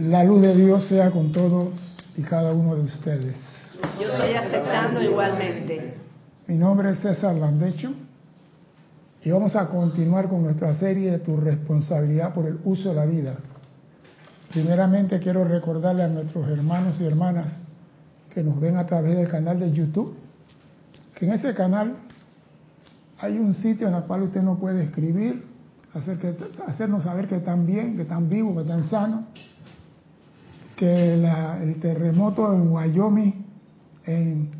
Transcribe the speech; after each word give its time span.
La 0.00 0.24
luz 0.24 0.42
de 0.42 0.54
Dios 0.54 0.86
sea 0.88 1.10
con 1.10 1.32
todos 1.32 1.74
y 2.16 2.22
cada 2.22 2.52
uno 2.52 2.76
de 2.76 2.82
ustedes. 2.82 3.36
Yo 4.00 4.08
estoy 4.08 4.34
aceptando 4.34 5.02
igualmente. 5.02 5.94
Mi 6.46 6.56
nombre 6.56 6.90
es 6.90 7.00
César 7.00 7.34
Landecho 7.34 7.92
y 9.22 9.30
vamos 9.30 9.56
a 9.56 9.68
continuar 9.68 10.28
con 10.28 10.42
nuestra 10.42 10.74
serie 10.76 11.12
de 11.12 11.18
tu 11.18 11.36
responsabilidad 11.36 12.34
por 12.34 12.46
el 12.46 12.58
uso 12.64 12.90
de 12.90 12.94
la 12.94 13.06
vida. 13.06 13.36
Primeramente 14.50 15.18
quiero 15.18 15.44
recordarle 15.44 16.04
a 16.04 16.08
nuestros 16.08 16.48
hermanos 16.48 17.00
y 17.00 17.06
hermanas 17.06 17.50
que 18.32 18.42
nos 18.42 18.60
ven 18.60 18.76
a 18.76 18.86
través 18.86 19.16
del 19.16 19.28
canal 19.28 19.58
de 19.58 19.72
YouTube, 19.72 20.14
que 21.14 21.26
en 21.26 21.32
ese 21.32 21.54
canal 21.54 21.96
hay 23.18 23.38
un 23.38 23.54
sitio 23.54 23.88
en 23.88 23.94
el 23.94 24.02
cual 24.02 24.22
usted 24.22 24.42
no 24.42 24.58
puede 24.58 24.84
escribir, 24.84 25.53
hacer 25.94 26.18
que, 26.18 26.36
hacernos 26.66 27.04
saber 27.04 27.28
que 27.28 27.36
están 27.36 27.66
bien, 27.66 27.96
que 27.96 28.02
están 28.02 28.28
vivos, 28.28 28.54
que 28.54 28.62
están 28.62 28.84
sanos, 28.84 29.24
que 30.76 31.14
el 31.14 31.80
terremoto 31.80 32.52
en 32.52 32.72
Wyoming, 32.72 33.44
en, 34.06 34.50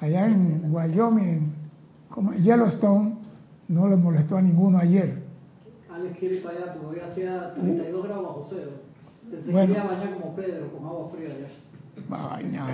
allá 0.00 0.26
en 0.26 0.72
Wyoming, 0.72 1.28
en 1.28 1.52
como 2.08 2.34
Yellowstone, 2.34 3.14
no 3.68 3.88
le 3.88 3.96
molestó 3.96 4.36
a 4.36 4.42
ninguno 4.42 4.78
ayer. 4.78 5.22
Alex 5.92 6.18
quiere 6.18 6.40
para 6.40 6.56
allá 6.56 6.74
porque 6.74 7.00
hoy 7.00 7.08
hacía 7.08 7.54
32 7.54 8.04
grados 8.04 8.24
bajo 8.24 8.46
cero. 8.50 8.70
Se 9.30 9.52
bueno, 9.52 9.74
quería 9.74 9.90
bañar 9.90 10.14
como 10.14 10.34
Pedro, 10.34 10.72
con 10.72 10.86
agua 10.86 11.10
fría 11.14 11.28
allá. 11.34 11.48
Baña 12.08 12.66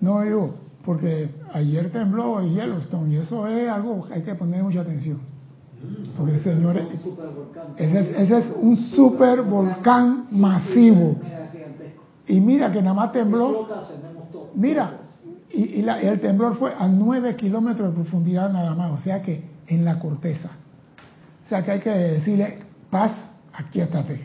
No, 0.00 0.22
digo, 0.22 0.54
porque 0.88 1.28
ayer 1.52 1.92
tembló 1.92 2.40
en 2.40 2.54
Yellowstone 2.54 3.12
y 3.12 3.16
eso 3.18 3.46
es 3.46 3.68
algo 3.68 4.06
que 4.06 4.14
hay 4.14 4.22
que 4.22 4.34
poner 4.34 4.62
mucha 4.62 4.80
atención. 4.80 5.20
Porque 6.16 6.38
señores, 6.38 6.86
ese 7.76 8.00
es, 8.00 8.08
ese 8.16 8.38
es 8.38 8.56
un 8.58 8.74
super 8.74 9.42
volcán 9.42 10.28
masivo. 10.30 11.16
Y 12.26 12.40
mira 12.40 12.72
que 12.72 12.80
nada 12.80 12.94
más 12.94 13.12
tembló. 13.12 13.68
Mira, 14.54 15.00
y, 15.52 15.62
y, 15.62 15.86
el 15.86 16.22
temblor 16.22 16.56
fue 16.56 16.72
a 16.72 16.88
9 16.88 17.36
kilómetros 17.36 17.90
de 17.90 17.94
profundidad 17.94 18.50
nada 18.50 18.74
más, 18.74 18.98
o 18.98 19.02
sea 19.04 19.20
que 19.20 19.44
en 19.66 19.84
la 19.84 19.98
corteza. 19.98 20.52
O 21.44 21.48
sea 21.50 21.62
que 21.62 21.70
hay 21.70 21.80
que 21.80 21.90
decirle, 21.90 22.60
paz, 22.90 23.12
aquí 23.52 23.82
estate. 23.82 24.24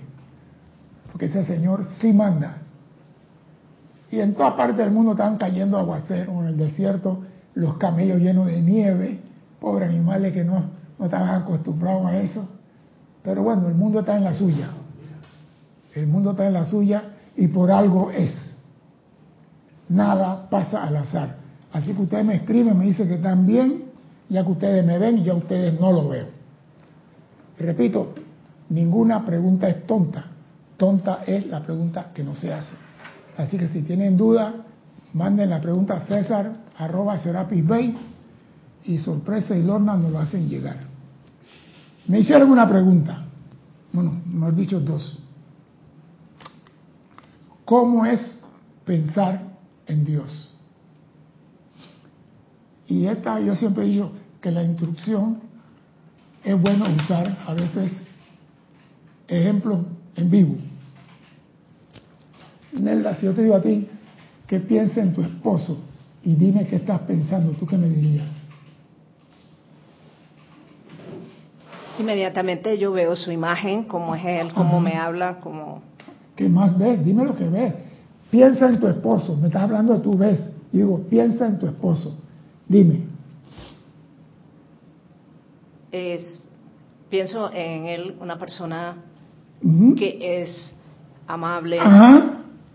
Porque 1.11 1.25
ese 1.25 1.44
señor 1.44 1.86
sí 2.00 2.14
manda. 2.14 2.62
Y 4.14 4.22
en 4.22 4.36
toda 4.36 4.56
parte 4.56 4.80
del 4.83 4.92
mundo 4.92 5.14
estaban 5.14 5.38
cayendo 5.38 5.75
aguaceros 5.75 6.36
en 6.42 6.45
el 6.45 6.56
desierto, 6.56 7.23
los 7.56 7.78
camellos 7.78 8.19
llenos 8.19 8.45
de 8.45 8.61
nieve, 8.61 9.19
pobres 9.59 9.89
animales 9.89 10.33
que 10.33 10.44
no, 10.44 10.66
no 11.00 11.06
estaban 11.06 11.42
acostumbrados 11.42 12.06
a 12.06 12.19
eso. 12.19 12.47
Pero 13.23 13.41
bueno, 13.41 13.67
el 13.67 13.73
mundo 13.73 14.02
está 14.02 14.16
en 14.16 14.23
la 14.23 14.36
suya. 14.36 14.69
El 15.95 16.06
mundo 16.06 16.30
está 16.30 16.45
en 16.45 16.53
la 16.53 16.64
suya 16.66 17.06
y 17.36 17.47
por 17.47 17.72
algo 17.72 18.11
es 18.11 18.56
nada 19.89 20.47
pasa 20.47 20.84
al 20.84 20.95
azar. 20.95 21.38
Así 21.72 21.91
que 21.95 22.03
ustedes 22.03 22.23
me 22.23 22.36
escriben, 22.36 22.78
me 22.78 22.86
dicen 22.86 23.08
que 23.08 23.16
están 23.16 23.47
bien, 23.47 23.86
ya 24.30 24.44
que 24.44 24.52
ustedes 24.52 24.86
me 24.86 25.00
ven 25.00 25.17
y 25.17 25.23
ya 25.23 25.34
ustedes 25.34 25.80
no 25.80 25.91
lo 25.91 26.09
veo. 26.09 26.28
repito, 27.58 28.14
ninguna 28.69 29.25
pregunta 29.25 29.67
es 29.69 29.88
tonta. 29.88 30.25
Tonta 30.78 31.23
es 31.25 31.47
la 31.47 31.61
pregunta 31.61 32.11
que 32.14 32.23
no 32.23 32.36
se 32.36 32.53
hace. 32.53 32.75
Así 33.38 33.58
que 33.58 33.67
si 33.67 33.81
tienen 33.81 34.17
duda, 34.17 34.53
manden 35.14 35.50
la 35.50 35.62
pregunta 35.62 35.95
a 35.95 36.06
César 36.06 36.53
arroba 36.78 37.17
Serapis 37.17 37.66
Bay 37.66 37.98
y 38.86 38.98
sorpresa 38.98 39.56
y 39.56 39.64
Lorna 39.64 39.95
nos 39.95 40.12
lo 40.12 40.20
hacen 40.20 40.50
llegar. 40.50 40.78
Me 42.08 42.20
hicieron 42.20 42.52
una 42.52 42.67
pregunta, 42.67 43.23
bueno, 43.92 44.22
mejor 44.25 44.56
dicho 44.56 44.80
dos. 44.80 45.20
¿Cómo 47.66 48.06
es 48.06 48.44
pensar 48.86 49.53
en 49.88 50.06
Dios. 50.06 50.52
Y 52.88 53.06
esta, 53.06 53.40
yo 53.40 53.56
siempre 53.56 53.86
digo 53.86 54.12
que 54.41 54.52
la 54.52 54.63
instrucción 54.63 55.40
es 56.44 56.59
bueno 56.59 56.86
usar 56.94 57.44
a 57.47 57.53
veces 57.53 57.91
ejemplos 59.28 59.80
en 60.16 60.30
vivo. 60.30 60.56
Nelda, 62.79 63.16
si 63.16 63.25
yo 63.25 63.34
te 63.34 63.44
digo 63.44 63.56
a 63.56 63.61
ti 63.61 63.88
que 64.47 64.59
piensa 64.59 65.01
en 65.01 65.13
tu 65.13 65.22
esposo 65.22 65.78
y 66.23 66.35
dime 66.35 66.66
qué 66.67 66.78
estás 66.78 67.01
pensando, 67.01 67.51
¿tú 67.53 67.66
qué 67.66 67.78
me 67.78 67.89
dirías? 67.89 68.29
Inmediatamente 72.00 72.78
yo 72.78 72.91
veo 72.91 73.16
su 73.16 73.31
imagen, 73.31 73.83
cómo 73.83 74.16
es 74.16 74.25
él, 74.25 74.51
cómo 74.53 74.79
me 74.79 74.94
habla, 74.94 75.39
cómo... 75.39 75.81
¿Qué 76.35 76.50
más 76.50 76.78
ves? 76.78 77.06
Dime 77.06 77.23
lo 77.23 77.35
que 77.35 77.47
ves. 77.47 77.73
Piensa 78.31 78.67
en 78.67 78.79
tu 78.79 78.88
esposo. 78.88 79.38
Me 79.38 79.47
estás 79.47 79.63
hablando 79.63 79.94
de 79.94 80.00
tu 80.00 80.17
vez. 80.17 80.39
digo, 80.72 81.01
piensa 81.07 81.45
en 81.45 81.59
tu 81.59 81.67
esposo. 81.67 82.19
Dime. 82.67 83.03
Es, 85.91 86.50
pienso 87.09 87.51
en 87.53 87.85
él, 87.85 88.16
una 88.19 88.39
persona 88.39 88.95
que 89.95 90.41
es 90.41 90.73
amable. 91.28 91.79
Ajá. 91.79 92.32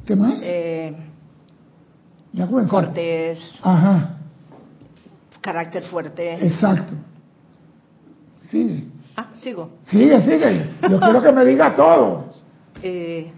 ¿Qué 0.08 0.16
más? 0.16 0.40
Eh, 0.42 0.96
ya 2.32 2.48
cortés. 2.70 3.38
Ajá. 3.62 4.16
Carácter 5.42 5.82
fuerte. 5.82 6.46
Exacto. 6.46 6.94
Sigue. 8.50 8.86
Ah, 9.14 9.28
sigo. 9.34 9.72
Sigue, 9.82 10.22
sigue. 10.22 10.70
Yo 10.88 10.98
quiero 11.00 11.22
que 11.22 11.30
me 11.30 11.44
diga 11.44 11.76
todo. 11.76 12.24
Eh, 12.82 13.30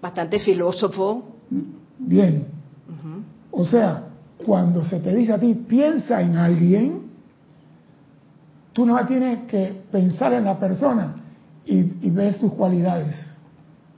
bastante 0.00 0.38
filósofo. 0.38 1.36
Bien. 1.98 2.46
O 3.50 3.66
sea, 3.66 4.04
cuando 4.46 4.82
se 4.86 4.98
te 4.98 5.14
dice 5.14 5.34
a 5.34 5.38
ti, 5.38 5.52
piensa 5.52 6.22
en 6.22 6.36
alguien, 6.38 7.02
tú 8.72 8.86
no 8.86 9.06
tienes 9.06 9.40
que 9.40 9.78
pensar 9.92 10.32
en 10.32 10.44
la 10.46 10.58
persona 10.58 11.16
y, 11.66 11.82
ver 12.08 12.32
sus 12.32 12.54
cualidades. 12.54 13.14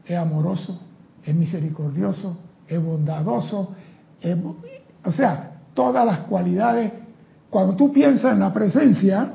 Es 0.05 0.19
amoroso, 0.19 0.90
es 1.31 1.37
misericordioso, 1.37 2.39
es 2.67 2.83
bondadoso, 2.83 3.73
o 5.05 5.13
sea, 5.13 5.61
todas 5.75 6.05
las 6.05 6.19
cualidades. 6.21 6.93
Cuando 7.49 7.77
tú 7.77 7.93
piensas 7.93 8.33
en 8.33 8.41
la 8.41 8.53
presencia, 8.53 9.33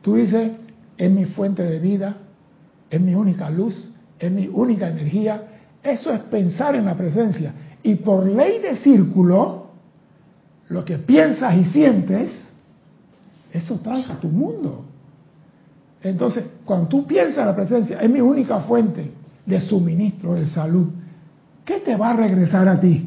tú 0.00 0.14
dices, 0.14 0.52
es 0.96 1.10
mi 1.10 1.26
fuente 1.26 1.62
de 1.62 1.78
vida, 1.80 2.16
es 2.88 2.98
mi 2.98 3.14
única 3.14 3.50
luz, 3.50 3.94
es 4.18 4.32
mi 4.32 4.48
única 4.48 4.88
energía, 4.88 5.42
eso 5.82 6.10
es 6.12 6.20
pensar 6.20 6.74
en 6.74 6.86
la 6.86 6.94
presencia. 6.94 7.52
Y 7.82 7.96
por 7.96 8.26
ley 8.26 8.60
de 8.60 8.76
círculo, 8.76 9.66
lo 10.70 10.82
que 10.82 10.96
piensas 10.96 11.54
y 11.58 11.66
sientes, 11.66 12.30
eso 13.52 13.78
trae 13.80 14.04
a 14.04 14.18
tu 14.18 14.28
mundo. 14.28 14.86
Entonces, 16.02 16.46
cuando 16.64 16.88
tú 16.88 17.06
piensas 17.06 17.38
en 17.38 17.46
la 17.46 17.54
presencia, 17.54 18.00
es 18.00 18.08
mi 18.08 18.22
única 18.22 18.60
fuente 18.60 19.10
de 19.44 19.60
suministro 19.60 20.34
de 20.34 20.46
salud. 20.46 20.88
¿Qué 21.68 21.80
te 21.80 21.96
va 21.96 22.12
a 22.12 22.12
regresar 22.14 22.66
a 22.66 22.80
ti? 22.80 23.06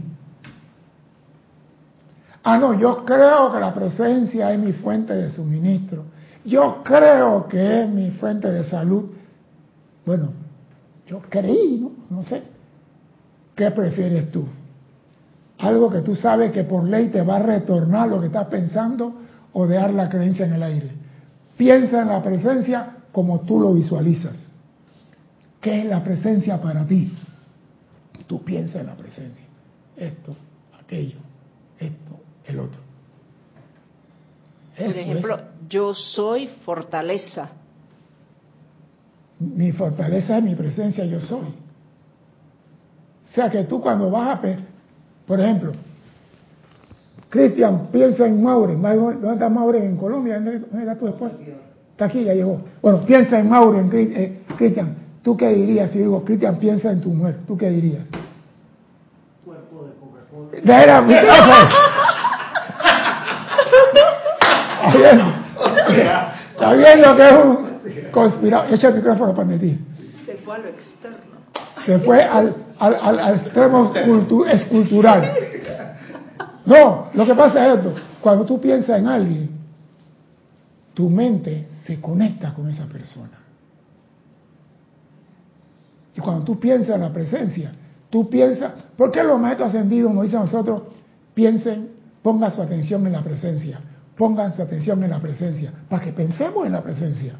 Ah, 2.43 2.59
no, 2.59 2.79
yo 2.79 3.03
creo 3.03 3.51
que 3.51 3.59
la 3.59 3.73
presencia 3.73 4.53
es 4.53 4.59
mi 4.59 4.71
fuente 4.71 5.15
de 5.15 5.31
suministro. 5.31 6.03
Yo 6.45 6.83
creo 6.83 7.47
que 7.47 7.81
es 7.81 7.89
mi 7.89 8.11
fuente 8.11 8.51
de 8.51 8.63
salud. 8.63 9.05
Bueno, 10.05 10.29
yo 11.07 11.21
creí, 11.27 11.79
¿no? 11.79 11.91
No 12.15 12.21
sé. 12.21 12.43
¿Qué 13.55 13.71
prefieres 13.71 14.31
tú? 14.31 14.45
Algo 15.57 15.89
que 15.89 16.01
tú 16.01 16.15
sabes 16.15 16.51
que 16.51 16.63
por 16.63 16.83
ley 16.83 17.07
te 17.07 17.23
va 17.23 17.37
a 17.37 17.43
retornar 17.43 18.09
lo 18.09 18.19
que 18.19 18.27
estás 18.27 18.45
pensando 18.45 19.21
o 19.53 19.65
dejar 19.65 19.91
la 19.95 20.07
creencia 20.07 20.45
en 20.45 20.53
el 20.53 20.61
aire. 20.61 20.91
Piensa 21.57 22.03
en 22.03 22.09
la 22.09 22.21
presencia 22.21 22.97
como 23.11 23.39
tú 23.39 23.59
lo 23.59 23.73
visualizas. 23.73 24.37
¿Qué 25.59 25.79
es 25.79 25.85
la 25.85 26.03
presencia 26.03 26.61
para 26.61 26.85
ti? 26.85 27.11
Tú 28.31 28.41
piensas 28.41 28.79
en 28.79 28.87
la 28.87 28.95
presencia. 28.95 29.45
Esto, 29.97 30.33
aquello, 30.81 31.17
esto, 31.77 32.21
el 32.45 32.59
otro. 32.61 32.79
por 34.77 34.87
ejemplo, 34.87 35.37
yo 35.67 35.93
soy 35.93 36.47
fortaleza. 36.63 37.49
Mi 39.37 39.73
fortaleza 39.73 40.37
es 40.37 40.43
mi 40.45 40.55
presencia, 40.55 41.03
yo 41.03 41.19
soy. 41.19 41.41
O 41.41 43.33
sea 43.33 43.49
que 43.49 43.65
tú 43.65 43.81
cuando 43.81 44.09
vas 44.09 44.39
a, 44.39 44.41
por 45.27 45.41
ejemplo, 45.41 45.73
Cristian 47.27 47.87
piensa 47.91 48.27
en 48.27 48.41
Maureen, 48.41 48.81
¿dónde 48.81 49.33
está 49.33 49.49
Maureen? 49.49 49.83
En 49.83 49.97
Colombia, 49.97 50.35
¿dónde 50.35 50.79
está 50.79 50.97
tu 50.97 51.07
después? 51.07 51.33
Está 51.91 52.05
aquí, 52.05 52.23
ya 52.23 52.33
llegó. 52.33 52.61
Bueno, 52.81 53.05
piensa 53.05 53.37
en 53.37 53.49
Maureen, 53.49 53.89
eh, 53.93 54.43
Cristian, 54.57 54.95
¿tú 55.21 55.35
qué 55.35 55.49
dirías 55.49 55.91
si 55.91 55.97
digo, 55.99 56.23
Cristian 56.23 56.55
piensa 56.59 56.93
en 56.93 57.01
tu 57.01 57.09
mujer? 57.09 57.39
¿Tú 57.45 57.57
qué 57.57 57.69
dirías? 57.69 58.05
Coca-Cola. 60.61 61.69
Era, 65.89 66.35
está 66.51 66.73
viendo 66.73 67.15
que 67.15 67.27
es 67.27 67.33
un 67.33 68.11
conspirado. 68.11 68.73
Echa 68.73 68.87
el 68.89 68.95
micrófono 68.95 69.33
para 69.33 69.57
ti. 69.57 69.79
Se 70.25 70.35
fue 70.37 70.55
a 70.55 70.57
lo 70.59 70.67
externo. 70.67 71.17
Se 71.85 71.99
fue 71.99 72.23
al, 72.23 72.55
al, 72.79 73.19
al, 73.19 73.35
extremo 73.37 73.93
escultural. 74.47 75.33
No, 76.65 77.09
lo 77.13 77.25
que 77.25 77.35
pasa 77.35 77.67
es 77.67 77.77
esto. 77.77 77.95
Cuando 78.21 78.45
tú 78.45 78.61
piensas 78.61 78.99
en 78.99 79.07
alguien, 79.07 79.49
tu 80.93 81.09
mente 81.09 81.67
se 81.83 81.99
conecta 81.99 82.53
con 82.53 82.69
esa 82.69 82.85
persona. 82.85 83.39
Y 86.15 86.19
cuando 86.19 86.43
tú 86.43 86.59
piensas 86.59 86.95
en 86.95 87.01
la 87.01 87.11
presencia, 87.11 87.73
tú 88.11 88.29
piensas, 88.29 88.73
¿por 88.95 89.11
qué 89.11 89.23
los 89.23 89.39
maestros 89.39 89.69
ascendidos 89.69 90.13
nos 90.13 90.25
dicen 90.25 90.41
a 90.41 90.43
nosotros, 90.43 90.83
piensen, 91.33 91.89
pongan 92.21 92.51
su 92.51 92.61
atención 92.61 93.07
en 93.07 93.13
la 93.13 93.23
presencia, 93.23 93.79
pongan 94.15 94.53
su 94.53 94.61
atención 94.61 95.03
en 95.03 95.09
la 95.09 95.19
presencia, 95.19 95.71
para 95.89 96.03
que 96.03 96.11
pensemos 96.11 96.67
en 96.67 96.73
la 96.73 96.83
presencia? 96.83 97.33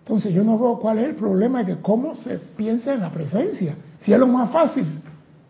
Entonces 0.00 0.34
yo 0.34 0.42
no 0.42 0.58
veo 0.58 0.78
cuál 0.80 0.98
es 0.98 1.04
el 1.04 1.14
problema 1.14 1.60
de 1.62 1.74
que 1.74 1.80
cómo 1.80 2.14
se 2.14 2.38
piensa 2.38 2.92
en 2.92 3.00
la 3.00 3.10
presencia. 3.10 3.74
Si 4.00 4.12
es 4.12 4.18
lo 4.18 4.26
más 4.26 4.50
fácil, 4.50 4.84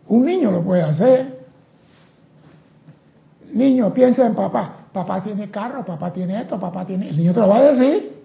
un 0.07 0.25
niño 0.25 0.51
lo 0.51 0.61
puede 0.61 0.81
hacer. 0.81 1.45
Niño, 3.51 3.93
piensa 3.93 4.25
en 4.25 4.33
papá. 4.33 4.87
Papá 4.93 5.21
tiene 5.21 5.49
carro, 5.49 5.85
papá 5.85 6.13
tiene 6.13 6.39
esto, 6.39 6.57
papá 6.57 6.85
tiene... 6.85 7.09
El 7.09 7.17
niño 7.17 7.33
te 7.33 7.39
lo 7.41 7.49
va 7.49 7.57
a 7.57 7.73
decir. 7.73 8.23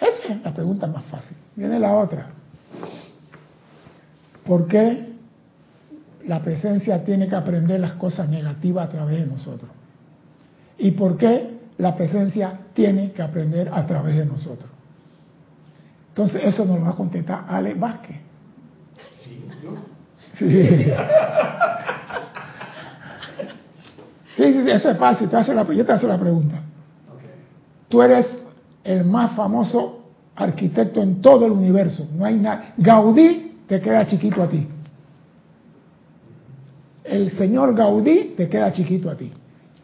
Esa 0.00 0.32
es 0.32 0.42
la 0.42 0.52
pregunta 0.52 0.88
más 0.88 1.04
fácil. 1.04 1.36
Viene 1.54 1.78
la 1.78 1.94
otra. 1.94 2.30
¿Por 4.46 4.68
qué 4.68 5.12
la 6.26 6.40
presencia 6.42 7.04
tiene 7.04 7.28
que 7.28 7.34
aprender 7.36 7.80
las 7.80 7.92
cosas 7.94 8.28
negativas 8.28 8.86
a 8.86 8.90
través 8.90 9.20
de 9.20 9.26
nosotros? 9.26 9.70
¿Y 10.78 10.92
por 10.92 11.16
qué 11.16 11.56
la 11.78 11.94
presencia 11.94 12.60
tiene 12.74 13.12
que 13.12 13.22
aprender 13.22 13.70
a 13.72 13.86
través 13.86 14.16
de 14.16 14.26
nosotros? 14.26 14.70
Entonces 16.10 16.42
eso 16.44 16.64
nos 16.64 16.78
lo 16.78 16.84
va 16.84 16.90
a 16.92 16.96
contestar 16.96 17.44
Ale 17.48 17.74
Vázquez. 17.74 18.16
Sí, 19.22 19.44
¿no? 19.64 19.96
Sí. 20.38 20.92
Sí, 24.36 24.52
sí, 24.52 24.70
eso 24.70 24.90
es 24.90 24.98
fácil. 24.98 25.30
Te 25.30 25.36
hace 25.36 25.54
la, 25.54 25.64
yo 25.72 25.86
te 25.86 25.92
hace 25.92 26.06
la 26.06 26.18
pregunta. 26.18 26.60
Tú 27.88 28.02
eres 28.02 28.26
el 28.84 29.04
más 29.06 29.32
famoso 29.34 30.10
arquitecto 30.34 31.02
en 31.02 31.22
todo 31.22 31.46
el 31.46 31.52
universo. 31.52 32.06
No 32.14 32.26
hay 32.26 32.34
nada. 32.36 32.74
Gaudí 32.76 33.45
te 33.66 33.80
queda 33.80 34.06
chiquito 34.06 34.42
a 34.42 34.48
ti. 34.48 34.66
El 37.04 37.30
señor 37.36 37.74
Gaudí 37.74 38.34
te 38.36 38.48
queda 38.48 38.72
chiquito 38.72 39.10
a 39.10 39.16
ti. 39.16 39.30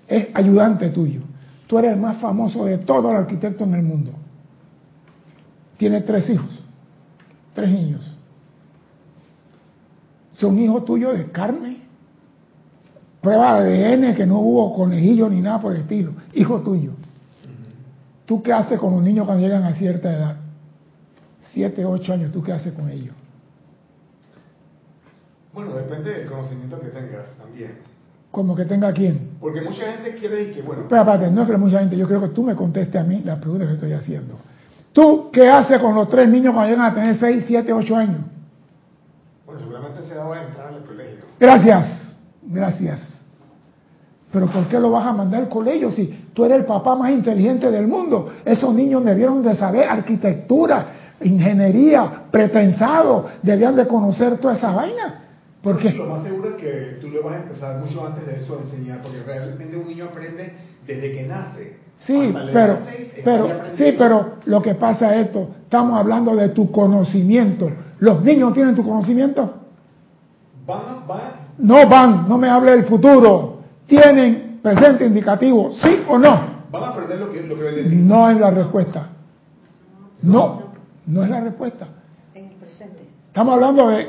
Es 0.08 0.28
ayudante 0.34 0.90
tuyo. 0.90 1.20
Tú 1.66 1.78
eres 1.78 1.92
el 1.92 2.00
más 2.00 2.18
famoso 2.18 2.64
de 2.64 2.78
todos 2.78 3.04
los 3.04 3.14
arquitectos 3.14 3.66
en 3.66 3.74
el 3.74 3.82
mundo. 3.82 4.12
Tiene 5.78 6.02
tres 6.02 6.28
hijos, 6.30 6.62
tres 7.54 7.70
niños. 7.70 8.02
Son 10.32 10.58
hijos 10.58 10.84
tuyos 10.84 11.16
de 11.16 11.30
carne. 11.30 11.78
Prueba 13.20 13.62
de 13.62 13.86
ADN 13.86 14.14
que 14.16 14.26
no 14.26 14.40
hubo 14.40 14.74
conejillo 14.74 15.28
ni 15.28 15.40
nada 15.40 15.60
por 15.60 15.74
el 15.74 15.82
estilo. 15.82 16.12
Hijo 16.34 16.60
tuyo. 16.60 16.92
¿Tú 18.26 18.42
qué 18.42 18.52
haces 18.52 18.78
con 18.78 18.92
los 18.94 19.02
niños 19.02 19.26
cuando 19.26 19.44
llegan 19.44 19.64
a 19.64 19.74
cierta 19.74 20.12
edad? 20.12 20.36
Siete, 21.52 21.84
ocho 21.84 22.12
años, 22.12 22.32
¿tú 22.32 22.42
qué 22.42 22.52
haces 22.52 22.72
con 22.72 22.88
ellos? 22.88 23.14
Bueno, 25.54 25.74
depende 25.74 26.10
del 26.10 26.28
conocimiento 26.28 26.80
que 26.80 26.88
tengas 26.88 27.36
también. 27.36 27.78
¿Como 28.30 28.56
que 28.56 28.64
tenga 28.64 28.92
quién? 28.92 29.32
Porque 29.38 29.60
mucha 29.60 29.92
gente 29.92 30.14
quiere 30.14 30.36
decir 30.36 30.54
que, 30.54 30.62
bueno... 30.62 30.84
Pero 30.88 31.02
aparte, 31.02 31.30
no 31.30 31.42
es 31.42 31.48
que 31.48 31.56
mucha 31.58 31.80
gente, 31.80 31.96
yo 31.96 32.08
creo 32.08 32.22
que 32.22 32.28
tú 32.28 32.42
me 32.42 32.54
contestes 32.54 32.98
a 32.98 33.04
mí 33.04 33.20
la 33.22 33.38
pregunta 33.38 33.66
que 33.66 33.74
estoy 33.74 33.92
haciendo. 33.92 34.38
¿Tú 34.92 35.30
qué 35.30 35.48
haces 35.48 35.78
con 35.80 35.94
los 35.94 36.08
tres 36.08 36.28
niños 36.28 36.54
cuando 36.54 36.70
llegan 36.70 36.90
a 36.90 36.94
tener 36.94 37.18
seis, 37.18 37.44
siete, 37.46 37.72
ocho 37.72 37.94
años? 37.94 38.20
Bueno, 39.44 39.60
seguramente 39.60 40.02
se 40.02 40.14
va 40.14 40.34
a 40.34 40.46
entrar 40.46 40.68
al 40.68 40.84
colegio. 40.84 41.24
Gracias, 41.38 42.16
gracias. 42.42 43.24
Pero 44.32 44.46
¿por 44.46 44.66
qué 44.68 44.80
lo 44.80 44.90
vas 44.90 45.06
a 45.06 45.12
mandar 45.12 45.42
al 45.42 45.48
colegio 45.50 45.90
si 45.90 46.06
tú 46.32 46.46
eres 46.46 46.60
el 46.60 46.64
papá 46.64 46.96
más 46.96 47.10
inteligente 47.10 47.70
del 47.70 47.86
mundo? 47.86 48.32
Esos 48.46 48.74
niños 48.74 49.04
debieron 49.04 49.42
de 49.42 49.54
saber 49.54 49.86
arquitectura, 49.86 50.86
ingeniería, 51.20 52.24
pretensado, 52.30 53.26
debían 53.42 53.76
de 53.76 53.86
conocer 53.86 54.38
toda 54.38 54.54
esa 54.54 54.72
vaina. 54.72 55.21
Porque 55.62 55.92
lo 55.92 56.06
más 56.06 56.24
seguro 56.24 56.48
es 56.50 56.54
que 56.56 56.98
tú 57.00 57.08
le 57.08 57.20
vas 57.20 57.34
a 57.34 57.42
empezar 57.42 57.78
mucho 57.78 58.04
antes 58.04 58.26
de 58.26 58.36
eso 58.36 58.58
a 58.58 58.62
enseñar, 58.62 59.00
porque 59.00 59.22
realmente 59.22 59.76
un 59.76 59.86
niño 59.86 60.06
aprende 60.06 60.52
desde 60.86 61.12
que 61.12 61.22
nace. 61.26 61.76
Sí, 61.98 62.34
pero, 62.52 62.78
pero, 63.24 63.48
sí, 63.76 63.94
pero 63.96 64.32
lo 64.46 64.60
que 64.60 64.74
pasa 64.74 65.14
es 65.14 65.26
esto, 65.26 65.50
estamos 65.62 66.00
hablando 66.00 66.34
de 66.34 66.48
tu 66.48 66.72
conocimiento. 66.72 67.70
¿Los 68.00 68.24
niños 68.24 68.52
tienen 68.54 68.74
tu 68.74 68.82
conocimiento? 68.82 69.54
Van, 70.66 71.06
van. 71.06 71.32
No 71.58 71.88
van, 71.88 72.28
no 72.28 72.38
me 72.38 72.48
hable 72.48 72.72
del 72.72 72.84
futuro. 72.84 73.58
Tienen 73.86 74.58
presente 74.60 75.06
indicativo, 75.06 75.70
sí 75.80 76.02
o 76.08 76.18
no. 76.18 76.62
Van 76.72 76.82
a 76.82 76.88
aprender 76.88 77.20
lo 77.20 77.30
que, 77.30 77.42
lo 77.42 77.54
que 77.56 77.84
No 77.88 78.28
es 78.30 78.40
la 78.40 78.50
respuesta. 78.50 79.10
No, 80.22 80.62
no 81.06 81.22
es 81.22 81.30
la 81.30 81.40
respuesta. 81.40 81.86
En 82.34 82.46
el 82.46 82.52
presente. 82.54 83.02
Estamos 83.28 83.54
hablando 83.54 83.88
de 83.90 84.08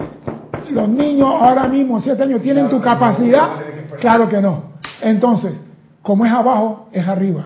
los 0.69 0.89
niños 0.89 1.27
ahora 1.27 1.67
mismo, 1.67 1.99
siete 1.99 2.23
años, 2.23 2.41
¿tienen 2.41 2.69
tu 2.69 2.81
capacidad? 2.81 3.57
claro 3.99 4.27
que 4.27 4.41
no. 4.41 4.73
Entonces, 5.01 5.53
como 6.01 6.25
es 6.25 6.31
abajo, 6.31 6.89
es 6.91 7.07
arriba. 7.07 7.45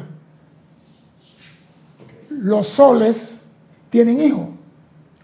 Los 2.30 2.68
soles 2.70 3.44
tienen 3.90 4.22
hijos. 4.22 4.48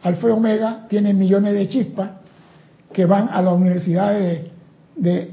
Alfa 0.01 0.27
y 0.27 0.31
Omega 0.31 0.85
tienen 0.89 1.17
millones 1.17 1.53
de 1.53 1.69
chispas 1.69 2.09
que 2.91 3.05
van 3.05 3.29
a 3.31 3.41
las 3.41 3.53
universidades 3.53 4.51
de, 4.95 5.11
de 5.11 5.31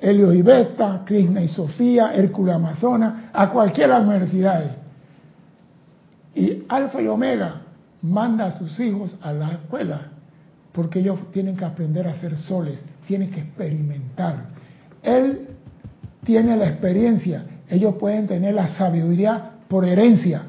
Helios 0.00 0.34
y 0.34 0.42
Beta, 0.42 1.02
Krishna 1.04 1.42
y 1.42 1.48
Sofía, 1.48 2.14
Hércules 2.14 2.54
Amazonas, 2.54 3.14
a 3.32 3.46
las 3.46 4.06
universidades. 4.06 4.70
Y 6.34 6.62
Alfa 6.68 7.02
y 7.02 7.08
Omega 7.08 7.62
manda 8.02 8.46
a 8.46 8.50
sus 8.52 8.78
hijos 8.78 9.16
a 9.22 9.32
la 9.32 9.50
escuela 9.52 10.17
porque 10.78 11.00
ellos 11.00 11.18
tienen 11.32 11.56
que 11.56 11.64
aprender 11.64 12.06
a 12.06 12.14
ser 12.20 12.36
soles, 12.36 12.78
tienen 13.08 13.32
que 13.32 13.40
experimentar. 13.40 14.44
Él 15.02 15.48
tiene 16.24 16.56
la 16.56 16.68
experiencia, 16.68 17.42
ellos 17.68 17.96
pueden 17.96 18.28
tener 18.28 18.54
la 18.54 18.68
sabiduría 18.68 19.54
por 19.66 19.84
herencia, 19.84 20.42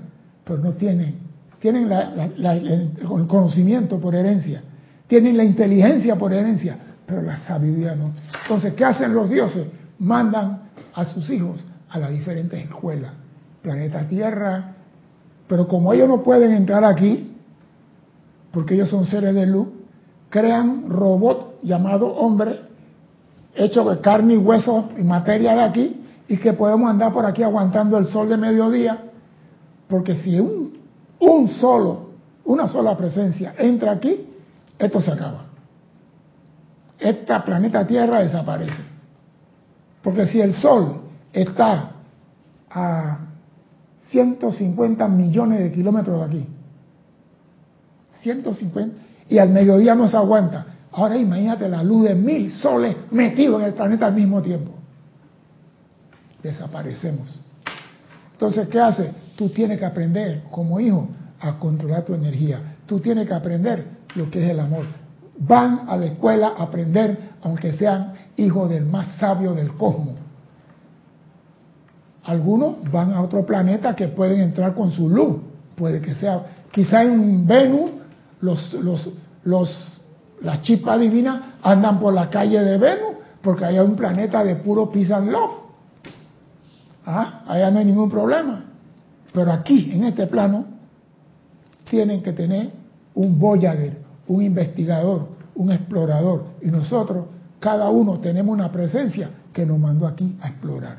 pero 0.44 0.60
no 0.60 0.74
tienen, 0.74 1.16
tienen 1.60 1.92
el 1.92 3.26
conocimiento 3.28 4.00
por 4.00 4.14
herencia, 4.14 4.62
tienen 5.08 5.36
la 5.36 5.44
inteligencia 5.44 6.16
por 6.16 6.32
herencia, 6.32 6.78
pero 7.08 7.24
la 7.24 7.38
sabiduría 7.38 7.96
no. 7.96 8.14
Entonces, 8.44 8.76
¿qué 8.76 8.86
hacen 8.86 9.16
los 9.16 9.32
dioses? 9.32 9.66
Mandan 9.98 10.62
a 10.94 11.06
sus 11.06 11.28
hijos 11.32 11.60
a 11.90 11.98
las 11.98 12.12
diferentes 12.12 12.64
escuelas, 12.66 13.14
planeta 13.64 14.08
Tierra, 14.08 14.76
pero 15.48 15.68
como 15.68 15.92
ellos 15.92 16.08
no 16.08 16.22
pueden 16.22 16.52
entrar 16.52 16.84
aquí, 16.84 17.36
porque 18.52 18.76
ellos 18.76 18.92
son 18.92 19.06
seres 19.08 19.34
de 19.34 19.48
luz, 19.48 19.79
crean 20.30 20.90
robot 20.90 21.60
llamado 21.62 22.08
hombre, 22.08 22.62
hecho 23.56 23.84
de 23.90 24.00
carne 24.00 24.36
y 24.36 24.38
hueso 24.38 24.90
y 24.98 25.04
materia 25.04 25.56
de 25.56 25.62
aquí, 25.62 26.06
y 26.28 26.38
que 26.38 26.54
podemos 26.54 26.90
andar 26.90 27.12
por 27.12 27.26
aquí 27.26 27.44
aguantando 27.44 27.98
el 27.98 28.06
sol 28.06 28.30
de 28.30 28.38
mediodía, 28.38 29.06
porque 29.88 30.16
si 30.18 30.40
un, 30.40 30.78
un 31.20 31.50
solo, 31.50 32.10
una 32.46 32.68
sola 32.68 32.96
presencia 32.96 33.56
entra 33.58 33.94
aquí, 33.94 34.28
esto 34.78 35.02
se 35.02 35.12
acaba. 35.12 35.46
Esta 37.00 37.44
planeta 37.44 37.88
Tierra 37.88 38.20
desaparece. 38.20 38.84
Porque 40.04 40.28
si 40.28 40.40
el 40.40 40.54
sol 40.54 41.02
está 41.34 41.92
a 42.70 43.20
150 44.10 45.08
millones 45.08 45.60
de 45.60 45.72
kilómetros 45.72 46.20
de 46.20 46.26
aquí, 46.26 46.48
150, 48.22 48.96
y 49.30 49.38
al 49.38 49.50
mediodía 49.50 49.96
no 49.96 50.10
se 50.10 50.18
aguanta. 50.18 50.66
Ahora 50.92 51.16
imagínate 51.16 51.70
la 51.70 51.84
luz 51.84 52.06
de 52.10 52.16
mil 52.16 52.52
soles 52.52 52.96
metidos 53.12 53.62
en 53.62 53.68
el 53.68 53.74
planeta 53.74 54.08
al 54.08 54.16
mismo 54.16 54.42
tiempo. 54.42 54.72
Desaparecemos. 56.42 57.40
Entonces, 58.32 58.68
¿qué 58.70 58.80
hace? 58.80 59.12
Tú 59.36 59.50
tienes 59.50 59.78
que 59.78 59.86
aprender 59.86 60.44
como 60.50 60.80
hijo 60.80 61.08
a 61.40 61.60
controlar 61.60 62.04
tu 62.04 62.14
energía. 62.14 62.76
Tú 62.86 63.00
tienes 63.00 63.28
que 63.28 63.34
aprender 63.34 63.86
lo 64.16 64.32
que 64.32 64.44
es 64.44 64.50
el 64.50 64.60
amor. 64.60 64.86
Van 65.38 65.86
a 65.88 65.96
la 65.96 66.08
escuela 66.08 66.54
a 66.58 66.64
aprender, 66.64 67.18
aunque 67.44 67.74
sean 67.74 68.14
hijos 68.36 68.70
del 68.70 68.86
más 68.86 69.16
sabio 69.18 69.54
del 69.54 69.74
cosmos. 69.74 70.16
Algunos 72.24 72.92
van 72.92 73.14
a 73.14 73.22
otro 73.22 73.46
planeta 73.46 73.96
que 73.96 74.08
pueden 74.08 74.40
entrar 74.42 74.74
con 74.74 74.92
su 74.92 75.08
luz. 75.08 75.38
Puede 75.76 76.02
que 76.02 76.16
sea, 76.16 76.44
quizá 76.72 77.04
en 77.04 77.48
Venus 77.48 77.92
los, 78.42 78.74
los, 78.74 79.10
los, 79.44 80.02
las 80.42 80.62
chispas 80.62 81.00
divinas 81.00 81.42
andan 81.62 82.00
por 82.00 82.14
la 82.14 82.30
calle 82.30 82.60
de 82.62 82.78
Venus, 82.78 83.18
porque 83.42 83.66
hay 83.66 83.80
un 83.80 83.96
planeta 83.96 84.44
de 84.44 84.56
puro 84.56 84.90
peace 84.90 85.14
and 85.14 85.32
love. 85.32 85.52
Ah, 87.06 87.44
allá 87.48 87.72
no 87.72 87.80
hay 87.80 87.86
ningún 87.86 88.10
problema. 88.10 88.66
Pero 89.34 89.52
aquí, 89.52 89.92
en 89.94 90.04
este 90.06 90.28
plano, 90.28 90.66
tienen 91.90 92.22
que 92.22 92.34
tener 92.34 92.72
un 93.16 93.40
Voyager, 93.40 93.98
un 94.28 94.42
investigador, 94.42 95.28
un 95.56 95.72
explorador. 95.72 96.46
Y 96.62 96.68
nosotros, 96.68 97.26
cada 97.60 97.90
uno, 97.90 98.20
tenemos 98.20 98.54
una 98.54 98.72
presencia 98.72 99.30
que 99.54 99.66
nos 99.66 99.80
mandó 99.80 100.08
aquí 100.08 100.38
a 100.42 100.50
explorar. 100.50 100.98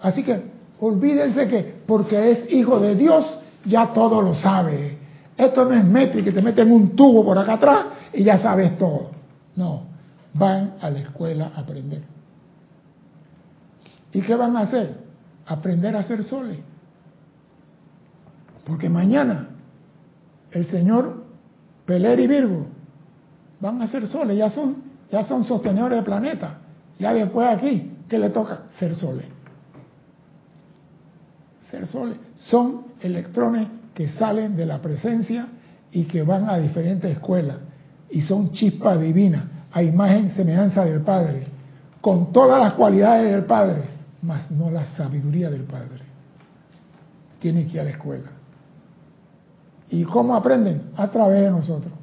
Así 0.00 0.22
que 0.22 0.42
olvídense 0.80 1.48
que 1.48 1.74
porque 1.86 2.30
es 2.32 2.52
hijo 2.52 2.78
de 2.78 2.94
Dios, 2.94 3.40
ya 3.64 3.92
todo 3.92 4.20
lo 4.22 4.34
sabe. 4.34 4.95
Esto 5.36 5.64
no 5.64 5.74
es 5.74 5.84
metri 5.84 6.22
que 6.22 6.32
te 6.32 6.40
meten 6.40 6.72
un 6.72 6.96
tubo 6.96 7.24
por 7.24 7.36
acá 7.38 7.54
atrás 7.54 7.86
y 8.12 8.24
ya 8.24 8.38
sabes 8.38 8.78
todo. 8.78 9.10
No, 9.54 9.82
van 10.34 10.74
a 10.80 10.90
la 10.90 11.00
escuela 11.00 11.52
a 11.54 11.60
aprender. 11.60 12.02
¿Y 14.12 14.22
qué 14.22 14.34
van 14.34 14.56
a 14.56 14.60
hacer? 14.60 14.96
Aprender 15.46 15.94
a 15.94 16.00
hacer 16.00 16.24
soles. 16.24 16.58
Porque 18.64 18.88
mañana 18.88 19.48
el 20.50 20.66
señor 20.66 21.24
Peler 21.84 22.18
y 22.18 22.26
Virgo 22.26 22.66
van 23.60 23.80
a 23.82 23.86
ser 23.86 24.06
soles, 24.08 24.36
ya 24.36 24.50
son, 24.50 24.76
ya 25.12 25.22
son 25.24 25.44
sostenedores 25.44 25.96
del 25.96 26.04
planeta. 26.04 26.58
Ya 26.98 27.12
después 27.12 27.46
aquí, 27.48 27.92
¿qué 28.08 28.18
le 28.18 28.30
toca? 28.30 28.62
Ser 28.78 28.94
soles. 28.94 29.26
Ser 31.70 31.86
soles. 31.86 32.16
Son 32.36 32.86
electrones 33.00 33.68
que 33.96 34.08
salen 34.08 34.54
de 34.56 34.66
la 34.66 34.82
presencia 34.82 35.46
y 35.90 36.04
que 36.04 36.22
van 36.22 36.50
a 36.50 36.58
diferentes 36.58 37.10
escuelas. 37.10 37.56
Y 38.10 38.20
son 38.20 38.52
chispas 38.52 39.00
divinas, 39.00 39.44
a 39.72 39.82
imagen 39.82 40.30
semejanza 40.32 40.84
del 40.84 41.00
Padre, 41.00 41.46
con 42.02 42.30
todas 42.30 42.60
las 42.60 42.74
cualidades 42.74 43.32
del 43.32 43.46
Padre, 43.46 43.84
mas 44.20 44.50
no 44.50 44.70
la 44.70 44.84
sabiduría 44.84 45.48
del 45.48 45.62
Padre. 45.62 46.02
Tiene 47.40 47.64
que 47.64 47.72
ir 47.72 47.80
a 47.80 47.84
la 47.84 47.90
escuela. 47.90 48.28
¿Y 49.88 50.04
cómo 50.04 50.36
aprenden? 50.36 50.90
A 50.94 51.08
través 51.08 51.40
de 51.40 51.50
nosotros. 51.50 51.94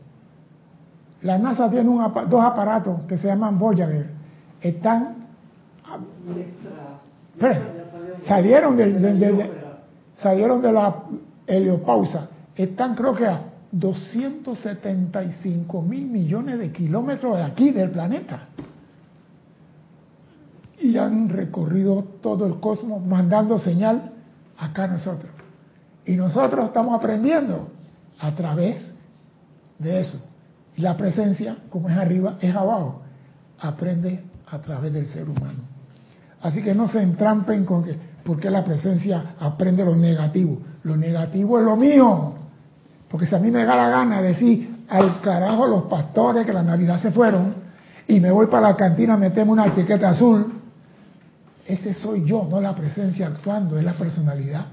La 1.21 1.37
NASA 1.37 1.69
tiene 1.69 1.95
dos 2.27 2.43
aparatos 2.43 3.01
que 3.03 3.19
se 3.19 3.27
llaman 3.27 3.59
Voyager. 3.59 4.09
Están. 4.61 5.27
salieron 8.27 8.77
de, 8.77 9.51
salieron 10.15 10.59
de 10.59 10.73
la 10.73 10.95
heliopausa. 11.47 12.29
Están, 12.55 12.95
creo 12.95 13.15
que 13.15 13.27
a 13.27 13.41
275 13.71 15.81
mil 15.81 16.05
millones 16.05 16.59
de 16.59 16.71
kilómetros 16.71 17.37
de 17.37 17.43
aquí, 17.43 17.71
del 17.71 17.89
planeta. 17.89 18.47
Y 20.79 20.97
han 20.97 21.29
recorrido 21.29 22.03
todo 22.21 22.45
el 22.45 22.59
cosmos 22.59 23.03
mandando 23.05 23.57
señal 23.57 24.11
acá 24.57 24.87
nosotros. 24.87 25.31
Y 26.05 26.15
nosotros 26.15 26.65
estamos 26.65 26.95
aprendiendo 26.95 27.69
a 28.19 28.35
través 28.35 28.93
de 29.79 30.01
eso. 30.01 30.21
Y 30.75 30.81
la 30.81 30.95
presencia, 30.95 31.57
como 31.69 31.89
es 31.89 31.97
arriba, 31.97 32.37
es 32.41 32.55
abajo. 32.55 33.01
Aprende 33.59 34.23
a 34.47 34.59
través 34.59 34.93
del 34.93 35.07
ser 35.07 35.29
humano. 35.29 35.59
Así 36.41 36.61
que 36.61 36.75
no 36.75 36.87
se 36.87 37.01
entrampen 37.01 37.65
con 37.65 37.83
que, 37.83 37.97
porque 38.23 38.49
la 38.49 38.63
presencia 38.63 39.35
aprende 39.39 39.85
lo 39.85 39.95
negativo. 39.95 40.57
Lo 40.83 40.95
negativo 40.97 41.59
es 41.59 41.65
lo 41.65 41.75
mío. 41.75 42.33
Porque 43.09 43.25
si 43.25 43.35
a 43.35 43.39
mí 43.39 43.51
me 43.51 43.63
da 43.63 43.75
la 43.75 43.89
gana 43.89 44.21
de 44.21 44.29
decir 44.29 44.85
al 44.89 45.21
carajo 45.21 45.67
los 45.67 45.83
pastores 45.83 46.45
que 46.45 46.53
la 46.53 46.63
Navidad 46.63 47.01
se 47.01 47.11
fueron 47.11 47.53
y 48.07 48.19
me 48.19 48.31
voy 48.31 48.47
para 48.47 48.69
la 48.69 48.75
cantina 48.75 49.13
a 49.13 49.17
meterme 49.17 49.51
una 49.51 49.67
etiqueta 49.67 50.09
azul, 50.09 50.61
ese 51.65 51.93
soy 51.93 52.25
yo, 52.25 52.47
no 52.49 52.59
la 52.59 52.75
presencia 52.75 53.27
actuando, 53.27 53.77
es 53.77 53.83
la 53.85 53.93
personalidad. 53.93 54.65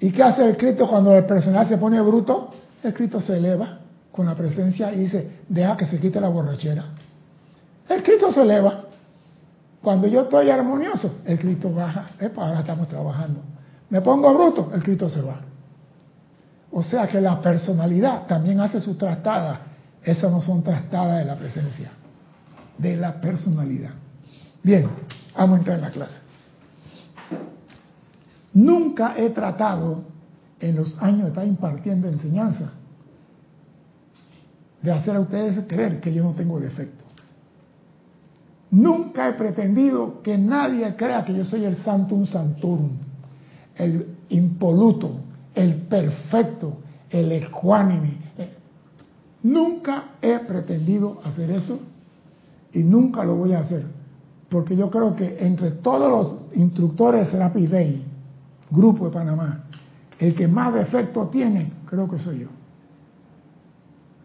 ¿Y 0.00 0.10
qué 0.10 0.22
hace 0.22 0.44
el 0.44 0.56
Cristo 0.56 0.86
cuando 0.86 1.16
el 1.16 1.24
personal 1.24 1.66
se 1.68 1.78
pone 1.78 2.00
bruto? 2.00 2.52
El 2.82 2.92
Cristo 2.92 3.20
se 3.20 3.38
eleva 3.38 3.78
con 4.12 4.26
la 4.26 4.34
presencia 4.34 4.92
y 4.92 4.98
dice, 4.98 5.38
deja 5.48 5.76
que 5.76 5.86
se 5.86 5.98
quite 5.98 6.20
la 6.20 6.28
borrachera. 6.28 6.84
El 7.88 8.02
Cristo 8.02 8.32
se 8.32 8.42
eleva. 8.42 8.82
Cuando 9.82 10.06
yo 10.06 10.22
estoy 10.22 10.50
armonioso, 10.50 11.20
el 11.24 11.38
Cristo 11.38 11.72
baja. 11.72 12.06
ahora 12.36 12.60
estamos 12.60 12.88
trabajando. 12.88 13.40
Me 13.94 14.00
pongo 14.00 14.34
bruto, 14.34 14.72
el 14.74 14.82
Cristo 14.82 15.08
se 15.08 15.22
va. 15.22 15.36
O 16.72 16.82
sea 16.82 17.06
que 17.06 17.20
la 17.20 17.40
personalidad 17.40 18.26
también 18.26 18.58
hace 18.58 18.80
su 18.80 18.96
trastada. 18.96 19.60
Esas 20.02 20.32
no 20.32 20.42
son 20.42 20.64
trastadas 20.64 21.20
de 21.20 21.24
la 21.24 21.36
presencia, 21.36 21.92
de 22.76 22.96
la 22.96 23.20
personalidad. 23.20 23.92
Bien, 24.64 24.88
vamos 25.36 25.54
a 25.54 25.58
entrar 25.58 25.76
en 25.76 25.82
la 25.82 25.90
clase. 25.92 26.18
Nunca 28.52 29.14
he 29.16 29.30
tratado 29.30 30.02
en 30.58 30.74
los 30.74 31.00
años 31.00 31.22
de 31.22 31.28
estar 31.28 31.46
impartiendo 31.46 32.08
enseñanza 32.08 32.72
de 34.82 34.90
hacer 34.90 35.14
a 35.14 35.20
ustedes 35.20 35.66
creer 35.68 36.00
que 36.00 36.12
yo 36.12 36.24
no 36.24 36.32
tengo 36.32 36.58
defecto. 36.58 37.04
Nunca 38.72 39.28
he 39.28 39.34
pretendido 39.34 40.20
que 40.20 40.36
nadie 40.36 40.96
crea 40.96 41.24
que 41.24 41.32
yo 41.32 41.44
soy 41.44 41.64
el 41.64 41.76
santum 41.76 42.26
santurum, 42.26 43.03
el 43.76 44.16
impoluto, 44.28 45.16
el 45.54 45.74
perfecto, 45.82 46.78
el 47.10 47.32
ecuánime. 47.32 48.18
Nunca 49.42 50.12
he 50.22 50.38
pretendido 50.40 51.20
hacer 51.24 51.50
eso 51.50 51.78
y 52.72 52.82
nunca 52.82 53.24
lo 53.24 53.36
voy 53.36 53.52
a 53.52 53.60
hacer, 53.60 53.84
porque 54.48 54.74
yo 54.74 54.90
creo 54.90 55.14
que 55.14 55.36
entre 55.38 55.70
todos 55.70 56.10
los 56.10 56.56
instructores 56.56 57.26
de 57.26 57.32
Serapis 57.32 57.70
Day, 57.70 58.04
Grupo 58.70 59.06
de 59.06 59.10
Panamá, 59.12 59.64
el 60.18 60.34
que 60.34 60.48
más 60.48 60.72
defecto 60.72 61.28
tiene, 61.28 61.72
creo 61.86 62.08
que 62.08 62.18
soy 62.18 62.40
yo. 62.40 62.48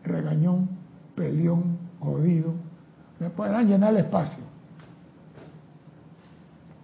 Regañón, 0.03 0.70
peleón, 1.15 1.77
jodido. 2.00 2.53
Me 3.20 3.29
podrán 3.29 3.68
llenar 3.68 3.91
el 3.91 4.06
espacio. 4.06 4.44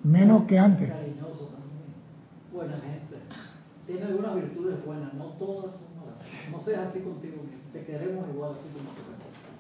Menos 0.03 0.43
que 0.43 0.59
antes. 0.59 0.91
Buena 2.55 2.75
gente. 2.75 3.17
Tiene 3.85 4.05
algunas 4.05 4.35
virtudes 4.35 4.83
buenas, 4.85 5.13
no 5.13 5.25
todas 5.33 5.73
son 5.73 5.99
malas. 5.99 6.51
No 6.51 6.59
seas 6.61 6.87
así 6.87 6.99
contigo 6.99 7.43
Te 7.73 7.83
queremos 7.83 8.25
igual 8.33 8.51
así 8.53 8.69
como 8.73 8.89
tú. 8.91 9.01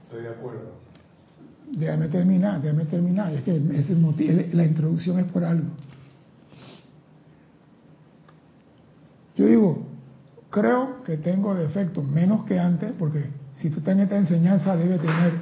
Estoy 0.05 0.23
de 0.23 0.29
acuerdo. 0.29 0.71
Déjame 1.71 2.07
terminar, 2.07 2.61
déjame 2.61 2.85
terminar. 2.85 3.33
Es 3.33 3.41
que 3.43 3.57
ese 3.73 3.95
motivo, 3.95 4.41
la 4.53 4.65
introducción 4.65 5.19
es 5.19 5.25
por 5.25 5.43
algo. 5.43 5.67
Yo 9.35 9.45
digo, 9.47 9.85
creo 10.49 11.03
que 11.03 11.17
tengo 11.17 11.53
defectos 11.53 12.07
menos 12.07 12.45
que 12.45 12.57
antes, 12.57 12.93
porque 12.97 13.25
si 13.57 13.69
tú 13.69 13.81
tienes 13.81 14.05
esta 14.05 14.17
enseñanza 14.17 14.77
debe 14.77 14.97
tener, 14.99 15.33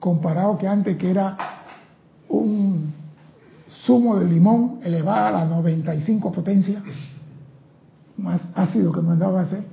comparado 0.00 0.56
que 0.56 0.66
antes 0.66 0.96
que 0.96 1.10
era 1.10 1.36
un 2.30 2.65
zumo 3.86 4.18
de 4.18 4.26
limón 4.26 4.80
elevado 4.82 5.26
a 5.26 5.30
la 5.30 5.44
95 5.46 6.32
potencia, 6.32 6.82
más 8.16 8.42
ácido 8.54 8.92
que 8.92 9.00
mandaba 9.00 9.40
a 9.40 9.42
hacer. 9.42 9.64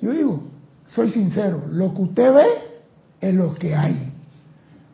Yo 0.00 0.12
digo, 0.12 0.42
soy 0.86 1.10
sincero, 1.10 1.64
lo 1.70 1.94
que 1.94 2.02
usted 2.02 2.34
ve 2.34 2.46
es 3.20 3.34
lo 3.34 3.54
que 3.54 3.74
hay. 3.74 4.12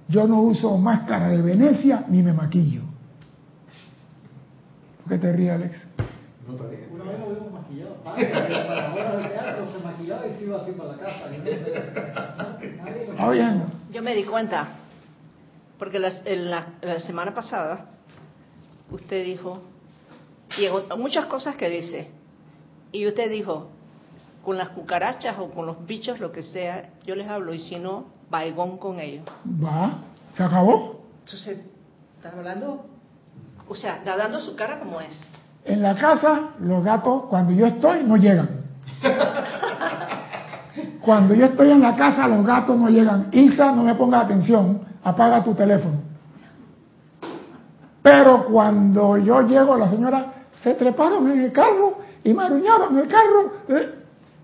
Yo 0.09 0.27
no 0.27 0.43
uso 0.43 0.77
máscara 0.77 1.29
de 1.29 1.43
Venecia 1.43 2.05
ni 2.09 2.23
me 2.23 2.33
maquillo 2.33 2.83
qué 5.09 5.19
te 5.19 5.33
ríes, 5.33 5.53
Alex? 5.53 5.89
No 6.47 6.55
te 6.55 6.69
ríes. 6.69 6.89
Una 6.93 7.05
vez 7.05 7.21
lo 7.21 7.29
vimos 7.31 7.53
maquillado. 7.53 7.95
Para 8.03 8.19
la 8.19 8.95
hora 8.95 9.17
de 9.17 9.29
teatro 9.29 9.67
se 9.73 9.85
maquillaba 9.85 10.27
y 10.27 10.35
se 10.35 10.45
iba 10.45 10.63
así 10.63 10.73
para 10.73 10.93
la 10.93 10.99
casa. 10.99 11.31
Yo 13.93 14.03
me 14.03 14.15
di 14.15 14.25
cuenta, 14.25 14.69
porque 15.79 15.99
la, 15.99 16.11
la, 16.25 16.67
la 16.81 17.01
semana 17.01 17.35
pasada 17.35 17.91
usted 18.91 19.25
dijo, 19.25 19.61
y 20.59 20.65
en 20.67 21.01
muchas 21.01 21.27
cosas 21.27 21.57
que 21.57 21.69
dice, 21.69 22.11
y 22.93 23.07
usted 23.07 23.31
dijo, 23.31 23.69
con 24.45 24.57
las 24.57 24.71
cucarachas 24.71 25.39
o 25.39 25.51
con 25.51 25.67
los 25.67 25.87
bichos, 25.87 26.21
lo 26.21 26.33
que 26.33 26.43
sea, 26.43 26.91
yo 27.05 27.15
les 27.15 27.29
hablo, 27.29 27.53
y 27.53 27.59
si 27.59 27.79
no, 27.79 28.07
vaigón 28.31 28.79
con 28.79 29.01
ellos. 29.01 29.25
Va, 29.45 29.99
se 30.37 30.43
acabó. 30.43 31.03
Entonces, 31.25 31.59
¿estás 32.17 32.35
hablando 32.35 32.87
o 33.69 33.75
sea, 33.75 34.01
dando 34.05 34.41
su 34.41 34.55
cara 34.55 34.79
como 34.79 35.01
es. 35.01 35.21
En 35.65 35.83
la 35.83 35.95
casa, 35.97 36.51
los 36.61 36.85
gatos, 36.85 37.25
cuando 37.29 37.53
yo 37.53 37.67
estoy, 37.67 38.05
no 38.05 38.17
llegan. 38.17 38.49
Cuando 41.01 41.35
yo 41.35 41.47
estoy 41.47 41.71
en 41.71 41.81
la 41.81 41.95
casa, 41.95 42.27
los 42.27 42.45
gatos 42.45 42.77
no 42.77 42.89
llegan. 42.89 43.29
Isa, 43.33 43.73
no 43.73 43.85
me 43.85 43.95
ponga 43.95 44.21
atención, 44.21 44.81
apaga 45.07 45.45
tu 45.45 45.55
teléfono. 45.55 46.01
Pero 48.03 48.45
cuando 48.47 49.17
yo 49.17 49.43
llego, 49.43 49.77
la 49.77 49.89
señora 49.89 50.33
se 50.63 50.75
treparon 50.75 51.31
en 51.31 51.43
el 51.43 51.53
carro 51.53 51.99
y 52.25 52.35
me 52.35 52.43
aruñaron 52.43 52.93
en 52.93 53.05
el 53.05 53.09
carro. 53.09 53.53
¿eh? 53.69 53.95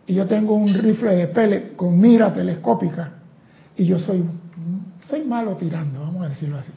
Y 0.07 0.14
yo 0.14 0.26
tengo 0.26 0.54
un 0.54 0.73
rifle 0.73 1.16
de 1.16 1.26
pellet 1.28 1.75
con 1.75 1.99
mira 1.99 2.33
telescópica. 2.33 3.11
Y 3.76 3.87
yo 3.87 3.99
soy, 3.99 4.25
soy 5.09 5.25
malo 5.25 5.57
tirando, 5.57 6.00
vamos 6.00 6.26
a 6.26 6.28
decirlo 6.28 6.59
así. 6.59 6.73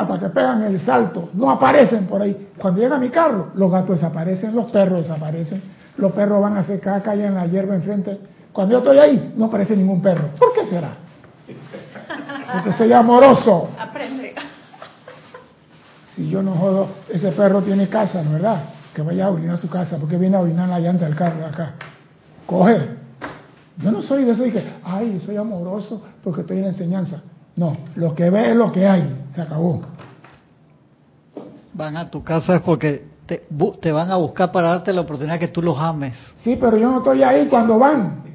hasta 0.00 0.18
que 0.18 0.28
pegan 0.30 0.62
el 0.62 0.80
salto, 0.80 1.28
no 1.34 1.50
aparecen 1.50 2.06
por 2.06 2.22
ahí. 2.22 2.48
Cuando 2.56 2.80
llega 2.80 2.98
mi 2.98 3.10
carro, 3.10 3.48
los 3.54 3.70
gatos 3.70 3.96
desaparecen, 3.96 4.54
los 4.54 4.70
perros 4.70 5.02
desaparecen, 5.02 5.62
los 5.98 6.12
perros 6.12 6.40
van 6.40 6.56
a 6.56 6.60
hacer 6.60 6.80
caca 6.80 7.14
y 7.14 7.22
en 7.22 7.34
la 7.34 7.46
hierba 7.46 7.74
enfrente. 7.74 8.18
Cuando 8.52 8.72
yo 8.72 8.78
estoy 8.78 8.98
ahí, 8.98 9.32
no 9.36 9.46
aparece 9.46 9.76
ningún 9.76 10.02
perro. 10.02 10.28
¿Por 10.38 10.52
qué 10.54 10.66
será? 10.66 10.96
Porque 12.52 12.72
soy 12.72 12.92
amoroso. 12.92 13.70
Aprende. 13.78 14.34
Si 16.14 16.28
yo 16.28 16.42
no 16.42 16.54
jodo, 16.54 16.88
ese 17.08 17.30
perro 17.32 17.62
tiene 17.62 17.88
casa, 17.88 18.22
¿no 18.22 18.32
verdad? 18.32 18.64
Que 18.94 19.02
vaya 19.02 19.26
a 19.26 19.30
orinar 19.30 19.54
a 19.54 19.58
su 19.58 19.70
casa, 19.70 19.96
porque 19.98 20.16
viene 20.16 20.36
a 20.36 20.40
orinar 20.40 20.68
la 20.68 20.80
llanta 20.80 21.04
del 21.04 21.14
carro 21.14 21.38
de 21.38 21.44
acá. 21.44 21.74
Coge. 22.46 22.98
Yo 23.78 23.92
no 23.92 24.02
soy 24.02 24.24
de 24.24 24.32
eso 24.32 24.44
y 24.44 24.50
que, 24.50 24.62
ay, 24.84 25.22
soy 25.24 25.36
amoroso 25.36 26.04
porque 26.22 26.42
estoy 26.42 26.58
en 26.58 26.62
la 26.64 26.68
enseñanza. 26.70 27.22
No, 27.56 27.76
lo 27.94 28.14
que 28.14 28.28
ve 28.28 28.50
es 28.50 28.56
lo 28.56 28.72
que 28.72 28.86
hay, 28.86 29.24
se 29.34 29.40
acabó. 29.40 29.82
Van 31.72 31.96
a 31.96 32.10
tu 32.10 32.22
casa 32.22 32.56
es 32.56 32.62
porque 32.62 33.06
te, 33.26 33.46
te 33.80 33.92
van 33.92 34.10
a 34.10 34.16
buscar 34.16 34.50
para 34.50 34.70
darte 34.70 34.92
la 34.92 35.02
oportunidad 35.02 35.38
que 35.38 35.48
tú 35.48 35.62
los 35.62 35.78
ames. 35.78 36.16
Sí, 36.42 36.58
pero 36.60 36.76
yo 36.76 36.90
no 36.90 36.98
estoy 36.98 37.22
ahí 37.22 37.46
cuando 37.46 37.78
van. 37.78 38.29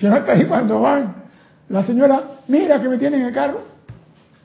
Yo 0.00 0.08
no 0.08 0.16
estoy 0.16 0.40
ahí 0.40 0.46
cuando 0.46 0.80
van. 0.80 1.14
La 1.68 1.84
señora, 1.84 2.22
mira 2.48 2.80
que 2.80 2.88
me 2.88 2.98
tiene 2.98 3.18
en 3.18 3.26
el 3.26 3.34
carro. 3.34 3.60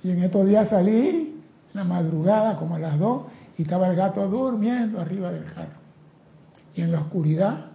Y 0.04 0.12
en 0.12 0.24
estos 0.24 0.46
días 0.48 0.70
salí, 0.70 1.42
la 1.74 1.84
madrugada, 1.84 2.58
como 2.58 2.76
a 2.76 2.80
las 2.80 3.00
dos, 3.00 3.24
y 3.58 3.64
estaba 3.64 3.88
el 3.88 3.96
gato 3.96 4.28
durmiendo 4.28 5.00
arriba 5.00 5.32
del 5.32 5.46
carro. 5.46 5.80
Y 6.76 6.82
en 6.82 6.92
la 6.92 7.00
oscuridad, 7.00 7.66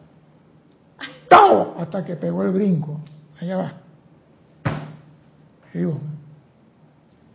¡todo! 1.28 1.74
Hasta 1.78 2.04
que 2.04 2.16
pegó 2.16 2.42
el 2.44 2.52
brinco. 2.52 3.00
Allá 3.40 3.56
va. 3.56 3.72
Digo, 5.72 5.98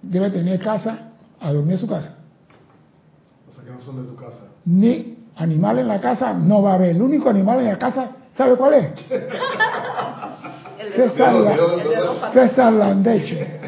debe 0.02 0.30
tener 0.30 0.60
casa, 0.60 1.12
a 1.40 1.52
dormir 1.52 1.74
en 1.74 1.80
su 1.80 1.88
casa. 1.88 2.16
O 3.50 3.52
sea 3.52 3.64
que 3.64 3.72
no 3.72 3.80
son 3.80 4.02
de 4.02 4.08
tu 4.10 4.16
casa. 4.16 4.52
Ni 4.66 5.18
animal 5.36 5.80
en 5.80 5.88
la 5.88 6.00
casa 6.00 6.34
no 6.34 6.62
va 6.62 6.72
a 6.72 6.75
haber. 6.75 6.92
El 6.92 7.02
único 7.02 7.30
animal 7.30 7.60
en 7.60 7.68
la 7.68 7.78
casa, 7.78 8.12
¿sabe 8.36 8.56
cuál 8.56 8.74
es? 8.75 8.92
César, 10.96 11.34
la-. 11.34 12.32
César 12.34 12.74
Landeche. 12.74 13.60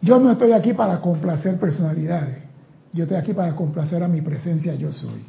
Yo 0.00 0.20
no 0.20 0.30
estoy 0.32 0.52
aquí 0.52 0.72
para 0.72 1.00
complacer 1.00 1.58
personalidades. 1.58 2.38
Yo 2.92 3.04
estoy 3.04 3.18
aquí 3.18 3.32
para 3.32 3.54
complacer 3.54 4.02
a 4.02 4.08
mi 4.08 4.20
presencia 4.20 4.74
yo 4.74 4.92
soy. 4.92 5.24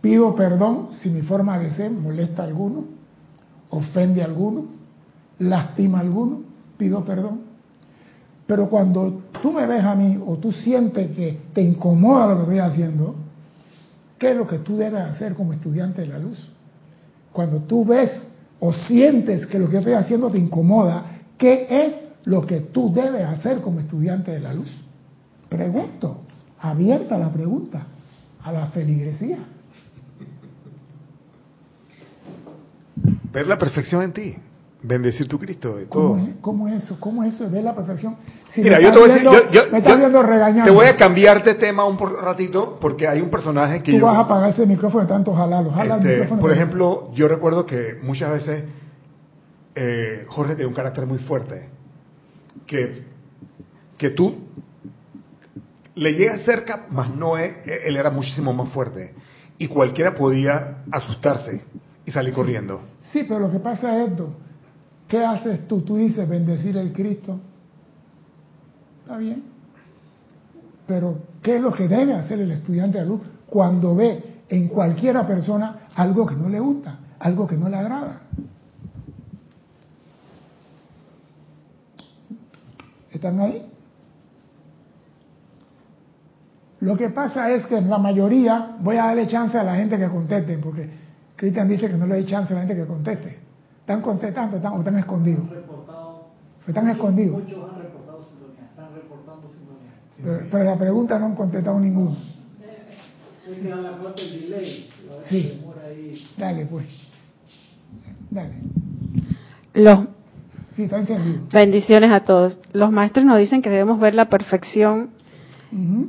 Pido 0.00 0.34
perdón 0.34 0.88
si 0.94 1.10
mi 1.10 1.22
forma 1.22 1.58
de 1.58 1.70
ser 1.72 1.90
molesta 1.90 2.42
a 2.42 2.46
alguno, 2.46 2.84
ofende 3.70 4.22
a 4.22 4.24
alguno, 4.24 4.66
lastima 5.38 5.98
a 5.98 6.00
alguno. 6.00 6.42
Pido 6.76 7.04
perdón. 7.04 7.42
Pero 8.46 8.68
cuando 8.68 9.22
tú 9.42 9.52
me 9.52 9.66
ves 9.66 9.84
a 9.84 9.94
mí 9.94 10.22
o 10.24 10.36
tú 10.36 10.52
sientes 10.52 11.10
que 11.12 11.38
te 11.52 11.62
incomoda 11.62 12.28
lo 12.28 12.36
que 12.36 12.42
estoy 12.42 12.58
haciendo, 12.58 13.14
¿qué 14.18 14.32
es 14.32 14.36
lo 14.36 14.46
que 14.46 14.58
tú 14.58 14.76
debes 14.76 15.02
hacer 15.02 15.34
como 15.34 15.52
estudiante 15.52 16.02
de 16.02 16.08
la 16.08 16.18
luz? 16.18 16.53
Cuando 17.34 17.62
tú 17.62 17.84
ves 17.84 18.12
o 18.60 18.72
sientes 18.72 19.44
que 19.46 19.58
lo 19.58 19.68
que 19.68 19.78
estoy 19.78 19.94
haciendo 19.94 20.30
te 20.30 20.38
incomoda, 20.38 21.04
¿qué 21.36 21.66
es 21.68 21.94
lo 22.26 22.46
que 22.46 22.60
tú 22.60 22.94
debes 22.94 23.24
hacer 23.24 23.60
como 23.60 23.80
estudiante 23.80 24.30
de 24.30 24.38
la 24.38 24.54
luz? 24.54 24.70
Pregunto, 25.48 26.20
abierta 26.60 27.18
la 27.18 27.32
pregunta 27.32 27.88
a 28.40 28.52
la 28.52 28.66
feligresía. 28.68 29.38
Ver 33.32 33.48
la 33.48 33.58
perfección 33.58 34.02
en 34.02 34.12
ti. 34.12 34.36
Bendecir 34.86 35.26
tu 35.26 35.38
Cristo 35.38 35.76
de 35.76 35.86
todo. 35.86 36.10
¿Cómo 36.12 36.18
es, 36.26 36.34
cómo 36.42 36.68
es 36.68 36.84
eso? 36.84 37.00
¿Cómo 37.00 37.24
es 37.24 37.34
eso 37.34 37.48
de 37.48 37.62
la 37.62 37.74
perfección? 37.74 38.16
Si 38.52 38.60
Mira, 38.60 38.78
yo 38.80 38.92
te 38.92 38.98
voy 39.00 39.08
a 39.10 39.14
decir, 39.14 39.28
viendo- 39.30 39.50
yo, 39.50 39.62
yo- 39.64 39.72
me 39.72 39.78
estás 39.78 39.92
yo 39.94 39.98
viendo 39.98 40.22
regañando. 40.22 40.64
te 40.64 40.70
voy 40.70 40.86
a 40.86 40.96
cambiar 40.96 41.42
de 41.42 41.54
tema 41.54 41.86
un 41.86 41.98
ratito 41.98 42.76
porque 42.80 43.08
hay 43.08 43.22
un 43.22 43.30
personaje 43.30 43.82
que 43.82 43.92
Tú 43.92 43.98
yo, 44.00 44.06
vas 44.06 44.16
a 44.16 44.20
apagar 44.20 44.50
ese 44.50 44.66
micrófono 44.66 45.04
de 45.04 45.08
tanto 45.08 45.34
jalarlo. 45.34 45.70
Jala 45.70 45.94
el 45.94 46.00
este, 46.02 46.12
micrófono. 46.12 46.40
por 46.42 46.52
ejemplo, 46.52 47.10
yo 47.14 47.28
recuerdo 47.28 47.64
que 47.64 47.98
muchas 48.02 48.30
veces 48.30 48.64
eh, 49.74 50.26
Jorge 50.28 50.52
tenía 50.52 50.68
un 50.68 50.74
carácter 50.74 51.06
muy 51.06 51.18
fuerte, 51.18 51.68
que, 52.66 53.04
que 53.96 54.10
tú 54.10 54.36
le 55.94 56.12
llegas 56.12 56.42
cerca, 56.42 56.86
más 56.90 57.08
no 57.14 57.38
es, 57.38 57.56
él 57.66 57.96
era 57.96 58.10
muchísimo 58.10 58.52
más 58.52 58.68
fuerte 58.68 59.14
y 59.58 59.66
cualquiera 59.68 60.14
podía 60.14 60.78
asustarse 60.92 61.62
y 62.04 62.10
salir 62.10 62.34
corriendo. 62.34 62.82
Sí, 63.12 63.24
pero 63.26 63.40
lo 63.40 63.50
que 63.50 63.58
pasa 63.60 63.96
es 64.02 64.10
esto. 64.10 64.28
¿Qué 65.08 65.24
haces 65.24 65.68
tú? 65.68 65.82
Tú 65.82 65.96
dices 65.96 66.28
bendecir 66.28 66.76
el 66.76 66.92
Cristo. 66.92 67.38
Está 69.02 69.18
bien. 69.18 69.42
Pero, 70.86 71.18
¿qué 71.42 71.56
es 71.56 71.62
lo 71.62 71.72
que 71.72 71.88
debe 71.88 72.14
hacer 72.14 72.40
el 72.40 72.50
estudiante 72.50 72.98
de 72.98 73.06
luz 73.06 73.20
cuando 73.46 73.94
ve 73.94 74.42
en 74.48 74.68
cualquiera 74.68 75.26
persona 75.26 75.86
algo 75.94 76.26
que 76.26 76.34
no 76.34 76.48
le 76.48 76.60
gusta, 76.60 76.98
algo 77.18 77.46
que 77.46 77.56
no 77.56 77.68
le 77.68 77.76
agrada? 77.76 78.20
¿Están 83.10 83.40
ahí? 83.40 83.70
Lo 86.80 86.96
que 86.96 87.08
pasa 87.08 87.50
es 87.50 87.64
que 87.64 87.80
la 87.80 87.96
mayoría, 87.96 88.76
voy 88.80 88.96
a 88.96 89.06
darle 89.06 89.26
chance 89.26 89.56
a 89.56 89.62
la 89.62 89.76
gente 89.76 89.96
que 89.96 90.08
conteste, 90.08 90.58
porque 90.58 90.90
Cristian 91.36 91.68
dice 91.68 91.88
que 91.88 91.96
no 91.96 92.06
le 92.06 92.16
doy 92.16 92.26
chance 92.26 92.52
a 92.52 92.56
la 92.56 92.66
gente 92.66 92.76
que 92.76 92.86
conteste. 92.86 93.43
¿Están 93.84 94.00
contestando 94.00 94.56
están, 94.56 94.72
o 94.72 94.78
están 94.78 94.98
escondidos? 94.98 95.50
reportado, 95.50 96.28
Están 96.66 96.88
escondidos. 96.88 97.42
muchos 97.42 97.70
han 97.70 97.78
reportado 97.82 98.24
sintonía, 98.24 98.64
están 98.70 98.94
reportando 98.94 99.50
sintonía. 99.50 99.92
Pero, 100.22 100.48
pero 100.50 100.64
la 100.64 100.78
pregunta 100.78 101.18
no 101.18 101.26
han 101.26 101.34
contestado 101.34 101.78
ninguno. 101.80 102.16
Es 103.46 103.58
que 103.58 103.68
la 103.68 103.92
puerta 103.98 104.22
el 104.22 104.40
delay, 104.40 104.88
Sí. 105.28 105.60
ahí. 105.86 106.14
Dale, 106.38 106.64
pues. 106.66 106.86
Dale. 108.30 108.54
Los 109.74 109.98
Sí, 110.74 110.84
está 110.84 110.98
encendido. 110.98 111.42
bendiciones 111.52 112.10
a 112.10 112.20
todos. 112.24 112.58
Los 112.72 112.90
maestros 112.90 113.26
nos 113.26 113.38
dicen 113.38 113.60
que 113.60 113.68
debemos 113.68 114.00
ver 114.00 114.14
la 114.14 114.30
perfección. 114.30 115.10
Ujú. 115.70 116.06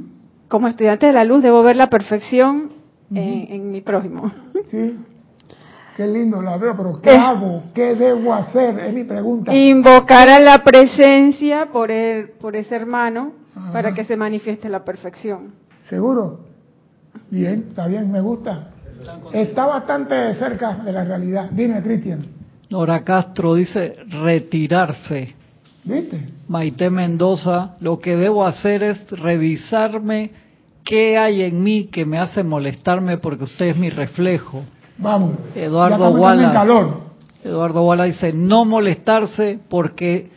Como 0.47 0.69
estudiante 0.69 1.07
de 1.07 1.13
la 1.13 1.25
luz 1.25 1.43
debo 1.43 1.61
ver 1.61 1.75
la 1.75 1.89
perfección 1.89 2.71
en, 3.13 3.47
en 3.51 3.71
mi 3.71 3.81
prójimo. 3.81 4.31
Sí. 4.71 4.95
Qué 5.95 6.05
lindo 6.07 6.41
la 6.41 6.57
veo, 6.57 6.75
pero 6.75 7.01
¿qué 7.01 7.11
Eh. 7.11 7.17
hago? 7.17 7.63
¿Qué 7.73 7.95
debo 7.95 8.33
hacer? 8.33 8.77
Es 8.79 8.93
mi 8.93 9.05
pregunta. 9.05 9.53
Invocar 9.55 10.29
a 10.29 10.39
la 10.39 10.63
presencia 10.63 11.67
por 11.71 11.89
el, 11.89 12.29
por 12.31 12.55
ese 12.55 12.75
hermano 12.75 13.31
Ajá. 13.55 13.71
para 13.71 13.93
que 13.93 14.03
se 14.03 14.17
manifieste 14.17 14.67
la 14.67 14.83
perfección. 14.83 15.53
¿Seguro? 15.89 16.41
Bien, 17.29 17.65
está 17.69 17.87
bien, 17.87 18.11
me 18.11 18.19
gusta. 18.19 18.71
Está 19.31 19.65
bastante 19.67 20.33
cerca 20.35 20.73
de 20.83 20.91
la 20.91 21.03
realidad. 21.05 21.49
Dime, 21.51 21.81
Cristian. 21.81 22.25
Nora 22.69 23.03
Castro 23.03 23.53
dice 23.55 23.95
retirarse. 24.09 25.33
¿Viste? 25.83 26.19
Maite 26.47 26.89
Mendoza, 26.89 27.75
lo 27.79 27.99
que 27.99 28.17
debo 28.17 28.45
hacer 28.45 28.83
es 28.83 29.09
revisarme 29.11 30.31
qué 30.83 31.17
hay 31.17 31.43
en 31.43 31.61
mí 31.63 31.85
que 31.85 32.05
me 32.05 32.17
hace 32.17 32.43
molestarme 32.43 33.17
porque 33.17 33.43
usted 33.45 33.67
es 33.67 33.77
mi 33.77 33.89
reflejo. 33.89 34.63
Vamos. 34.97 35.35
Eduardo 35.55 36.09
Wallace. 36.11 36.93
Eduardo 37.43 37.83
Wallace 37.83 38.11
dice, 38.11 38.33
no 38.33 38.65
molestarse 38.65 39.59
porque 39.69 40.31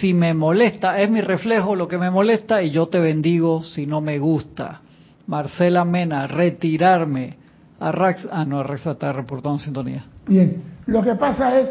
si 0.00 0.12
me 0.14 0.34
molesta, 0.34 1.00
es 1.00 1.10
mi 1.10 1.20
reflejo 1.20 1.74
lo 1.74 1.88
que 1.88 1.98
me 1.98 2.10
molesta 2.10 2.62
y 2.62 2.70
yo 2.70 2.88
te 2.88 2.98
bendigo 2.98 3.62
si 3.62 3.86
no 3.86 4.00
me 4.00 4.18
gusta. 4.18 4.80
Marcela 5.26 5.84
Mena, 5.84 6.26
retirarme. 6.26 7.36
Arrax, 7.80 8.28
ah, 8.32 8.44
no, 8.44 8.60
Arrax 8.60 8.86
está 8.86 9.12
reportando 9.12 9.58
en 9.58 9.64
sintonía. 9.64 10.04
Bien, 10.26 10.62
lo 10.86 11.02
que 11.02 11.14
pasa 11.14 11.58
es 11.58 11.70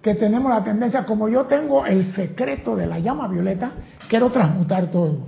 que 0.00 0.14
tenemos 0.14 0.50
la 0.50 0.64
tendencia, 0.64 1.04
como 1.04 1.28
yo 1.28 1.44
tengo 1.44 1.84
el 1.84 2.14
secreto 2.14 2.74
de 2.74 2.86
la 2.86 2.98
llama 2.98 3.28
violeta, 3.28 3.72
quiero 4.08 4.30
transmutar 4.30 4.90
todo. 4.90 5.18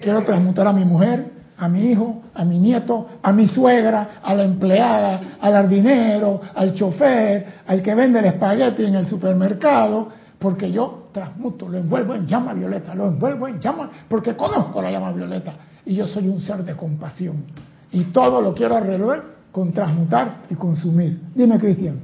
Quiero 0.00 0.22
transmutar 0.22 0.66
a 0.66 0.72
mi 0.72 0.84
mujer, 0.84 1.32
a 1.58 1.68
mi 1.68 1.90
hijo, 1.90 2.22
a 2.34 2.44
mi 2.44 2.58
nieto, 2.58 3.08
a 3.22 3.32
mi 3.32 3.48
suegra, 3.48 4.20
a 4.22 4.34
la 4.34 4.44
empleada, 4.44 5.20
al 5.40 5.52
jardinero, 5.52 6.40
al 6.54 6.74
chofer, 6.74 7.46
al 7.66 7.82
que 7.82 7.94
vende 7.94 8.18
el 8.18 8.26
espagueti 8.26 8.84
en 8.84 8.94
el 8.96 9.06
supermercado, 9.06 10.08
porque 10.38 10.70
yo 10.70 11.08
transmuto, 11.12 11.68
lo 11.68 11.78
envuelvo 11.78 12.14
en 12.14 12.26
llama 12.26 12.52
violeta, 12.52 12.94
lo 12.94 13.08
envuelvo 13.08 13.48
en 13.48 13.60
llama, 13.60 13.90
porque 14.08 14.36
conozco 14.36 14.82
la 14.82 14.90
llama 14.90 15.12
violeta 15.12 15.54
y 15.86 15.94
yo 15.94 16.06
soy 16.06 16.28
un 16.28 16.40
ser 16.40 16.64
de 16.64 16.74
compasión. 16.74 17.44
Y 17.92 18.04
todo 18.04 18.42
lo 18.42 18.52
quiero 18.52 18.78
resolver 18.78 19.22
con 19.52 19.72
transmutar 19.72 20.42
y 20.50 20.54
consumir. 20.56 21.18
Dime, 21.34 21.58
Cristian. 21.58 22.00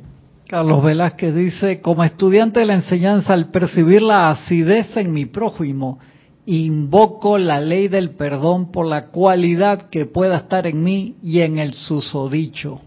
Carlos 0.48 0.82
Velázquez 0.84 1.34
dice, 1.34 1.80
como 1.80 2.04
estudiante 2.04 2.60
de 2.60 2.66
la 2.66 2.74
enseñanza, 2.74 3.34
al 3.34 3.50
percibir 3.50 4.02
la 4.02 4.30
acidez 4.30 4.96
en 4.96 5.12
mi 5.12 5.26
prójimo, 5.26 5.98
invoco 6.46 7.38
la 7.38 7.60
ley 7.60 7.88
del 7.88 8.10
perdón 8.10 8.72
por 8.72 8.86
la 8.86 9.06
cualidad 9.06 9.88
que 9.90 10.06
pueda 10.06 10.38
estar 10.38 10.66
en 10.66 10.82
mí 10.82 11.16
y 11.22 11.40
en 11.40 11.58
el 11.58 11.72
susodicho. 11.72 12.80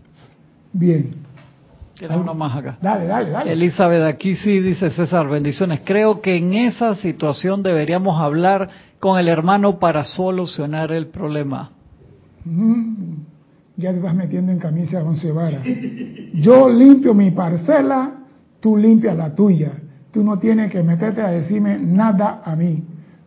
Bien. 0.74 1.26
Tiene 1.98 2.18
uno 2.18 2.34
más 2.34 2.58
acá. 2.58 2.78
Dale, 2.82 3.06
dale, 3.06 3.30
dale. 3.30 3.54
Elizabeth, 3.54 4.04
aquí 4.04 4.36
sí 4.36 4.60
dice 4.60 4.90
César, 4.90 5.30
bendiciones. 5.30 5.80
Creo 5.86 6.20
que 6.20 6.36
en 6.36 6.54
esa 6.54 6.96
situación 6.96 7.64
deberíamos 7.64 8.20
hablar 8.20 8.70
con 9.00 9.18
el 9.18 9.30
hermano 9.30 9.80
para 9.80 10.04
solucionar 10.04 10.92
el 10.92 11.08
problema. 11.08 11.72
Mm, 12.44 13.14
ya 13.78 13.94
te 13.94 14.00
vas 14.02 14.14
metiendo 14.14 14.52
en 14.52 14.60
camisa 14.60 15.04
once 15.06 15.32
varas. 15.32 15.62
Yo 16.34 16.68
limpio 16.68 17.14
mi 17.14 17.32
parcela, 17.32 18.16
tú 18.60 18.76
limpias 18.76 19.16
la 19.16 19.34
tuya. 19.34 19.72
Tú 20.12 20.22
no 20.22 20.38
tienes 20.38 20.72
que 20.72 20.84
meterte 20.84 21.22
a 21.22 21.30
decirme 21.30 21.78
nada 21.80 22.42
a 22.44 22.58
mí. 22.58 22.84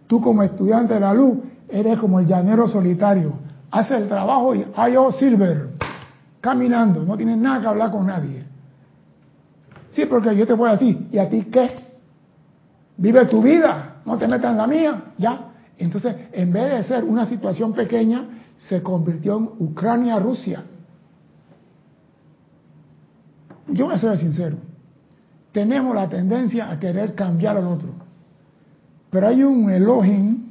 Tú 0.09 0.21
como 0.21 0.43
estudiante 0.43 0.95
de 0.95 1.01
la 1.01 1.15
luz 1.15 1.39
eres 1.69 1.99
como 1.99 2.19
el 2.19 2.27
llanero 2.27 2.67
solitario. 2.67 3.35
Hace 3.71 3.97
el 3.97 4.09
trabajo 4.09 4.55
y 4.55 4.67
hay 4.75 4.97
oh 4.97 5.13
silver, 5.13 5.69
caminando, 6.41 7.05
no 7.05 7.17
tienes 7.17 7.37
nada 7.37 7.61
que 7.61 7.67
hablar 7.67 7.91
con 7.93 8.07
nadie. 8.07 8.45
Sí, 9.91 10.07
porque 10.07 10.35
yo 10.35 10.47
te 10.47 10.55
voy 10.55 10.71
a 10.71 10.73
decir, 10.73 11.09
¿y 11.13 11.19
a 11.19 11.29
ti 11.29 11.45
qué? 11.53 11.77
Vive 12.97 13.27
tu 13.27 13.43
vida, 13.43 13.97
no 14.07 14.17
te 14.17 14.27
metas 14.27 14.51
en 14.53 14.57
la 14.57 14.67
mía, 14.67 15.03
ya. 15.19 15.53
Entonces, 15.77 16.17
en 16.33 16.53
vez 16.53 16.73
de 16.73 16.85
ser 16.85 17.05
una 17.05 17.27
situación 17.27 17.75
pequeña, 17.75 18.25
se 18.57 18.83
convirtió 18.83 19.37
en 19.37 19.51
Ucrania-Rusia. 19.59 20.65
Yo 23.69 23.85
voy 23.85 23.95
a 23.95 23.99
ser 23.99 24.17
sincero. 24.19 24.57
Tenemos 25.53 25.95
la 25.95 26.09
tendencia 26.09 26.71
a 26.71 26.79
querer 26.81 27.15
cambiar 27.15 27.59
al 27.59 27.67
otro. 27.67 28.08
Pero 29.11 29.29
hay 29.29 29.43
un 29.43 29.71
Elohim 29.71 30.49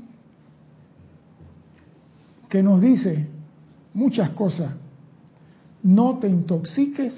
que 2.49 2.63
nos 2.63 2.81
dice 2.81 3.27
muchas 3.93 4.31
cosas. 4.31 4.71
No 5.83 6.17
te 6.17 6.27
intoxiques 6.27 7.13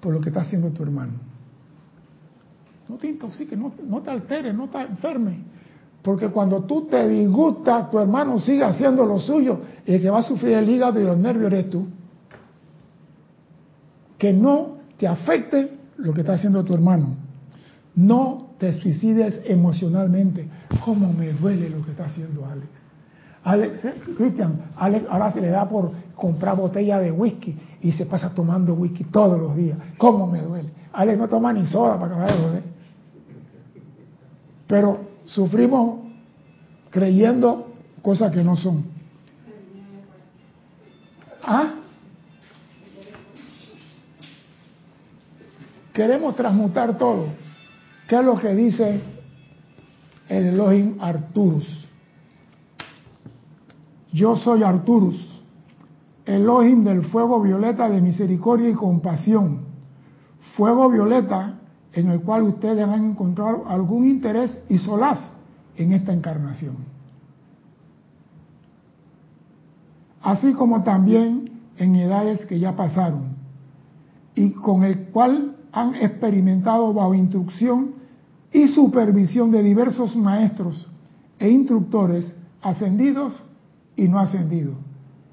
por 0.00 0.12
lo 0.12 0.20
que 0.20 0.30
está 0.30 0.42
haciendo 0.42 0.70
tu 0.70 0.82
hermano. 0.82 1.12
No 2.88 2.96
te 2.96 3.08
intoxiques, 3.08 3.58
no, 3.58 4.00
te 4.02 4.10
alteres, 4.10 4.54
no 4.54 4.68
te 4.68 4.80
enfermes. 4.80 5.38
Porque 6.02 6.28
cuando 6.28 6.64
tú 6.64 6.86
te 6.86 7.08
disgustas, 7.08 7.90
tu 7.90 7.98
hermano 7.98 8.38
sigue 8.38 8.64
haciendo 8.64 9.06
lo 9.06 9.20
suyo 9.20 9.60
y 9.86 9.94
el 9.94 10.02
que 10.02 10.10
va 10.10 10.18
a 10.18 10.22
sufrir 10.22 10.54
el 10.54 10.68
hígado 10.68 11.00
y 11.00 11.04
los 11.04 11.16
nervios 11.16 11.52
eres 11.52 11.70
tú. 11.70 11.86
Que 14.18 14.32
no 14.32 14.78
te 14.98 15.06
afecte 15.06 15.78
lo 15.98 16.12
que 16.12 16.22
está 16.22 16.34
haciendo 16.34 16.64
tu 16.64 16.74
hermano. 16.74 17.16
No 17.94 18.51
te 18.62 18.72
suicides 18.74 19.40
emocionalmente. 19.44 20.48
¿Cómo 20.84 21.12
me 21.12 21.32
duele 21.32 21.68
lo 21.68 21.84
que 21.84 21.90
está 21.90 22.04
haciendo 22.04 22.46
Alex? 22.46 22.68
Alex, 23.42 23.84
eh, 23.84 23.94
Cristian, 24.16 24.66
Alex 24.76 25.04
ahora 25.10 25.32
se 25.32 25.40
le 25.40 25.48
da 25.48 25.68
por 25.68 25.90
comprar 26.14 26.56
botella 26.56 27.00
de 27.00 27.10
whisky 27.10 27.58
y 27.80 27.90
se 27.90 28.06
pasa 28.06 28.32
tomando 28.32 28.74
whisky 28.74 29.02
todos 29.02 29.36
los 29.36 29.56
días. 29.56 29.76
¿Cómo 29.98 30.28
me 30.28 30.40
duele? 30.40 30.68
Alex 30.92 31.18
no 31.18 31.28
toma 31.28 31.52
ni 31.52 31.66
soda 31.66 31.98
para 31.98 32.14
que 32.14 32.20
vaya 32.20 32.34
a 32.34 32.60
Pero 34.68 35.00
sufrimos 35.26 35.98
creyendo 36.90 37.66
cosas 38.00 38.30
que 38.30 38.44
no 38.44 38.56
son. 38.56 38.84
¿Ah? 41.42 41.72
Queremos 45.92 46.36
transmutar 46.36 46.96
todo. 46.96 47.41
¿Qué 48.12 48.18
es 48.18 48.24
lo 48.26 48.38
que 48.38 48.54
dice 48.54 49.00
el 50.28 50.48
Elohim 50.48 50.98
Arturus? 51.00 51.88
Yo 54.12 54.36
soy 54.36 54.62
Arturus, 54.62 55.40
Elohim 56.26 56.84
del 56.84 57.06
fuego 57.06 57.40
violeta 57.40 57.88
de 57.88 58.02
misericordia 58.02 58.68
y 58.68 58.74
compasión. 58.74 59.60
Fuego 60.58 60.90
violeta 60.90 61.54
en 61.94 62.10
el 62.10 62.20
cual 62.20 62.42
ustedes 62.42 62.86
han 62.86 63.12
encontrado 63.12 63.66
algún 63.66 64.06
interés 64.06 64.62
y 64.68 64.76
solaz 64.76 65.32
en 65.78 65.94
esta 65.94 66.12
encarnación. 66.12 66.76
Así 70.20 70.52
como 70.52 70.82
también 70.82 71.62
en 71.78 71.96
edades 71.96 72.44
que 72.44 72.58
ya 72.58 72.76
pasaron 72.76 73.36
y 74.34 74.50
con 74.50 74.84
el 74.84 75.04
cual 75.04 75.56
han 75.72 75.94
experimentado 75.94 76.92
bajo 76.92 77.14
instrucción 77.14 78.01
y 78.52 78.68
supervisión 78.68 79.50
de 79.50 79.62
diversos 79.62 80.14
maestros 80.14 80.90
e 81.38 81.48
instructores 81.48 82.36
ascendidos 82.60 83.42
y 83.96 84.08
no 84.08 84.18
ascendidos. 84.18 84.76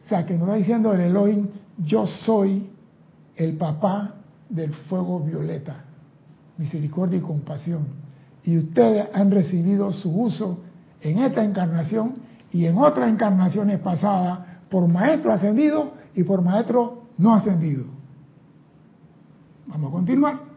O 0.06 0.08
sea, 0.08 0.26
que 0.26 0.38
nos 0.38 0.50
va 0.50 0.56
diciendo 0.56 0.94
el 0.94 1.02
Elohim, 1.02 1.48
yo 1.78 2.06
soy 2.08 2.70
el 3.36 3.58
papá 3.58 4.16
del 4.50 4.74
fuego 4.74 5.20
violeta, 5.20 5.84
misericordia 6.58 7.20
y 7.20 7.22
compasión. 7.22 7.88
Y 8.44 8.58
ustedes 8.58 9.08
han 9.14 9.32
recibido 9.32 9.92
su 9.92 10.10
uso 10.10 10.60
en 11.02 11.20
esta 11.20 11.44
encarnación 11.44 12.16
y 12.52 12.66
en 12.66 12.78
otras 12.78 13.10
encarnaciones 13.10 13.80
pasadas 13.80 14.40
por 14.70 14.88
maestro 14.88 15.34
ascendido 15.34 15.94
y 16.16 16.24
por 16.24 16.42
maestro 16.42 17.04
no 17.18 17.34
ascendido. 17.34 17.86
Vamos 19.68 19.90
a 19.90 19.92
continuar. 19.92 20.49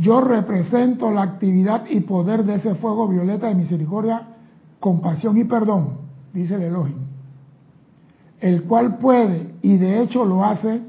Yo 0.00 0.22
represento 0.22 1.10
la 1.10 1.22
actividad 1.22 1.84
y 1.86 2.00
poder 2.00 2.44
de 2.44 2.54
ese 2.54 2.74
fuego 2.76 3.06
violeta 3.06 3.48
de 3.48 3.54
misericordia, 3.54 4.28
compasión 4.80 5.36
y 5.36 5.44
perdón, 5.44 5.98
dice 6.32 6.54
el 6.54 6.62
Elohim, 6.62 6.96
el 8.40 8.62
cual 8.62 8.96
puede, 8.96 9.56
y 9.60 9.76
de 9.76 10.00
hecho 10.00 10.24
lo 10.24 10.42
hace, 10.42 10.80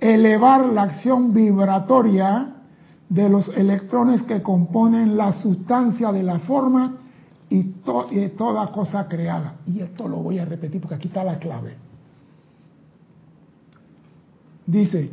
elevar 0.00 0.66
la 0.66 0.82
acción 0.82 1.32
vibratoria 1.32 2.54
de 3.08 3.28
los 3.28 3.48
electrones 3.56 4.24
que 4.24 4.42
componen 4.42 5.16
la 5.16 5.32
sustancia 5.34 6.10
de 6.10 6.24
la 6.24 6.40
forma 6.40 6.96
y, 7.48 7.72
y, 8.10 8.28
toda 8.36 8.72
cosa 8.72 9.06
creada. 9.06 9.54
Y 9.64 9.78
esto 9.78 10.08
lo 10.08 10.16
voy 10.16 10.40
a 10.40 10.44
repetir 10.44 10.80
porque 10.80 10.96
aquí 10.96 11.06
está 11.06 11.22
la 11.22 11.38
clave. 11.38 11.76
Dice, 14.66 15.08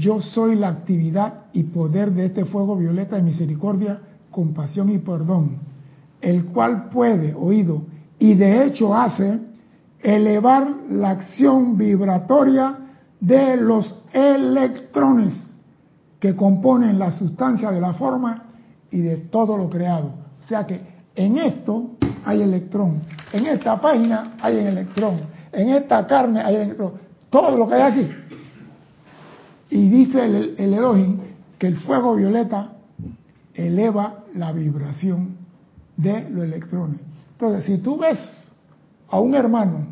yo 0.00 0.20
soy 0.20 0.56
la 0.56 0.68
actividad 0.68 1.44
y 1.52 1.64
poder 1.64 2.12
de 2.12 2.26
este 2.26 2.46
fuego 2.46 2.74
violeta 2.74 3.16
de 3.16 3.22
misericordia, 3.22 4.00
compasión 4.30 4.88
y 4.88 4.98
perdón, 4.98 5.58
el 6.22 6.46
cual 6.46 6.88
puede, 6.88 7.34
oído, 7.34 7.82
y 8.18 8.34
de 8.34 8.64
hecho 8.64 8.94
hace 8.94 9.40
elevar 10.02 10.66
la 10.88 11.10
acción 11.10 11.76
vibratoria 11.76 12.78
de 13.20 13.56
los 13.58 13.98
electrones 14.12 15.58
que 16.18 16.34
componen 16.34 16.98
la 16.98 17.12
sustancia 17.12 17.70
de 17.70 17.80
la 17.80 17.92
forma 17.92 18.44
y 18.90 19.00
de 19.00 19.16
todo 19.18 19.58
lo 19.58 19.68
creado. 19.68 20.12
O 20.42 20.48
sea 20.48 20.66
que 20.66 20.80
en 21.14 21.36
esto 21.36 21.90
hay 22.24 22.40
electrón, 22.40 23.02
en 23.34 23.46
esta 23.46 23.78
página 23.78 24.36
hay 24.40 24.56
un 24.56 24.66
electrón, 24.66 25.20
en 25.52 25.68
esta 25.70 26.06
carne 26.06 26.40
hay 26.40 26.56
electrón, 26.56 26.92
todo 27.28 27.54
lo 27.54 27.68
que 27.68 27.74
hay 27.74 27.82
aquí 27.82 28.19
y 29.70 29.88
dice 29.88 30.24
el, 30.24 30.54
el 30.58 30.74
Elohim 30.74 31.18
que 31.58 31.68
el 31.68 31.76
fuego 31.76 32.16
violeta 32.16 32.72
eleva 33.54 34.24
la 34.34 34.52
vibración 34.52 35.36
de 35.96 36.28
los 36.30 36.44
electrones. 36.44 37.00
Entonces, 37.32 37.64
si 37.64 37.78
tú 37.78 37.98
ves 37.98 38.18
a 39.08 39.20
un 39.20 39.34
hermano 39.34 39.86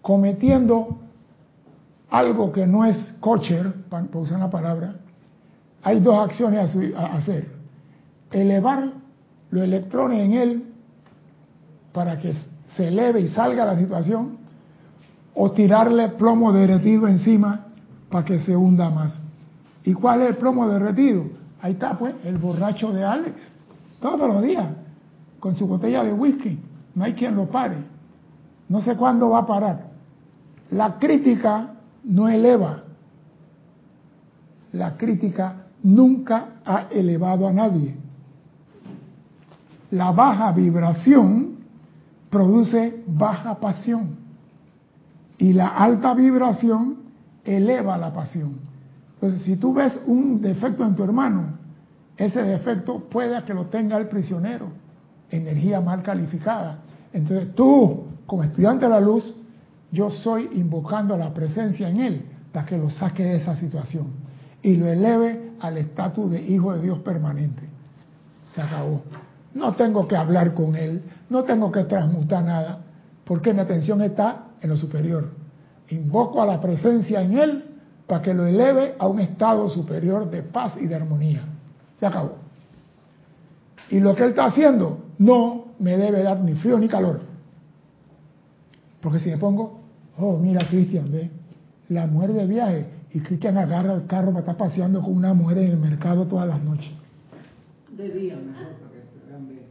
cometiendo 0.00 0.98
algo 2.10 2.52
que 2.52 2.66
no 2.66 2.84
es 2.84 2.96
kosher, 3.20 3.72
para 3.88 4.06
usar 4.12 4.38
la 4.38 4.50
palabra, 4.50 4.96
hay 5.82 6.00
dos 6.00 6.18
acciones 6.18 6.94
a, 6.96 7.06
hacer. 7.16 7.48
Elevar 8.30 8.92
los 9.50 9.64
electrones 9.64 10.20
en 10.20 10.32
él 10.34 10.64
para 11.92 12.18
que 12.18 12.34
se 12.76 12.88
eleve 12.88 13.20
y 13.20 13.28
salga 13.28 13.64
la 13.64 13.78
situación, 13.78 14.38
o 15.34 15.50
tirarle 15.52 16.10
plomo 16.10 16.52
derretido 16.52 17.08
encima 17.08 17.66
para 18.12 18.24
que 18.24 18.38
se 18.38 18.54
hunda 18.54 18.90
más. 18.90 19.18
¿Y 19.82 19.94
cuál 19.94 20.22
es 20.22 20.28
el 20.28 20.36
plomo 20.36 20.68
derretido? 20.68 21.24
Ahí 21.60 21.72
está, 21.72 21.98
pues, 21.98 22.14
el 22.24 22.38
borracho 22.38 22.92
de 22.92 23.04
Alex, 23.04 23.40
todos 24.00 24.32
los 24.32 24.42
días, 24.42 24.66
con 25.40 25.56
su 25.56 25.66
botella 25.66 26.04
de 26.04 26.12
whisky. 26.12 26.58
No 26.94 27.04
hay 27.04 27.14
quien 27.14 27.34
lo 27.34 27.46
pare. 27.46 27.78
No 28.68 28.80
sé 28.82 28.96
cuándo 28.96 29.30
va 29.30 29.40
a 29.40 29.46
parar. 29.46 29.86
La 30.70 30.98
crítica 30.98 31.74
no 32.04 32.28
eleva. 32.28 32.82
La 34.72 34.96
crítica 34.96 35.66
nunca 35.82 36.46
ha 36.64 36.86
elevado 36.90 37.48
a 37.48 37.52
nadie. 37.52 37.96
La 39.90 40.10
baja 40.10 40.52
vibración 40.52 41.56
produce 42.30 43.02
baja 43.06 43.54
pasión. 43.58 44.16
Y 45.38 45.52
la 45.52 45.68
alta 45.68 46.14
vibración 46.14 47.01
eleva 47.44 47.96
la 47.98 48.12
pasión. 48.12 48.56
Entonces, 49.14 49.42
si 49.42 49.56
tú 49.56 49.74
ves 49.74 49.98
un 50.06 50.40
defecto 50.40 50.84
en 50.84 50.94
tu 50.94 51.04
hermano, 51.04 51.58
ese 52.16 52.42
defecto 52.42 53.08
puede 53.08 53.42
que 53.44 53.54
lo 53.54 53.66
tenga 53.66 53.96
el 53.96 54.08
prisionero, 54.08 54.68
energía 55.30 55.80
mal 55.80 56.02
calificada. 56.02 56.78
Entonces 57.12 57.54
tú, 57.54 58.04
como 58.26 58.44
estudiante 58.44 58.84
de 58.84 58.90
la 58.90 59.00
luz, 59.00 59.34
yo 59.90 60.10
soy 60.10 60.48
invocando 60.54 61.16
la 61.16 61.32
presencia 61.32 61.88
en 61.88 62.00
él 62.00 62.22
para 62.52 62.66
que 62.66 62.76
lo 62.76 62.90
saque 62.90 63.24
de 63.24 63.36
esa 63.36 63.56
situación. 63.56 64.22
y 64.62 64.76
lo 64.76 64.86
eleve 64.86 65.50
al 65.60 65.76
estatus 65.76 66.30
de 66.30 66.40
hijo 66.40 66.72
de 66.72 66.82
Dios 66.82 67.00
permanente. 67.00 67.62
Se 68.54 68.62
acabó. 68.62 69.02
No 69.54 69.74
tengo 69.74 70.06
que 70.06 70.16
hablar 70.16 70.54
con 70.54 70.76
él, 70.76 71.02
no 71.28 71.42
tengo 71.42 71.72
que 71.72 71.84
transmutar 71.84 72.44
nada, 72.44 72.78
porque 73.24 73.52
mi 73.52 73.60
atención 73.60 74.00
está 74.02 74.46
en 74.60 74.70
lo 74.70 74.76
superior. 74.76 75.30
Invoco 75.92 76.40
a 76.40 76.46
la 76.46 76.58
presencia 76.58 77.20
en 77.20 77.38
él 77.38 77.64
para 78.06 78.22
que 78.22 78.32
lo 78.32 78.46
eleve 78.46 78.94
a 78.98 79.06
un 79.06 79.20
estado 79.20 79.68
superior 79.68 80.30
de 80.30 80.42
paz 80.42 80.74
y 80.80 80.86
de 80.86 80.94
armonía. 80.94 81.42
Se 82.00 82.06
acabó. 82.06 82.36
Y 83.90 84.00
lo 84.00 84.14
que 84.14 84.22
él 84.22 84.30
está 84.30 84.46
haciendo 84.46 85.00
no 85.18 85.66
me 85.78 85.98
debe 85.98 86.22
dar 86.22 86.40
ni 86.40 86.54
frío 86.54 86.78
ni 86.78 86.88
calor. 86.88 87.20
Porque 89.02 89.18
si 89.18 89.28
me 89.30 89.36
pongo, 89.36 89.80
oh, 90.16 90.38
mira, 90.38 90.66
Cristian, 90.66 91.12
ve, 91.12 91.30
la 91.90 92.06
mujer 92.06 92.32
de 92.32 92.46
viaje, 92.46 92.86
y 93.12 93.20
Cristian 93.20 93.58
agarra 93.58 93.92
el 93.92 94.06
carro 94.06 94.28
para 94.28 94.40
estar 94.40 94.56
paseando 94.56 95.02
con 95.02 95.14
una 95.14 95.34
mujer 95.34 95.58
en 95.58 95.72
el 95.72 95.76
mercado 95.76 96.26
todas 96.26 96.48
las 96.48 96.62
noches. 96.62 96.92
De 97.90 98.08
día 98.08 98.36
mejor, 98.36 98.68
para 98.78 98.92
que 98.92 99.00
te 99.12 99.26
vean 99.28 99.46
bien. 99.46 99.66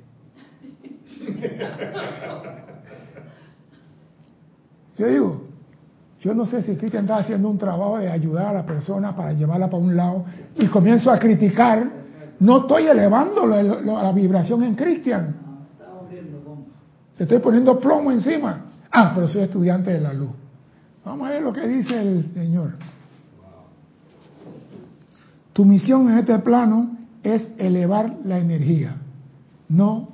Yo 5.00 5.08
digo, 5.08 5.51
yo 6.22 6.34
no 6.36 6.46
sé 6.46 6.62
si 6.62 6.76
Cristian 6.76 7.04
está 7.06 7.18
haciendo 7.18 7.50
un 7.50 7.58
trabajo 7.58 7.98
de 7.98 8.10
ayudar 8.10 8.48
a 8.48 8.54
la 8.54 8.66
persona 8.66 9.16
para 9.16 9.34
llevarla 9.34 9.70
para 9.70 9.84
un 9.84 9.96
lado 9.96 10.24
y 10.56 10.68
comienzo 10.68 11.12
a 11.12 11.18
criticar, 11.18 11.84
no 12.40 12.60
estoy 12.60 12.88
elevando 12.88 13.46
la, 13.48 13.64
la- 13.64 14.12
vibración 14.12 14.64
en 14.64 14.76
Cristian, 14.76 15.36
le 17.18 17.24
estoy 17.24 17.40
poniendo 17.40 17.80
plomo 17.80 18.12
encima. 18.12 18.66
Ah, 18.92 19.12
pero 19.16 19.28
soy 19.28 19.42
estudiante 19.44 19.92
de 19.92 20.02
la 20.02 20.14
luz. 20.14 20.32
Vamos 21.06 21.28
a 21.28 21.32
ver 21.32 21.42
lo 21.42 21.52
que 21.54 21.68
dice 21.68 22.00
el 22.00 22.32
Señor. 22.34 22.74
Tu 25.54 25.66
misión 25.66 26.10
en 26.10 26.20
este 26.20 26.38
plano 26.40 26.98
es 27.24 27.52
elevar 27.58 28.16
la 28.26 28.38
energía, 28.40 28.96
no 29.70 30.10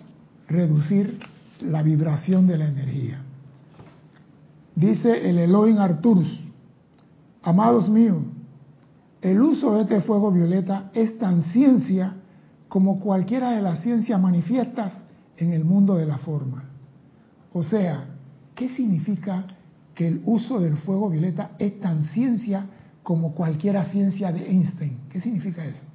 reducir 0.47 1.19
la 1.61 1.83
vibración 1.83 2.47
de 2.47 2.57
la 2.57 2.67
energía. 2.67 3.19
Dice 4.77 5.27
el 5.27 5.39
Elohim 5.39 5.79
Arturus, 5.79 6.39
amados 7.41 7.89
míos, 7.89 8.21
el 9.23 9.41
uso 9.41 9.73
de 9.73 9.81
este 9.81 10.01
fuego 10.01 10.31
violeta 10.31 10.91
es 10.93 11.17
tan 11.17 11.41
ciencia 11.45 12.13
como 12.67 12.99
cualquiera 12.99 13.53
de 13.53 13.63
las 13.63 13.81
ciencias 13.81 14.21
manifiestas 14.21 15.03
en 15.37 15.51
el 15.51 15.65
mundo 15.65 15.95
de 15.95 16.05
la 16.05 16.19
forma. 16.19 16.65
O 17.53 17.63
sea, 17.63 18.05
¿qué 18.53 18.69
significa 18.69 19.45
que 19.95 20.09
el 20.09 20.21
uso 20.25 20.59
del 20.59 20.77
fuego 20.77 21.09
violeta 21.09 21.53
es 21.57 21.79
tan 21.79 22.03
ciencia 22.03 22.67
como 23.01 23.33
cualquiera 23.33 23.85
ciencia 23.85 24.31
de 24.31 24.47
Einstein? 24.47 24.99
¿Qué 25.09 25.19
significa 25.19 25.65
eso? 25.65 25.85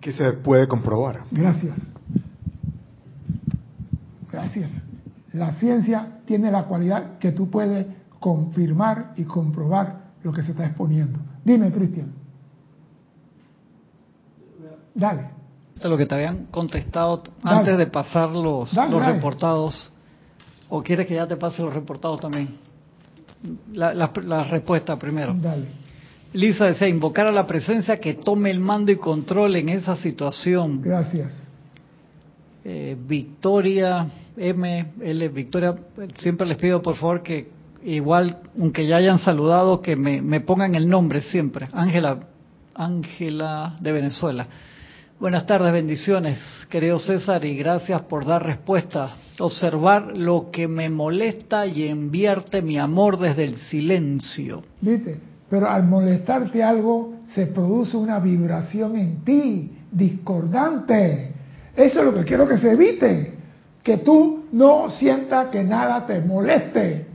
Que 0.00 0.12
se 0.12 0.32
puede 0.34 0.68
comprobar. 0.68 1.24
Gracias. 1.32 1.90
Gracias. 4.30 4.70
La 5.38 5.52
ciencia 5.52 6.18
tiene 6.26 6.50
la 6.50 6.64
cualidad 6.64 7.18
que 7.18 7.30
tú 7.32 7.48
puedes 7.48 7.86
confirmar 8.18 9.12
y 9.16 9.22
comprobar 9.24 10.08
lo 10.24 10.32
que 10.32 10.42
se 10.42 10.50
está 10.50 10.66
exponiendo. 10.66 11.20
Dime, 11.44 11.70
Cristian. 11.70 12.12
Dale. 14.94 15.30
Lo 15.82 15.96
que 15.96 16.06
te 16.06 16.14
habían 16.16 16.46
contestado 16.46 17.22
Dale. 17.42 17.58
antes 17.58 17.78
de 17.78 17.86
pasar 17.86 18.30
los, 18.30 18.74
Dale, 18.74 18.90
los 18.90 19.00
dale. 19.00 19.14
reportados. 19.14 19.92
¿O 20.68 20.82
quieres 20.82 21.06
que 21.06 21.14
ya 21.14 21.26
te 21.26 21.36
pase 21.36 21.62
los 21.62 21.72
reportados 21.72 22.20
también? 22.20 22.56
La, 23.72 23.94
la- 23.94 24.12
la 24.24 24.42
respuesta 24.44 24.98
primero. 24.98 25.34
Dale. 25.34 25.66
Lisa 26.32 26.66
decía, 26.66 26.88
invocar 26.88 27.26
a 27.26 27.32
la 27.32 27.46
presencia 27.46 28.00
que 28.00 28.14
tome 28.14 28.50
el 28.50 28.60
mando 28.60 28.90
y 28.92 28.96
control 28.96 29.56
en 29.56 29.68
esa 29.70 29.96
situación. 29.96 30.82
Gracias. 30.82 31.47
Eh, 32.70 32.98
Victoria, 33.00 34.06
M, 34.36 34.92
L, 35.00 35.28
Victoria, 35.30 35.74
siempre 36.18 36.46
les 36.46 36.58
pido 36.58 36.82
por 36.82 36.96
favor 36.96 37.22
que 37.22 37.48
igual, 37.82 38.40
aunque 38.60 38.86
ya 38.86 38.96
hayan 38.98 39.18
saludado, 39.18 39.80
que 39.80 39.96
me, 39.96 40.40
pongan 40.40 40.74
el 40.74 40.86
nombre 40.86 41.22
siempre. 41.22 41.68
Ángela, 41.72 42.18
Ángela 42.74 43.74
de 43.80 43.90
Venezuela. 43.90 44.46
Buenas 45.18 45.46
tardes, 45.46 45.72
bendiciones, 45.72 46.38
querido 46.68 46.98
César, 46.98 47.42
y 47.46 47.56
gracias 47.56 48.02
por 48.02 48.26
dar 48.26 48.44
respuesta. 48.44 49.16
Observar 49.38 50.14
lo 50.14 50.50
que 50.50 50.68
me 50.68 50.90
molesta 50.90 51.64
y 51.64 51.88
enviarte 51.88 52.60
mi 52.60 52.76
amor 52.76 53.18
desde 53.18 53.44
el 53.44 53.56
silencio. 53.56 54.62
¿Viste? 54.82 55.18
Pero 55.48 55.70
al 55.70 55.84
molestarte 55.84 56.62
algo, 56.62 57.14
se 57.34 57.46
produce 57.46 57.96
una 57.96 58.18
vibración 58.18 58.94
en 58.96 59.24
ti, 59.24 59.72
discordante. 59.90 61.37
Eso 61.78 62.00
es 62.00 62.06
lo 62.06 62.12
que 62.12 62.24
quiero 62.24 62.48
que 62.48 62.58
se 62.58 62.72
evite. 62.72 63.34
Que 63.84 63.98
tú 63.98 64.46
no 64.50 64.90
sientas 64.90 65.46
que 65.48 65.62
nada 65.62 66.04
te 66.06 66.20
moleste. 66.20 67.06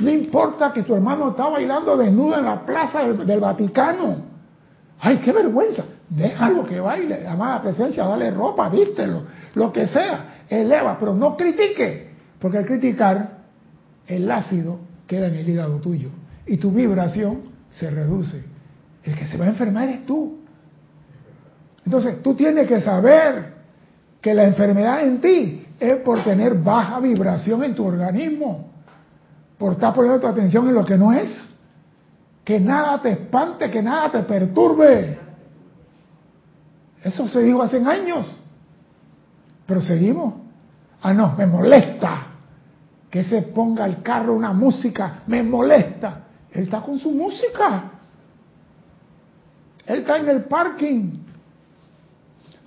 No 0.00 0.10
importa 0.10 0.72
que 0.72 0.82
tu 0.82 0.96
hermano 0.96 1.30
está 1.30 1.48
bailando 1.48 1.96
desnudo 1.96 2.36
en 2.36 2.46
la 2.46 2.66
plaza 2.66 3.04
del, 3.06 3.40
Vaticano. 3.40 4.16
¡Ay, 4.98 5.18
qué 5.18 5.30
vergüenza! 5.30 5.84
Déjalo 6.08 6.66
que 6.66 6.80
baile, 6.80 7.26
amada 7.26 7.62
presencia, 7.62 8.04
dale 8.04 8.30
ropa, 8.30 8.68
vístelo, 8.68 9.22
lo 9.54 9.72
que 9.72 9.86
sea, 9.88 10.42
eleva, 10.48 10.96
pero 10.98 11.14
no 11.14 11.36
critique, 11.36 12.10
porque 12.38 12.58
al 12.58 12.66
criticar, 12.66 13.38
el 14.06 14.30
ácido 14.30 14.78
queda 15.06 15.26
en 15.26 15.34
el 15.34 15.48
hígado 15.48 15.80
tuyo 15.80 16.10
y 16.46 16.58
tu 16.58 16.70
vibración 16.70 17.42
se 17.70 17.90
reduce. 17.90 18.44
El 19.02 19.16
que 19.16 19.26
se 19.26 19.36
va 19.36 19.46
a 19.46 19.48
enfermar 19.48 19.88
es 19.88 20.06
tú. 20.06 20.38
Entonces, 21.84 22.22
tú 22.22 22.34
tienes 22.34 22.68
que 22.68 22.80
saber 22.80 23.55
que 24.26 24.34
la 24.34 24.42
enfermedad 24.42 25.04
en 25.04 25.20
ti 25.20 25.64
es 25.78 26.02
por 26.02 26.24
tener 26.24 26.54
baja 26.54 26.98
vibración 26.98 27.62
en 27.62 27.76
tu 27.76 27.84
organismo, 27.84 28.72
por 29.56 29.74
estar 29.74 29.94
poniendo 29.94 30.18
tu 30.18 30.26
atención 30.26 30.66
en 30.66 30.74
lo 30.74 30.84
que 30.84 30.98
no 30.98 31.12
es. 31.12 31.28
Que 32.42 32.58
nada 32.58 33.00
te 33.00 33.10
espante, 33.10 33.70
que 33.70 33.80
nada 33.80 34.10
te 34.10 34.18
perturbe. 34.24 35.16
Eso 37.04 37.28
se 37.28 37.40
dijo 37.40 37.62
hace 37.62 37.76
años. 37.76 38.42
Pero 39.64 39.80
seguimos. 39.80 40.34
Ah, 41.02 41.14
no, 41.14 41.36
me 41.36 41.46
molesta 41.46 42.26
que 43.08 43.22
se 43.22 43.42
ponga 43.42 43.86
el 43.86 44.02
carro 44.02 44.34
una 44.34 44.52
música, 44.52 45.22
me 45.28 45.44
molesta. 45.44 46.22
Él 46.50 46.64
está 46.64 46.80
con 46.80 46.98
su 46.98 47.12
música. 47.12 47.92
Él 49.86 50.00
está 50.00 50.16
en 50.16 50.28
el 50.30 50.46
parking. 50.46 51.25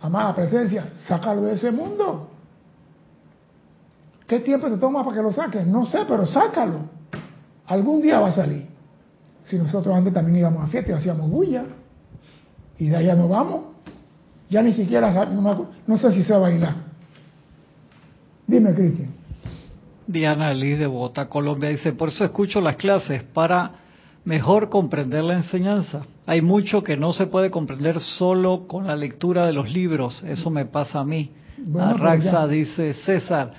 Amada 0.01 0.33
presencia, 0.33 0.89
sácalo 1.07 1.43
de 1.43 1.53
ese 1.53 1.71
mundo. 1.71 2.29
¿Qué 4.27 4.39
tiempo 4.39 4.69
te 4.69 4.77
toma 4.77 5.03
para 5.03 5.17
que 5.17 5.23
lo 5.23 5.31
saques? 5.31 5.65
No 5.65 5.85
sé, 5.87 5.99
pero 6.07 6.25
sácalo. 6.25 6.81
Algún 7.65 8.01
día 8.01 8.19
va 8.19 8.29
a 8.29 8.33
salir. 8.33 8.67
Si 9.43 9.57
nosotros 9.57 9.95
antes 9.95 10.13
también 10.13 10.37
íbamos 10.37 10.63
a 10.63 10.67
fiesta 10.67 10.91
y 10.91 10.95
hacíamos 10.95 11.29
bulla, 11.29 11.63
y 12.77 12.89
de 12.89 12.95
allá 12.95 13.15
nos 13.15 13.29
vamos, 13.29 13.61
ya 14.49 14.61
ni 14.61 14.73
siquiera, 14.73 15.25
no, 15.25 15.67
no 15.85 15.97
sé 15.97 16.11
si 16.11 16.23
sé 16.23 16.33
bailar. 16.33 16.75
Dime, 18.47 18.73
Cristian. 18.73 19.09
Diana 20.07 20.53
Liz 20.53 20.79
de 20.79 20.87
Bogotá, 20.87 21.27
Colombia, 21.29 21.69
dice, 21.69 21.93
por 21.93 22.09
eso 22.09 22.25
escucho 22.25 22.61
las 22.61 22.77
clases, 22.77 23.21
para 23.21 23.71
mejor 24.25 24.69
comprender 24.69 25.23
la 25.23 25.33
enseñanza. 25.35 26.01
Hay 26.25 26.41
mucho 26.41 26.83
que 26.83 26.97
no 26.97 27.13
se 27.13 27.27
puede 27.27 27.49
comprender 27.51 27.99
solo 27.99 28.67
con 28.67 28.87
la 28.87 28.95
lectura 28.95 29.45
de 29.45 29.53
los 29.53 29.71
libros, 29.71 30.23
eso 30.23 30.49
me 30.49 30.65
pasa 30.65 30.99
a 30.99 31.05
mí. 31.05 31.31
Bueno, 31.57 31.89
Arraxa 31.89 32.31
ya- 32.31 32.47
dice, 32.47 32.93
César, 32.93 33.51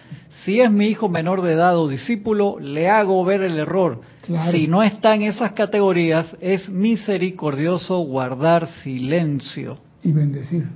si 0.45 0.59
es 0.61 0.71
mi 0.71 0.87
hijo 0.87 1.09
menor 1.11 1.43
de 1.43 1.53
edad 1.53 1.77
o 1.77 1.87
discípulo, 1.89 2.59
le 2.59 2.89
hago 2.89 3.23
ver 3.27 3.43
el 3.43 3.59
error. 3.59 4.01
Claro. 4.25 4.53
Si 4.53 4.67
no 4.69 4.83
está 4.83 5.15
en 5.15 5.23
esas 5.23 5.53
categorías, 5.53 6.35
es 6.41 6.69
misericordioso 6.71 7.99
guardar 7.99 8.67
silencio. 8.83 9.79
y 10.03 10.13
bendecir. 10.13 10.67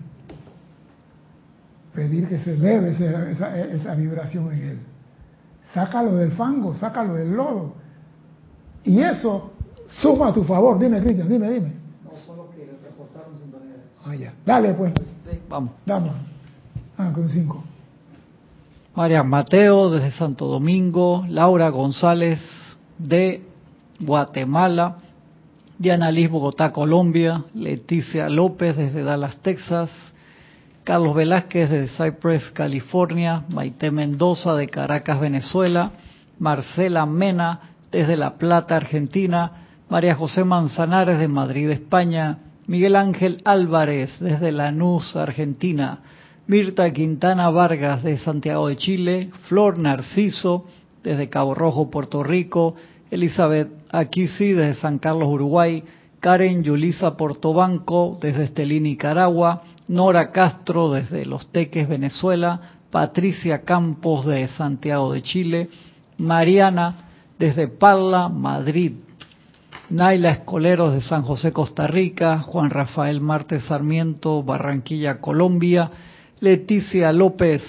Pedir 1.94 2.28
que 2.28 2.38
se 2.38 2.54
eleve 2.54 2.90
esa, 2.90 3.30
esa- 3.30 3.58
esa 3.58 3.94
vibración 3.94 4.52
en 4.52 4.62
él. 4.68 4.78
Sácalo 5.72 6.16
del 6.16 6.32
fango, 6.32 6.74
sácalo 6.74 7.14
del 7.14 7.32
lodo. 7.32 7.74
Y 8.84 9.00
eso 9.00 9.53
suma 9.86 10.28
a 10.28 10.32
tu 10.32 10.44
favor. 10.44 10.78
Dime, 10.78 11.00
Cristian, 11.00 11.28
dime, 11.28 11.50
dime. 11.50 11.72
No, 12.04 12.10
solo 12.10 12.50
que 12.50 12.64
reportaron 12.82 13.38
sintonía. 13.38 13.76
Ah, 14.04 14.14
ya. 14.14 14.32
Dale, 14.44 14.74
pues. 14.74 14.92
Vamos. 15.48 15.72
Damos. 15.84 16.12
Ah, 16.96 17.10
con 17.12 17.28
cinco. 17.28 17.62
María 18.94 19.24
Mateo 19.24 19.90
desde 19.90 20.12
Santo 20.12 20.46
Domingo, 20.46 21.24
Laura 21.28 21.68
González 21.70 22.40
de 22.96 23.42
Guatemala, 23.98 24.98
Diana 25.78 26.12
Liz 26.12 26.30
Bogotá, 26.30 26.70
Colombia, 26.70 27.44
Leticia 27.54 28.28
López 28.28 28.76
desde 28.76 29.02
Dallas, 29.02 29.38
Texas, 29.38 29.90
Carlos 30.84 31.16
Velázquez 31.16 31.70
de 31.70 31.88
Cypress, 31.88 32.52
California, 32.52 33.42
Maite 33.48 33.90
Mendoza 33.90 34.54
de 34.54 34.68
Caracas, 34.68 35.18
Venezuela, 35.18 35.90
Marcela 36.38 37.04
Mena 37.04 37.72
desde 37.90 38.16
La 38.16 38.34
Plata, 38.34 38.76
Argentina, 38.76 39.63
María 39.88 40.14
José 40.14 40.44
Manzanares 40.44 41.18
de 41.18 41.28
Madrid, 41.28 41.70
España, 41.70 42.38
Miguel 42.66 42.96
Ángel 42.96 43.42
Álvarez 43.44 44.18
desde 44.18 44.50
Lanús, 44.50 45.14
Argentina, 45.14 46.00
Mirta 46.46 46.90
Quintana 46.92 47.50
Vargas 47.50 48.02
de 48.02 48.18
Santiago 48.18 48.68
de 48.68 48.76
Chile, 48.76 49.30
Flor 49.42 49.78
Narciso 49.78 50.66
desde 51.02 51.28
Cabo 51.28 51.54
Rojo, 51.54 51.90
Puerto 51.90 52.22
Rico, 52.22 52.76
Elizabeth 53.10 53.68
Aquisi 53.90 54.52
desde 54.52 54.80
San 54.80 54.98
Carlos, 54.98 55.28
Uruguay, 55.28 55.84
Karen 56.20 56.62
Yulisa 56.62 57.16
Portobanco 57.16 58.18
desde 58.20 58.44
Estelí, 58.44 58.80
Nicaragua, 58.80 59.62
Nora 59.88 60.30
Castro 60.30 60.90
desde 60.90 61.26
Los 61.26 61.48
Teques, 61.52 61.86
Venezuela, 61.86 62.60
Patricia 62.90 63.62
Campos 63.62 64.24
de 64.24 64.48
Santiago 64.48 65.12
de 65.12 65.22
Chile, 65.22 65.68
Mariana 66.16 67.10
desde 67.38 67.68
Parla, 67.68 68.30
Madrid, 68.30 68.92
Naila 69.90 70.30
Escoleros 70.30 70.94
de 70.94 71.02
San 71.02 71.22
José, 71.22 71.52
Costa 71.52 71.86
Rica, 71.86 72.40
Juan 72.40 72.70
Rafael 72.70 73.20
Martes 73.20 73.64
Sarmiento, 73.64 74.42
Barranquilla, 74.42 75.20
Colombia, 75.20 75.90
Leticia 76.40 77.12
López, 77.12 77.62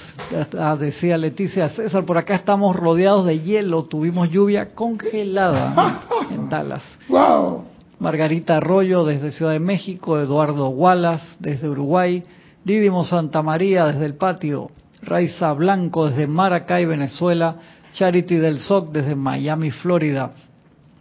ah, 0.58 0.76
decía 0.80 1.18
Leticia 1.18 1.70
César, 1.70 2.06
por 2.06 2.18
acá 2.18 2.36
estamos 2.36 2.76
rodeados 2.76 3.26
de 3.26 3.40
hielo, 3.40 3.86
tuvimos 3.86 4.30
lluvia 4.30 4.74
congelada 4.74 6.02
en 6.32 6.50
Dallas. 6.50 6.84
¡Wow! 7.10 7.66
Margarita 8.00 8.58
Arroyo 8.58 9.06
desde 9.06 9.32
Ciudad 9.32 9.54
de 9.54 9.60
México, 9.60 10.20
Eduardo 10.20 10.70
Wallace 10.70 11.26
desde 11.40 11.70
Uruguay, 11.70 12.24
Didimo 12.64 13.06
Santa 13.06 13.42
María 13.42 13.86
desde 13.86 14.06
el 14.06 14.16
patio, 14.16 14.72
Raiza 15.02 15.54
Blanco 15.54 16.08
desde 16.08 16.28
Maracay, 16.28 16.86
Venezuela, 16.86 17.58
Charity 17.94 18.36
del 18.36 18.60
SOC 18.60 18.92
desde 18.92 19.16
Miami, 19.16 19.72
Florida, 19.72 20.32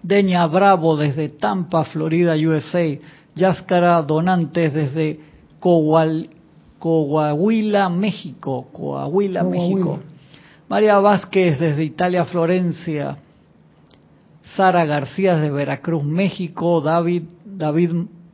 Deña 0.04 0.46
Bravo 0.46 0.96
desde 0.98 1.30
Tampa, 1.30 1.84
Florida, 1.84 2.34
USA, 2.34 2.84
Yáscara 3.34 4.02
Donantes 4.02 4.74
desde 4.74 5.18
Coahuila, 5.58 6.28
México, 7.88 8.68
Coahuila, 8.70 9.42
México, 9.44 10.00
María 10.68 10.98
Vázquez 10.98 11.58
desde 11.58 11.84
Italia, 11.84 12.26
Florencia, 12.26 13.16
Sara 14.42 14.84
García 14.84 15.36
de 15.36 15.50
Veracruz, 15.50 16.04
México, 16.04 16.82
David, 16.82 17.22
David 17.46 17.92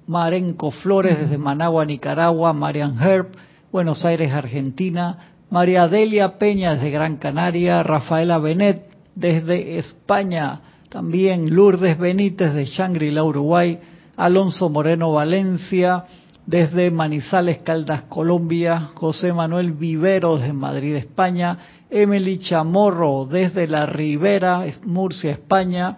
Marenco 0.09 0.73
Flores 0.73 1.21
desde 1.21 1.39
Managua, 1.39 1.85
Nicaragua, 1.85 2.53
Marian 2.53 3.01
Herb, 3.01 3.29
Buenos 3.71 4.05
Aires, 4.05 4.33
Argentina, 4.33 5.19
María 5.51 5.87
Delia 5.87 6.37
Peña 6.37 6.75
desde 6.75 6.91
Gran 6.91 7.19
Canaria, 7.19 7.85
Rafaela 7.85 8.39
Benet 8.39 8.91
desde 9.15 9.79
España, 9.79 10.63
también 10.91 11.55
Lourdes 11.55 11.97
Benítez 11.99 12.53
de 12.53 12.67
Shangri-La, 12.67 13.25
Uruguay, 13.25 13.79
Alonso 14.17 14.69
Moreno 14.69 15.13
Valencia 15.13 16.05
desde 16.45 16.91
Manizales, 16.91 17.59
Caldas, 17.59 18.03
Colombia, 18.03 18.91
José 18.95 19.33
Manuel 19.33 19.73
Vivero 19.73 20.37
desde 20.37 20.53
Madrid, 20.53 20.97
España, 20.97 21.57
Emily 21.89 22.39
Chamorro 22.39 23.25
desde 23.27 23.69
La 23.69 23.87
Ribera, 23.87 24.65
Murcia, 24.85 25.31
España, 25.31 25.97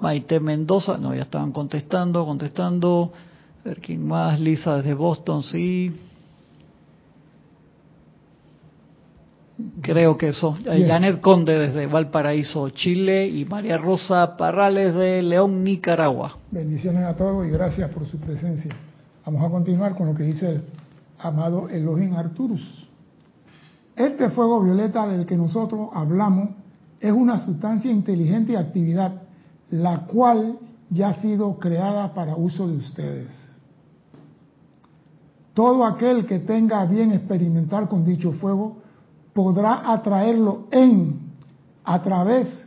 Maite 0.00 0.40
Mendoza, 0.40 0.96
no, 0.96 1.14
ya 1.14 1.22
estaban 1.22 1.52
contestando, 1.52 2.24
contestando, 2.24 3.12
a 3.60 3.68
ver 3.68 3.80
quién 3.80 4.06
más, 4.06 4.40
Lisa 4.40 4.76
desde 4.76 4.94
Boston, 4.94 5.42
sí. 5.42 5.92
Creo 9.80 10.16
que 10.16 10.28
eso. 10.28 10.56
Bien. 10.62 10.88
Janet 10.88 11.20
Conde 11.20 11.58
desde 11.58 11.86
Valparaíso, 11.86 12.70
Chile 12.70 13.28
y 13.28 13.44
María 13.44 13.78
Rosa 13.78 14.36
Parrales 14.36 14.94
de 14.94 15.22
León, 15.22 15.62
Nicaragua. 15.62 16.36
Bendiciones 16.50 17.04
a 17.04 17.14
todos 17.14 17.46
y 17.46 17.50
gracias 17.50 17.90
por 17.90 18.06
su 18.06 18.18
presencia. 18.18 18.74
Vamos 19.24 19.42
a 19.42 19.50
continuar 19.50 19.94
con 19.94 20.08
lo 20.08 20.14
que 20.14 20.24
dice 20.24 20.50
el 20.50 20.62
amado 21.18 21.68
Elohim 21.68 22.14
Arturus. 22.14 22.88
Este 23.96 24.30
fuego 24.30 24.62
violeta 24.62 25.06
del 25.06 25.24
que 25.24 25.36
nosotros 25.36 25.88
hablamos 25.92 26.50
es 27.00 27.12
una 27.12 27.38
sustancia 27.38 27.90
inteligente 27.90 28.52
y 28.52 28.56
actividad, 28.56 29.22
la 29.70 30.00
cual 30.06 30.58
ya 30.90 31.08
ha 31.08 31.14
sido 31.20 31.58
creada 31.58 32.12
para 32.12 32.36
uso 32.36 32.66
de 32.66 32.76
ustedes. 32.76 33.28
Todo 35.54 35.86
aquel 35.86 36.26
que 36.26 36.40
tenga 36.40 36.80
a 36.80 36.86
bien 36.86 37.12
experimentar 37.12 37.88
con 37.88 38.04
dicho 38.04 38.32
fuego 38.32 38.83
podrá 39.34 39.92
atraerlo 39.92 40.68
en, 40.70 41.20
a 41.84 42.00
través 42.00 42.66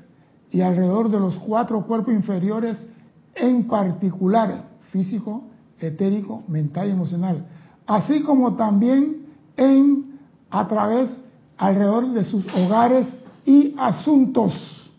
y 0.52 0.62
alrededor 0.62 1.10
de 1.10 1.20
los 1.20 1.38
cuatro 1.38 1.86
cuerpos 1.86 2.14
inferiores, 2.14 2.86
en 3.34 3.68
particular 3.68 4.66
físico, 4.92 5.44
etérico, 5.80 6.44
mental 6.48 6.88
y 6.88 6.92
emocional, 6.92 7.46
así 7.86 8.22
como 8.22 8.56
también 8.56 9.28
en, 9.56 10.20
a 10.50 10.68
través, 10.68 11.10
alrededor 11.58 12.14
de 12.14 12.24
sus 12.24 12.46
hogares 12.54 13.18
y 13.46 13.74
asuntos, 13.78 14.92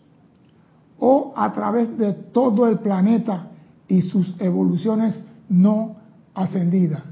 o 0.99 1.33
a 1.35 1.51
través 1.53 1.97
de 1.97 2.13
todo 2.13 2.67
el 2.67 2.79
planeta 2.79 3.47
y 3.87 4.01
sus 4.01 4.35
evoluciones 4.39 5.23
no 5.47 5.95
ascendidas. 6.33 7.03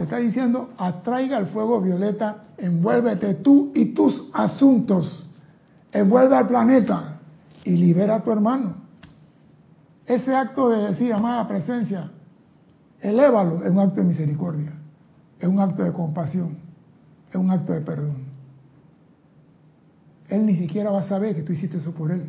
Está 0.00 0.16
diciendo, 0.16 0.70
atraiga 0.78 1.36
el 1.38 1.46
fuego 1.46 1.80
violeta, 1.80 2.44
envuélvete 2.56 3.34
tú 3.34 3.70
y 3.74 3.92
tus 3.92 4.30
asuntos, 4.32 5.26
envuelve 5.92 6.36
al 6.36 6.48
planeta 6.48 7.18
y 7.64 7.72
libera 7.72 8.16
a 8.16 8.22
tu 8.22 8.32
hermano. 8.32 8.76
Ese 10.06 10.34
acto 10.34 10.70
de 10.70 10.88
decir, 10.88 11.12
amada 11.12 11.46
presencia, 11.46 12.10
elévalo, 13.00 13.62
es 13.62 13.70
un 13.70 13.78
acto 13.78 14.00
de 14.00 14.06
misericordia, 14.06 14.72
es 15.38 15.46
un 15.46 15.60
acto 15.60 15.84
de 15.84 15.92
compasión, 15.92 16.56
es 17.28 17.36
un 17.36 17.50
acto 17.50 17.74
de 17.74 17.82
perdón. 17.82 18.24
Él 20.28 20.46
ni 20.46 20.56
siquiera 20.56 20.90
va 20.90 21.00
a 21.00 21.08
saber 21.08 21.36
que 21.36 21.42
tú 21.42 21.52
hiciste 21.52 21.76
eso 21.76 21.92
por 21.92 22.10
él. 22.10 22.24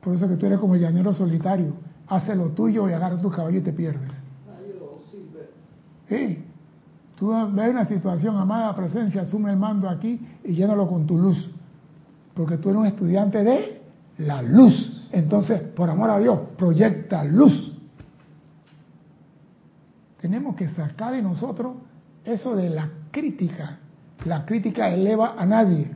Por 0.00 0.14
eso 0.14 0.28
que 0.28 0.36
tú 0.36 0.46
eres 0.46 0.58
como 0.58 0.76
el 0.76 0.80
llanero 0.80 1.12
solitario, 1.12 1.74
hace 2.06 2.36
lo 2.36 2.50
tuyo 2.50 2.88
y 2.88 2.92
agarra 2.92 3.20
tu 3.20 3.30
caballo 3.30 3.58
y 3.58 3.62
te 3.62 3.72
pierdes. 3.72 4.12
Sí. 6.08 6.44
Tú 7.18 7.30
ves 7.52 7.70
una 7.70 7.84
situación, 7.86 8.36
amada 8.36 8.74
presencia, 8.74 9.22
asume 9.22 9.50
el 9.50 9.56
mando 9.56 9.88
aquí 9.88 10.20
y 10.44 10.52
llénalo 10.52 10.88
con 10.88 11.06
tu 11.06 11.18
luz. 11.18 11.50
Porque 12.34 12.58
tú 12.58 12.70
eres 12.70 12.80
un 12.80 12.86
estudiante 12.86 13.42
de 13.42 13.82
la 14.18 14.40
luz. 14.42 15.08
Entonces, 15.10 15.60
por 15.60 15.90
amor 15.90 16.10
a 16.10 16.18
Dios, 16.18 16.38
proyecta 16.56 17.24
luz. 17.24 17.76
Tenemos 20.20 20.54
que 20.54 20.68
sacar 20.68 21.12
de 21.12 21.22
nosotros 21.22 21.76
eso 22.24 22.54
de 22.54 22.70
la 22.70 22.88
crítica. 23.10 23.78
La 24.24 24.44
crítica 24.44 24.90
eleva 24.90 25.34
a 25.36 25.46
nadie. 25.46 25.90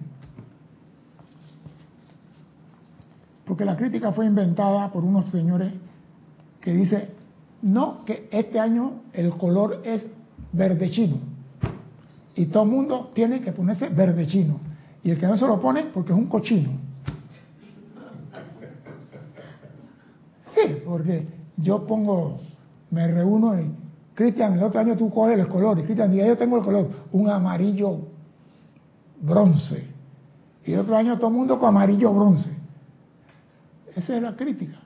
Porque 3.45 3.65
la 3.65 3.77
crítica 3.77 4.13
fue 4.13 4.27
inventada 4.27 4.91
por 4.91 5.05
unos 5.05 5.31
señores 5.31 5.73
que 6.61 6.73
dicen, 6.73 7.09
no, 7.63 8.05
que 8.05 8.29
este 8.33 8.59
año 8.59 9.03
el 9.13 9.31
color 9.37 9.83
es 9.85 10.07
verde 10.53 10.91
chino. 10.91 11.17
Y 12.35 12.47
todo 12.47 12.65
el 12.65 12.71
mundo 12.71 13.11
tiene 13.15 13.41
que 13.41 13.53
ponerse 13.53 13.89
verde 13.89 14.27
chino. 14.27 14.59
Y 15.05 15.11
el 15.11 15.19
que 15.19 15.27
no 15.27 15.37
se 15.37 15.47
lo 15.47 15.61
pone, 15.61 15.85
porque 15.95 16.13
es 16.13 16.19
un 16.19 16.27
cochino. 16.27 16.71
Sí, 20.55 20.83
porque 20.85 21.27
yo 21.57 21.87
pongo, 21.87 22.39
me 22.91 23.07
reúno 23.09 23.59
y, 23.59 23.71
Cristian, 24.15 24.55
el 24.55 24.63
otro 24.63 24.81
año 24.81 24.97
tú 24.97 25.11
coges 25.11 25.39
el 25.39 25.49
color. 25.49 25.79
Y 25.79 25.83
Cristian, 25.85 26.13
yo 26.13 26.37
tengo 26.37 26.59
el 26.59 26.65
color, 26.65 26.91
un 27.13 27.29
amarillo 27.29 27.99
bronce. 29.21 29.89
Y 30.65 30.73
el 30.73 30.81
otro 30.81 30.97
año 30.97 31.17
todo 31.17 31.29
el 31.29 31.35
mundo 31.35 31.59
con 31.59 31.71
amarillo 31.71 32.13
bronce. 32.13 32.51
Esa 33.97 34.17
es 34.17 34.23
la 34.23 34.37
crítica. 34.37 34.79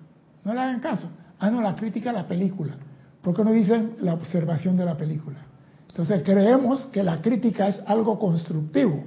No 0.44 0.54
le 0.54 0.60
hagan 0.60 0.80
caso. 0.80 1.08
Ah, 1.38 1.50
no, 1.50 1.60
la 1.60 1.74
crítica 1.74 2.10
a 2.10 2.12
la 2.12 2.26
película. 2.26 2.74
¿Por 3.22 3.34
qué 3.34 3.44
no 3.44 3.52
dicen 3.52 3.96
la 4.00 4.14
observación 4.14 4.76
de 4.76 4.84
la 4.84 4.96
película? 4.96 5.38
Entonces 5.88 6.22
creemos 6.22 6.86
que 6.86 7.02
la 7.02 7.20
crítica 7.20 7.68
es 7.68 7.80
algo 7.86 8.18
constructivo 8.18 9.04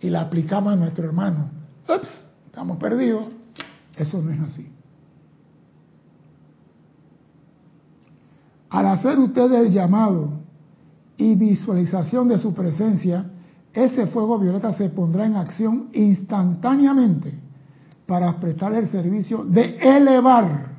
y 0.00 0.10
la 0.10 0.22
aplicamos 0.22 0.72
a 0.72 0.76
nuestro 0.76 1.04
hermano. 1.04 1.50
Ups, 1.88 2.08
estamos 2.46 2.78
perdidos. 2.78 3.26
Eso 3.96 4.20
no 4.20 4.30
es 4.30 4.40
así. 4.40 4.72
Al 8.70 8.86
hacer 8.86 9.18
ustedes 9.18 9.66
el 9.66 9.72
llamado 9.72 10.30
y 11.16 11.34
visualización 11.34 12.28
de 12.28 12.38
su 12.38 12.54
presencia, 12.54 13.26
ese 13.72 14.06
fuego 14.06 14.38
violeta 14.38 14.72
se 14.72 14.88
pondrá 14.88 15.26
en 15.26 15.36
acción 15.36 15.90
instantáneamente 15.92 17.34
para 18.06 18.40
prestar 18.40 18.74
el 18.74 18.88
servicio 18.88 19.44
de 19.44 19.76
elevar, 19.78 20.69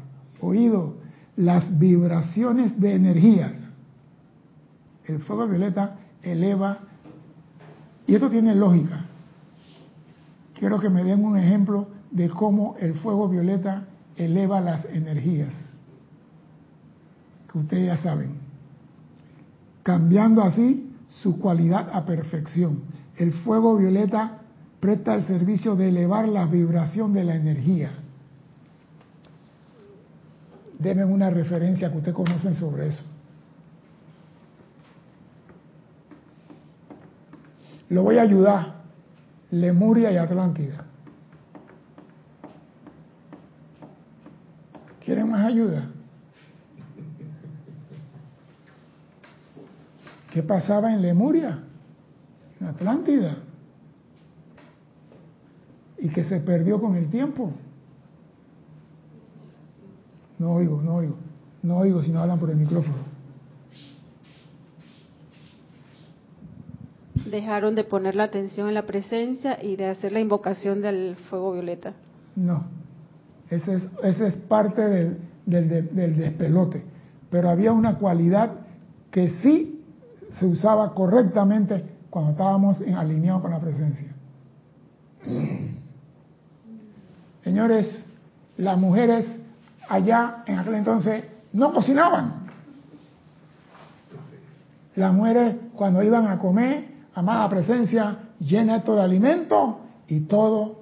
oído, 0.42 0.96
las 1.36 1.78
vibraciones 1.80 2.80
de 2.80 2.96
energías. 2.96 3.58
El 5.06 5.20
fuego 5.20 5.48
violeta 5.48 5.98
eleva, 6.22 6.80
y 8.08 8.16
esto 8.16 8.30
tiene 8.30 8.54
lógica. 8.56 9.06
Quiero 10.54 10.80
que 10.80 10.90
me 10.90 11.04
den 11.04 11.24
un 11.24 11.38
ejemplo 11.38 11.88
de 12.12 12.30
cómo 12.30 12.76
el 12.80 12.94
fuego 12.96 13.28
violeta 13.28 13.86
eleva 14.16 14.62
las 14.62 14.86
energías, 14.86 15.54
que 17.52 17.58
ustedes 17.58 17.88
ya 17.88 17.98
saben, 17.98 18.34
cambiando 19.84 20.44
así 20.44 20.92
su 21.08 21.40
cualidad 21.40 21.90
a 21.92 22.06
perfección. 22.06 22.82
El 23.18 23.34
fuego 23.34 23.76
violeta 23.76 24.42
presta 24.80 25.14
el 25.16 25.26
servicio 25.26 25.76
de 25.76 25.90
elevar 25.90 26.28
la 26.28 26.46
vibración 26.46 27.14
de 27.14 27.24
la 27.24 27.36
energía. 27.36 27.92
Denme 30.82 31.06
una 31.06 31.30
referencia 31.30 31.92
que 31.92 31.98
ustedes 31.98 32.16
conocen 32.16 32.56
sobre 32.56 32.88
eso. 32.88 33.04
Lo 37.90 38.02
voy 38.02 38.18
a 38.18 38.24
ayudar. 38.24 38.82
Lemuria 39.52 40.12
y 40.12 40.18
Atlántida. 40.18 40.86
¿Quieren 45.06 45.30
más 45.30 45.46
ayuda? 45.46 45.88
¿Qué 50.32 50.42
pasaba 50.42 50.94
en 50.94 51.02
Lemuria? 51.04 51.60
En 52.60 52.68
Atlántida. 52.68 53.38
Y 56.00 56.10
que 56.10 56.24
se 56.24 56.40
perdió 56.40 56.82
con 56.82 56.96
el 56.96 57.08
tiempo. 57.10 57.54
No 60.42 60.54
oigo, 60.54 60.82
no 60.82 60.96
oigo. 60.96 61.16
No 61.62 61.78
oigo 61.78 62.02
si 62.02 62.12
no 62.12 62.20
hablan 62.20 62.40
por 62.40 62.50
el 62.50 62.58
micrófono. 62.58 62.98
Dejaron 67.30 67.76
de 67.76 67.84
poner 67.84 68.16
la 68.16 68.24
atención 68.24 68.68
en 68.68 68.74
la 68.74 68.88
presencia 68.88 69.64
y 69.64 69.76
de 69.76 69.86
hacer 69.86 70.12
la 70.12 70.20
invocación 70.20 70.82
del 70.82 71.16
fuego 71.30 71.54
violeta. 71.54 71.94
No, 72.36 72.64
ese 73.52 73.76
es, 73.76 73.88
ese 74.02 74.28
es 74.30 74.36
parte 74.36 74.82
del, 74.82 75.20
del, 75.46 75.96
del 75.96 76.18
despelote. 76.18 76.86
Pero 77.30 77.52
había 77.52 77.72
una 77.72 78.00
cualidad 78.00 78.52
que 79.12 79.30
sí 79.44 79.80
se 80.40 80.48
usaba 80.48 80.96
correctamente 80.96 81.84
cuando 82.10 82.32
estábamos 82.32 82.82
en, 82.82 82.96
alineados 82.96 83.44
con 83.44 83.52
la 83.52 83.60
presencia. 83.60 84.12
Señores, 87.44 88.08
las 88.58 88.80
mujeres 88.80 89.41
allá 89.92 90.44
en 90.46 90.60
aquel 90.60 90.76
entonces 90.76 91.26
no 91.54 91.74
cocinaban. 91.74 92.42
Las 94.96 95.14
mujeres 95.14 95.56
cuando 95.76 96.02
iban 96.04 96.28
a 96.28 96.38
comer, 96.38 96.90
amada 97.14 97.50
presencia, 97.50 98.18
llena 98.40 98.78
esto 98.78 98.96
de 98.96 99.02
alimento 99.02 99.80
y 100.08 100.22
todo, 100.22 100.82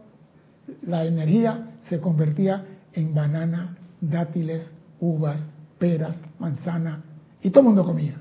la 0.83 1.05
energía 1.05 1.71
se 1.87 1.99
convertía 1.99 2.65
en 2.93 3.13
banana, 3.13 3.77
dátiles, 4.01 4.71
uvas, 4.99 5.43
peras, 5.77 6.21
manzana, 6.39 7.01
y 7.41 7.49
todo 7.49 7.61
el 7.61 7.67
mundo 7.67 7.85
comía. 7.85 8.15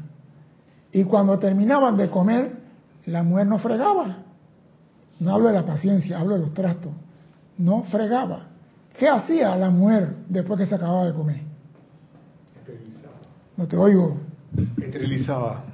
Y 0.92 1.04
cuando 1.04 1.38
terminaban 1.38 1.96
de 1.96 2.08
comer, 2.08 2.56
la 3.06 3.22
mujer 3.22 3.46
no 3.46 3.58
fregaba. 3.58 4.18
No 5.20 5.34
hablo 5.34 5.48
de 5.48 5.54
la 5.54 5.64
paciencia, 5.64 6.18
hablo 6.18 6.34
de 6.34 6.40
los 6.40 6.54
trastos. 6.54 6.92
No 7.56 7.82
fregaba. 7.84 8.47
¿Qué 8.98 9.08
hacía 9.08 9.54
la 9.56 9.70
mujer 9.70 10.08
después 10.28 10.58
que 10.58 10.66
se 10.66 10.74
acababa 10.74 11.06
de 11.06 11.14
comer? 11.14 11.40
Esterilizaba. 12.58 13.14
No 13.56 13.68
te 13.68 13.76
oigo. 13.76 14.16
Esterilizaba. 14.76 15.64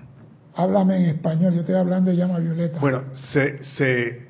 Háblame 0.54 0.96
en 0.98 1.04
español, 1.16 1.54
yo 1.54 1.60
estoy 1.60 1.74
hablando 1.74 2.10
de 2.10 2.18
llama 2.18 2.38
violeta. 2.38 2.78
Bueno, 2.78 3.04
se, 3.12 3.62
se 3.62 4.26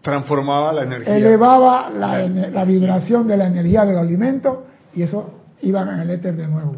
transformaba 0.00 0.72
la 0.72 0.84
energía. 0.84 1.16
Elevaba 1.16 1.90
la, 1.90 2.26
la, 2.28 2.64
vibración 2.64 3.26
de 3.26 3.36
la 3.36 3.48
energía 3.48 3.84
del 3.84 3.98
alimento 3.98 4.66
y 4.94 5.02
eso 5.02 5.34
iba 5.62 5.82
en 5.82 5.98
el 5.98 6.10
éter 6.10 6.36
de 6.36 6.46
nuevo. 6.46 6.76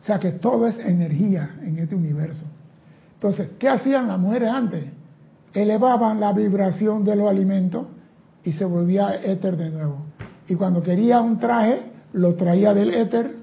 O 0.00 0.06
sea 0.06 0.20
que 0.20 0.30
todo 0.30 0.68
es 0.68 0.78
energía 0.78 1.56
en 1.62 1.78
este 1.78 1.96
universo. 1.96 2.46
Entonces, 3.14 3.50
¿qué 3.58 3.68
hacían 3.68 4.06
las 4.08 4.18
mujeres 4.18 4.48
antes? 4.48 4.84
Elevaban 5.52 6.20
la 6.20 6.32
vibración 6.32 7.04
de 7.04 7.16
los 7.16 7.28
alimentos 7.28 7.86
y 8.44 8.52
se 8.52 8.64
volvía 8.64 9.14
éter 9.22 9.56
de 9.56 9.70
nuevo. 9.70 10.11
Y 10.48 10.54
cuando 10.54 10.82
quería 10.82 11.20
un 11.20 11.38
traje, 11.38 11.92
lo 12.12 12.34
traía 12.34 12.74
del 12.74 12.92
éter, 12.92 13.36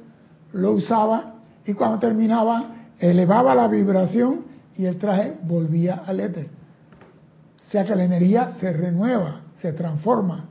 lo 0.54 0.74
usaba 0.74 1.36
y 1.66 1.74
cuando 1.74 2.00
terminaba, 2.00 2.76
elevaba 3.00 3.56
la 3.56 3.68
vibración 3.68 4.46
y 4.78 4.86
el 4.86 4.98
traje 4.98 5.38
volvía 5.44 6.04
al 6.06 6.20
éter. 6.20 6.48
O 7.68 7.72
sea 7.72 7.86
que 7.86 7.96
la 7.96 8.04
energía 8.04 8.54
se 8.60 8.74
renueva, 8.74 9.42
se 9.62 9.74
transforma. 9.74 10.46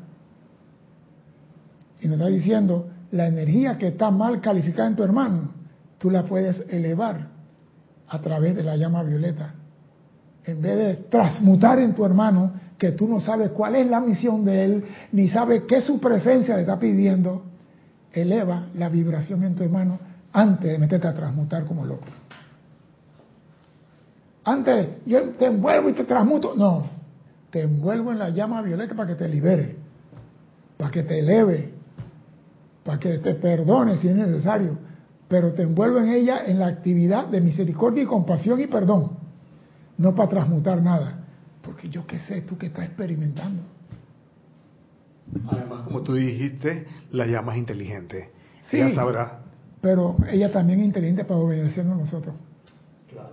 Y 2.00 2.06
nos 2.06 2.18
está 2.18 2.26
diciendo, 2.28 2.88
la 3.10 3.26
energía 3.26 3.78
que 3.78 3.88
está 3.88 4.10
mal 4.10 4.40
calificada 4.40 4.88
en 4.88 4.96
tu 4.96 5.02
hermano, 5.02 5.50
tú 5.98 6.10
la 6.10 6.24
puedes 6.24 6.64
elevar 6.68 7.28
a 8.08 8.20
través 8.20 8.54
de 8.54 8.62
la 8.62 8.76
llama 8.76 9.02
violeta. 9.02 9.54
En 10.44 10.62
vez 10.62 10.76
de 10.76 10.94
transmutar 11.10 11.78
en 11.78 11.94
tu 11.94 12.04
hermano, 12.04 12.52
que 12.78 12.92
tú 12.92 13.08
no 13.08 13.20
sabes 13.20 13.50
cuál 13.50 13.74
es 13.74 13.86
la 13.88 14.00
misión 14.00 14.44
de 14.44 14.64
él, 14.64 14.84
ni 15.12 15.28
sabes 15.28 15.64
qué 15.68 15.80
su 15.82 16.00
presencia 16.00 16.54
le 16.54 16.62
está 16.62 16.78
pidiendo, 16.78 17.42
eleva 18.12 18.68
la 18.74 18.88
vibración 18.88 19.42
en 19.42 19.54
tu 19.54 19.64
hermano 19.64 19.98
antes 20.32 20.70
de 20.70 20.78
meterte 20.78 21.08
a 21.08 21.14
transmutar 21.14 21.64
como 21.64 21.84
loco. 21.84 22.06
Antes, 24.44 24.88
yo 25.04 25.30
te 25.30 25.46
envuelvo 25.46 25.90
y 25.90 25.92
te 25.92 26.04
transmuto. 26.04 26.54
No, 26.54 26.86
te 27.50 27.62
envuelvo 27.62 28.12
en 28.12 28.18
la 28.18 28.30
llama 28.30 28.62
violeta 28.62 28.94
para 28.94 29.08
que 29.08 29.16
te 29.16 29.28
libere, 29.28 29.76
para 30.76 30.90
que 30.90 31.02
te 31.02 31.18
eleve, 31.18 31.74
para 32.84 32.98
que 32.98 33.18
te 33.18 33.34
perdone 33.34 33.98
si 33.98 34.08
es 34.08 34.14
necesario, 34.14 34.78
pero 35.26 35.52
te 35.52 35.62
envuelvo 35.62 35.98
en 35.98 36.08
ella 36.08 36.44
en 36.46 36.58
la 36.58 36.68
actividad 36.68 37.26
de 37.26 37.40
misericordia 37.40 38.04
y 38.04 38.06
compasión 38.06 38.60
y 38.60 38.66
perdón, 38.66 39.10
no 39.98 40.14
para 40.14 40.30
transmutar 40.30 40.80
nada, 40.80 41.26
porque 41.68 41.90
yo 41.90 42.06
qué 42.06 42.18
sé, 42.20 42.40
tú 42.40 42.56
que 42.56 42.68
estás 42.68 42.86
experimentando. 42.86 43.60
Además, 45.50 45.82
como 45.82 46.00
tú 46.00 46.14
dijiste, 46.14 46.86
la 47.12 47.26
llama 47.26 47.52
es 47.52 47.58
inteligente. 47.58 48.30
Sí, 48.70 48.78
ella 48.78 48.94
sabrá. 48.94 49.40
Pero 49.82 50.16
ella 50.30 50.50
también 50.50 50.80
es 50.80 50.86
inteligente 50.86 51.26
para 51.26 51.40
obedecernos 51.40 51.96
a 51.96 52.00
nosotros. 52.00 52.34
Claro. 53.10 53.32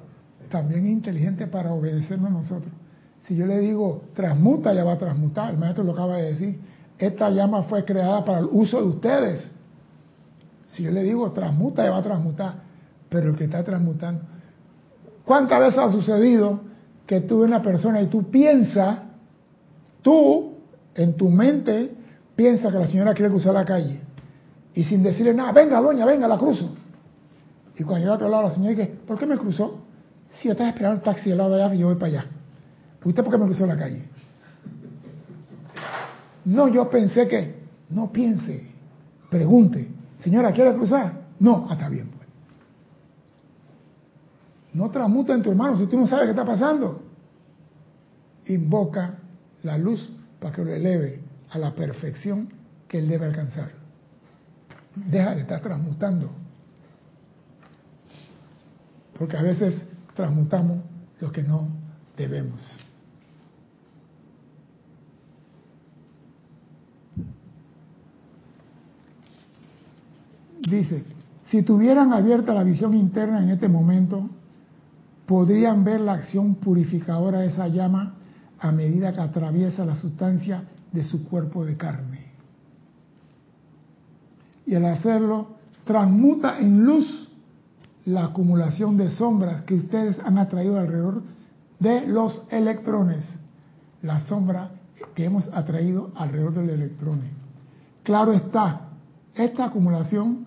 También 0.50 0.86
es 0.86 0.92
inteligente 0.92 1.48
para 1.48 1.72
obedecernos 1.72 2.30
a 2.30 2.34
nosotros. 2.34 2.74
Si 3.22 3.38
yo 3.38 3.46
le 3.46 3.60
digo 3.60 4.04
transmuta, 4.14 4.74
ya 4.74 4.84
va 4.84 4.94
a 4.94 4.98
transmutar. 4.98 5.52
El 5.52 5.58
maestro 5.58 5.86
lo 5.86 5.94
acaba 5.94 6.18
de 6.18 6.34
decir. 6.34 6.60
Esta 6.98 7.30
llama 7.30 7.64
fue 7.64 7.86
creada 7.86 8.26
para 8.26 8.40
el 8.40 8.50
uso 8.52 8.82
de 8.82 8.88
ustedes. 8.90 9.50
Si 10.68 10.84
yo 10.84 10.92
le 10.92 11.04
digo 11.04 11.32
transmuta, 11.32 11.86
ya 11.86 11.92
va 11.92 12.00
a 12.00 12.04
transmutar. 12.04 12.56
Pero 13.08 13.30
el 13.30 13.38
que 13.38 13.46
está 13.46 13.64
transmutando. 13.64 14.24
¿Cuántas 15.24 15.58
veces 15.62 15.80
ha 15.80 15.90
sucedido 15.90 16.75
que 17.06 17.22
tú 17.22 17.44
una 17.44 17.62
persona 17.62 18.02
y 18.02 18.08
tú 18.08 18.30
piensas, 18.30 19.00
tú 20.02 20.54
en 20.96 21.16
tu 21.16 21.30
mente 21.30 21.92
piensas 22.36 22.72
que 22.72 22.80
la 22.80 22.88
señora 22.88 23.14
quiere 23.14 23.32
cruzar 23.32 23.54
la 23.54 23.66
calle? 23.66 24.02
Y 24.74 24.84
sin 24.84 25.04
decirle 25.04 25.34
nada, 25.34 25.52
venga 25.52 25.80
doña, 25.80 26.06
venga, 26.06 26.28
la 26.28 26.38
cruzo. 26.38 26.76
Y 27.78 27.84
cuando 27.84 28.00
llega 28.00 28.14
a 28.14 28.16
otro 28.16 28.30
lado 28.30 28.44
la 28.44 28.52
señora 28.52 28.72
dice, 28.72 28.94
¿por 29.06 29.18
qué 29.18 29.26
me 29.26 29.38
cruzó? 29.38 29.80
Si 30.34 30.50
estás 30.50 30.68
esperando 30.68 30.98
el 30.98 31.04
taxi 31.04 31.32
al 31.32 31.38
lado 31.38 31.56
de 31.56 31.64
allá 31.64 31.76
y 31.76 31.80
yo 31.80 31.88
voy 31.88 31.96
para 31.96 32.08
allá. 32.08 32.26
¿Usted 33.04 33.24
por 33.24 33.32
qué 33.32 33.38
me 33.38 33.46
cruzó 33.46 33.66
la 33.66 33.78
calle? 33.78 34.04
No, 36.46 36.68
yo 36.68 36.90
pensé 36.90 37.28
que, 37.28 37.56
no 37.90 38.12
piense, 38.12 38.70
pregunte, 39.30 39.88
señora, 40.20 40.52
¿quiere 40.52 40.74
cruzar? 40.74 41.14
No, 41.40 41.68
ah, 41.70 41.74
está 41.74 41.90
bien. 41.90 42.15
No 44.76 44.92
transmuta 44.92 45.34
en 45.34 45.42
tu 45.42 45.52
hermano 45.52 45.78
si 45.78 45.88
tú 45.88 45.98
no 45.98 46.06
sabes 46.06 46.26
qué 46.26 46.32
está 46.32 46.46
pasando. 46.46 47.02
Invoca 48.48 49.16
la 49.64 49.78
luz 49.78 50.12
para 50.38 50.54
que 50.54 50.66
lo 50.66 50.74
eleve 50.74 51.22
a 51.50 51.58
la 51.58 51.74
perfección 51.74 52.50
que 52.86 53.00
él 53.00 53.08
debe 53.08 53.26
alcanzar. 53.26 53.72
Deja 54.94 55.34
de 55.34 55.42
estar 55.42 55.62
transmutando. 55.62 56.30
Porque 59.18 59.38
a 59.38 59.42
veces 59.42 59.88
transmutamos 60.14 60.80
lo 61.22 61.32
que 61.32 61.42
no 61.42 61.70
debemos. 62.18 62.62
Dice, 70.70 71.06
si 71.46 71.64
tuvieran 71.64 72.12
abierta 72.12 72.54
la 72.54 72.66
visión 72.66 72.94
interna 72.94 73.42
en 73.42 73.52
este 73.52 73.70
momento, 73.70 74.30
podrían 75.26 75.84
ver 75.84 76.02
la 76.02 76.14
acción 76.14 76.56
purificadora 76.56 77.40
de 77.40 77.48
esa 77.48 77.68
llama 77.68 78.16
a 78.60 78.72
medida 78.72 79.14
que 79.14 79.22
atraviesa 79.22 79.86
la 79.86 79.96
sustancia 79.96 80.64
de 80.92 81.04
su 81.04 81.26
cuerpo 81.28 81.66
de 81.66 81.76
carne. 81.76 82.26
Y 84.66 84.76
al 84.76 84.86
hacerlo, 84.86 85.48
transmuta 85.84 86.60
en 86.60 86.84
luz 86.84 87.30
la 88.06 88.26
acumulación 88.26 88.98
de 88.98 89.10
sombras 89.12 89.64
que 89.64 89.76
ustedes 89.76 90.20
han 90.20 90.38
atraído 90.38 90.80
alrededor 90.80 91.22
de 91.80 92.08
los 92.08 92.46
electrones, 92.50 93.28
la 94.02 94.22
sombra 94.28 94.72
que 95.14 95.26
hemos 95.26 95.48
atraído 95.54 96.12
alrededor 96.16 96.54
del 96.54 96.70
electrón. 96.70 97.22
Claro 98.04 98.32
está, 98.34 98.90
esta 99.34 99.66
acumulación 99.66 100.46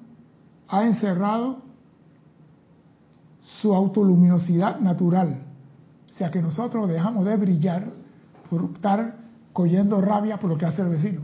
ha 0.69 0.85
encerrado 0.85 1.68
su 3.61 3.75
autoluminosidad 3.75 4.81
natural. 4.81 5.43
O 6.11 6.15
sea 6.15 6.31
que 6.31 6.43
nosotros 6.43 6.89
dejamos 6.89 7.25
de 7.25 7.37
brillar 7.37 7.87
por 8.51 8.65
estar 8.75 9.17
cogiendo 9.53 10.01
rabia 10.01 10.39
por 10.39 10.51
lo 10.51 10.59
que 10.59 10.67
hace 10.67 10.83
el 10.83 10.89
vecino. 10.89 11.21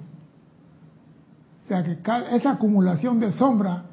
O 1.64 1.68
sea 1.68 1.82
que 1.82 1.98
esa 2.32 2.52
acumulación 2.52 3.18
de 3.20 3.32
sombra 3.32 3.84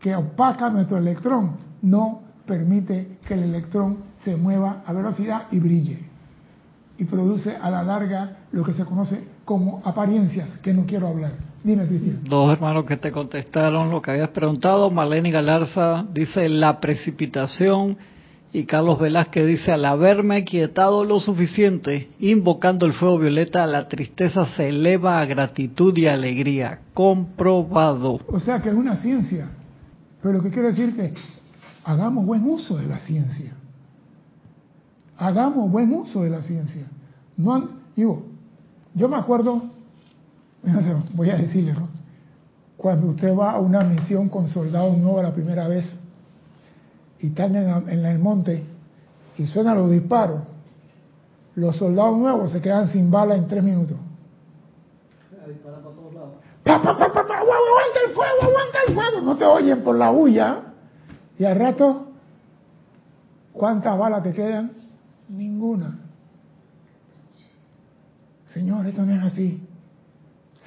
que 0.00 0.14
opaca 0.14 0.68
nuestro 0.68 0.98
electrón 0.98 1.56
no 1.82 2.20
permite 2.46 3.18
que 3.26 3.34
el 3.34 3.44
electrón 3.44 3.98
se 4.22 4.36
mueva 4.36 4.82
a 4.86 4.92
velocidad 4.92 5.44
y 5.50 5.58
brille. 5.58 6.04
Y 6.98 7.04
produce 7.04 7.56
a 7.56 7.70
la 7.70 7.82
larga 7.82 8.38
lo 8.52 8.64
que 8.64 8.72
se 8.72 8.84
conoce 8.84 9.26
como 9.44 9.80
apariencias, 9.84 10.58
que 10.58 10.72
no 10.72 10.84
quiero 10.86 11.08
hablar. 11.08 11.32
Dime, 11.66 11.84
Cristian. 11.88 12.20
Dos 12.22 12.52
hermanos 12.52 12.84
que 12.84 12.96
te 12.96 13.10
contestaron 13.10 13.90
lo 13.90 14.00
que 14.00 14.12
habías 14.12 14.28
preguntado. 14.28 14.88
Marlene 14.88 15.32
Galarza 15.32 16.06
dice 16.12 16.48
la 16.48 16.78
precipitación 16.78 17.98
y 18.52 18.66
Carlos 18.66 19.00
Velázquez 19.00 19.44
dice 19.48 19.72
al 19.72 19.84
haberme 19.84 20.44
quietado 20.44 21.04
lo 21.04 21.18
suficiente, 21.18 22.08
invocando 22.20 22.86
el 22.86 22.92
fuego 22.92 23.18
violeta, 23.18 23.66
la 23.66 23.88
tristeza 23.88 24.44
se 24.54 24.68
eleva 24.68 25.18
a 25.18 25.24
gratitud 25.24 25.96
y 25.98 26.06
alegría. 26.06 26.82
Comprobado. 26.94 28.20
O 28.28 28.38
sea 28.38 28.62
que 28.62 28.68
es 28.68 28.74
una 28.76 28.94
ciencia. 28.98 29.50
Pero 30.22 30.34
lo 30.34 30.44
que 30.44 30.50
quiero 30.50 30.68
decir 30.68 30.94
que 30.94 31.14
hagamos 31.82 32.24
buen 32.24 32.48
uso 32.48 32.76
de 32.76 32.86
la 32.86 33.00
ciencia. 33.00 33.54
Hagamos 35.18 35.68
buen 35.72 35.92
uso 35.92 36.22
de 36.22 36.30
la 36.30 36.42
ciencia. 36.42 36.86
No, 37.36 37.70
digo, 37.96 38.24
yo 38.94 39.08
me 39.08 39.16
acuerdo, 39.16 39.75
voy 41.14 41.30
a 41.30 41.36
decirle, 41.36 41.72
¿no? 41.72 41.96
cuando 42.76 43.08
usted 43.08 43.34
va 43.34 43.52
a 43.52 43.58
una 43.58 43.80
misión 43.80 44.28
con 44.28 44.48
soldados 44.48 44.96
nuevos 44.96 45.22
la 45.22 45.32
primera 45.32 45.66
vez 45.66 45.98
y 47.18 47.28
están 47.28 47.56
en, 47.56 48.04
el 48.04 48.18
monte 48.18 48.62
y 49.38 49.46
suenan 49.46 49.78
los 49.78 49.90
disparos, 49.90 50.42
los 51.54 51.76
soldados 51.76 52.18
nuevos 52.18 52.52
se 52.52 52.60
quedan 52.60 52.88
sin 52.88 53.10
bala 53.10 53.34
en 53.34 53.48
tres 53.48 53.62
minutos. 53.62 53.96
¡Aguanta 56.64 58.00
el 58.06 58.14
fuego! 58.14 58.42
¡Aguanta 58.42 58.78
el 58.86 58.94
fuego! 58.94 59.20
No 59.22 59.36
te 59.36 59.44
oyen 59.44 59.82
por 59.82 59.96
la 59.96 60.10
huya. 60.10 60.62
Y 61.38 61.44
al 61.44 61.58
rato, 61.58 62.08
¿cuántas 63.52 63.96
balas 63.98 64.22
te 64.22 64.32
quedan? 64.32 64.72
Ninguna. 65.28 65.98
Señor, 68.52 68.86
esto 68.86 69.04
no 69.04 69.12
es 69.12 69.22
así. 69.22 69.65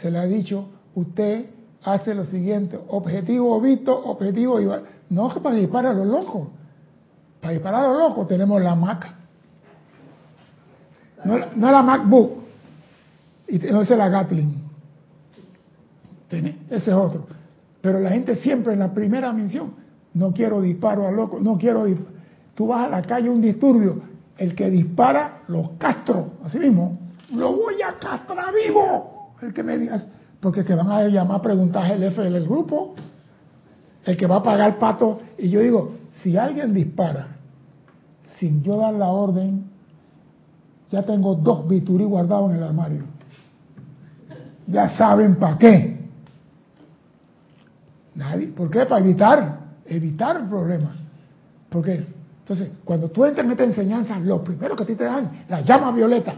Se 0.01 0.09
le 0.11 0.19
ha 0.19 0.25
dicho, 0.25 0.69
usted 0.95 1.45
hace 1.83 2.13
lo 2.13 2.25
siguiente, 2.25 2.79
objetivo 2.87 3.59
visto, 3.61 3.97
objetivo 3.97 4.61
y 4.61 4.67
no 5.09 5.31
es 5.31 5.39
para 5.39 5.55
disparar 5.55 5.95
a 5.95 5.99
los 5.99 6.07
locos. 6.07 6.47
Para 7.41 7.53
disparar 7.53 7.85
a 7.85 7.87
los 7.89 7.97
locos 7.99 8.27
tenemos 8.27 8.61
la 8.61 8.75
Mac. 8.75 9.13
No, 11.23 11.37
no 11.55 11.71
la 11.71 11.81
MacBook. 11.81 12.31
Y 13.47 13.57
no 13.59 13.81
es 13.81 13.89
la 13.89 14.09
Gatling. 14.09 14.63
Ese 16.29 16.91
es 16.91 16.95
otro. 16.95 17.25
Pero 17.81 17.99
la 17.99 18.09
gente 18.11 18.35
siempre 18.35 18.73
en 18.73 18.79
la 18.79 18.93
primera 18.93 19.33
misión, 19.33 19.73
no 20.13 20.31
quiero 20.31 20.61
disparo 20.61 21.07
a 21.07 21.11
loco, 21.11 21.39
no 21.39 21.57
quiero 21.57 21.85
Tú 22.55 22.67
vas 22.67 22.85
a 22.85 22.89
la 22.89 23.01
calle 23.01 23.29
un 23.29 23.41
disturbio, 23.41 24.01
el 24.37 24.53
que 24.53 24.69
dispara, 24.69 25.43
los 25.47 25.71
castro, 25.77 26.33
así 26.43 26.59
mismo 26.59 26.99
lo 27.33 27.53
voy 27.53 27.81
a 27.81 27.93
castrar 27.93 28.53
vivo. 28.53 29.09
El 29.41 29.53
que 29.53 29.63
me 29.63 29.77
digas, 29.77 30.07
porque 30.39 30.63
que 30.63 30.73
van 30.73 30.89
a 30.89 31.07
llamar 31.07 31.39
a 31.39 31.41
preguntar 31.41 31.91
el 31.91 32.01
jefe 32.01 32.23
del 32.23 32.45
grupo, 32.45 32.95
el 34.05 34.17
que 34.17 34.27
va 34.27 34.37
a 34.37 34.43
pagar 34.43 34.77
pato. 34.77 35.21
Y 35.37 35.49
yo 35.49 35.61
digo, 35.61 35.95
si 36.21 36.37
alguien 36.37 36.73
dispara 36.73 37.27
sin 38.37 38.63
yo 38.63 38.77
dar 38.77 38.93
la 38.93 39.07
orden, 39.07 39.65
ya 40.89 41.03
tengo 41.03 41.35
dos 41.35 41.67
biturí 41.67 42.03
guardados 42.03 42.51
en 42.51 42.57
el 42.57 42.63
armario. 42.63 43.03
Ya 44.67 44.89
saben 44.89 45.35
para 45.35 45.57
qué. 45.57 45.99
Nadie. 48.15 48.47
¿Por 48.47 48.69
qué? 48.69 48.85
Para 48.85 49.03
evitar, 49.03 49.59
evitar 49.85 50.37
el 50.37 50.47
problema. 50.47 50.95
Porque, 51.69 52.05
entonces, 52.39 52.71
cuando 52.83 53.09
tú 53.09 53.23
entras 53.25 53.45
en 53.45 53.51
esta 53.51 53.63
enseñanza, 53.63 54.19
lo 54.19 54.43
primero 54.43 54.75
que 54.75 54.83
a 54.83 54.85
ti 54.85 54.95
te 54.95 55.05
dan, 55.05 55.45
la 55.47 55.61
llama 55.61 55.91
violeta 55.91 56.35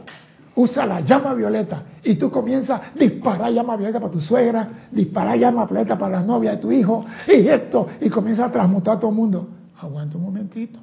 usa 0.56 0.86
la 0.86 1.02
llama 1.02 1.34
violeta 1.34 1.84
y 2.04 2.16
tú 2.16 2.30
comienzas 2.30 2.82
a 2.82 2.92
disparar 2.98 3.52
llama 3.52 3.78
violeta 3.78 4.00
para 4.00 4.12
tu 4.12 4.20
suegra, 4.20 4.88
disparar 4.92 5.38
llama 5.38 5.66
violeta 5.66 5.98
para 5.98 6.20
la 6.20 6.24
novia 6.24 6.52
de 6.52 6.58
tu 6.58 6.72
hijo 6.72 7.06
y 7.28 7.48
esto, 7.48 7.88
y 8.00 8.10
comienza 8.10 8.46
a 8.46 8.52
transmutar 8.52 8.98
a 8.98 9.00
todo 9.00 9.12
el 9.12 9.18
mundo. 9.18 9.48
Aguanta 9.80 10.18
un 10.18 10.24
momentito. 10.24 10.80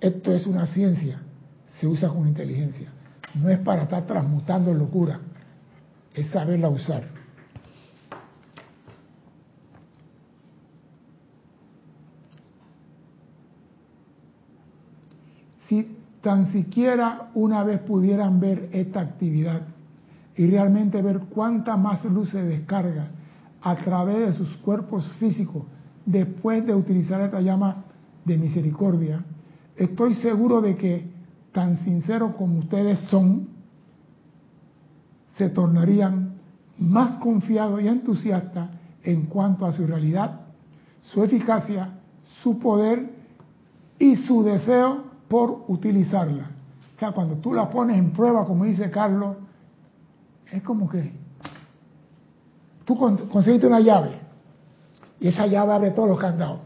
Esto 0.00 0.32
es 0.32 0.46
una 0.46 0.66
ciencia, 0.66 1.20
se 1.78 1.86
usa 1.86 2.08
con 2.08 2.26
inteligencia. 2.26 2.90
No 3.34 3.48
es 3.48 3.58
para 3.58 3.82
estar 3.82 4.06
transmutando 4.06 4.72
locura, 4.72 5.18
es 6.14 6.28
saberla 6.30 6.68
usar. 6.68 7.04
Si 15.66 16.03
tan 16.24 16.50
siquiera 16.50 17.28
una 17.34 17.62
vez 17.64 17.80
pudieran 17.80 18.40
ver 18.40 18.70
esta 18.72 19.00
actividad 19.00 19.60
y 20.34 20.46
realmente 20.46 21.02
ver 21.02 21.20
cuánta 21.28 21.76
más 21.76 22.02
luz 22.06 22.30
se 22.30 22.42
descarga 22.42 23.08
a 23.60 23.76
través 23.76 24.18
de 24.18 24.32
sus 24.32 24.56
cuerpos 24.56 25.06
físicos 25.20 25.64
después 26.06 26.66
de 26.66 26.74
utilizar 26.74 27.20
esta 27.20 27.42
llama 27.42 27.84
de 28.24 28.38
misericordia, 28.38 29.22
estoy 29.76 30.14
seguro 30.14 30.62
de 30.62 30.76
que 30.76 31.10
tan 31.52 31.76
sinceros 31.84 32.34
como 32.36 32.58
ustedes 32.60 33.00
son, 33.10 33.48
se 35.28 35.50
tornarían 35.50 36.36
más 36.78 37.20
confiados 37.20 37.82
y 37.82 37.88
entusiastas 37.88 38.70
en 39.02 39.26
cuanto 39.26 39.66
a 39.66 39.72
su 39.72 39.86
realidad, 39.86 40.40
su 41.02 41.22
eficacia, 41.22 41.98
su 42.42 42.58
poder 42.58 43.12
y 43.98 44.16
su 44.16 44.42
deseo 44.42 45.13
por 45.28 45.64
utilizarla. 45.68 46.50
O 46.94 46.98
sea, 46.98 47.12
cuando 47.12 47.36
tú 47.36 47.52
la 47.52 47.68
pones 47.68 47.98
en 47.98 48.12
prueba, 48.12 48.44
como 48.44 48.64
dice 48.64 48.90
Carlos, 48.90 49.36
es 50.50 50.62
como 50.62 50.88
que 50.88 51.12
tú 52.84 52.96
conseguiste 52.96 53.66
una 53.66 53.80
llave 53.80 54.10
y 55.18 55.28
esa 55.28 55.46
llave 55.46 55.72
abre 55.72 55.90
todos 55.90 56.08
los 56.08 56.18
candados. 56.18 56.60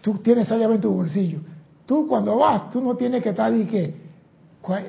Tú 0.00 0.14
tienes 0.14 0.46
esa 0.46 0.56
llave 0.56 0.76
en 0.76 0.80
tu 0.80 0.90
bolsillo. 0.90 1.40
Tú 1.84 2.06
cuando 2.08 2.38
vas, 2.38 2.70
tú 2.70 2.80
no 2.80 2.94
tienes 2.94 3.22
que 3.22 3.30
estar 3.30 3.52
y 3.54 3.66
que, 3.66 3.94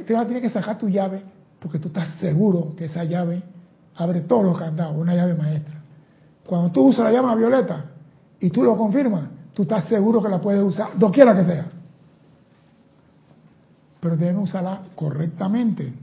tú 0.08 0.14
no 0.14 0.26
tienes 0.26 0.44
que 0.44 0.50
sacar 0.50 0.78
tu 0.78 0.88
llave 0.88 1.24
porque 1.60 1.80
tú 1.80 1.90
estás 1.90 2.16
seguro 2.20 2.74
que 2.78 2.86
esa 2.86 3.04
llave 3.04 3.44
abre 3.96 4.22
todos 4.22 4.46
los 4.46 4.58
candados, 4.58 4.96
una 4.96 5.16
llave 5.16 5.36
maestra. 5.36 5.82
Cuando 6.46 6.72
tú 6.72 6.88
usas 6.88 7.06
la 7.06 7.12
llama 7.12 7.36
violeta 7.36 7.86
y 8.40 8.50
tú 8.50 8.64
lo 8.64 8.78
confirmas, 8.78 9.24
tú 9.54 9.64
estás 9.64 9.86
seguro 9.86 10.22
que 10.22 10.30
la 10.30 10.40
puedes 10.40 10.64
usar, 10.64 10.98
doquiera 10.98 11.36
que 11.36 11.44
sea 11.44 11.81
pero 14.02 14.18
deben 14.18 14.40
usarla 14.40 14.82
correctamente. 14.96 15.94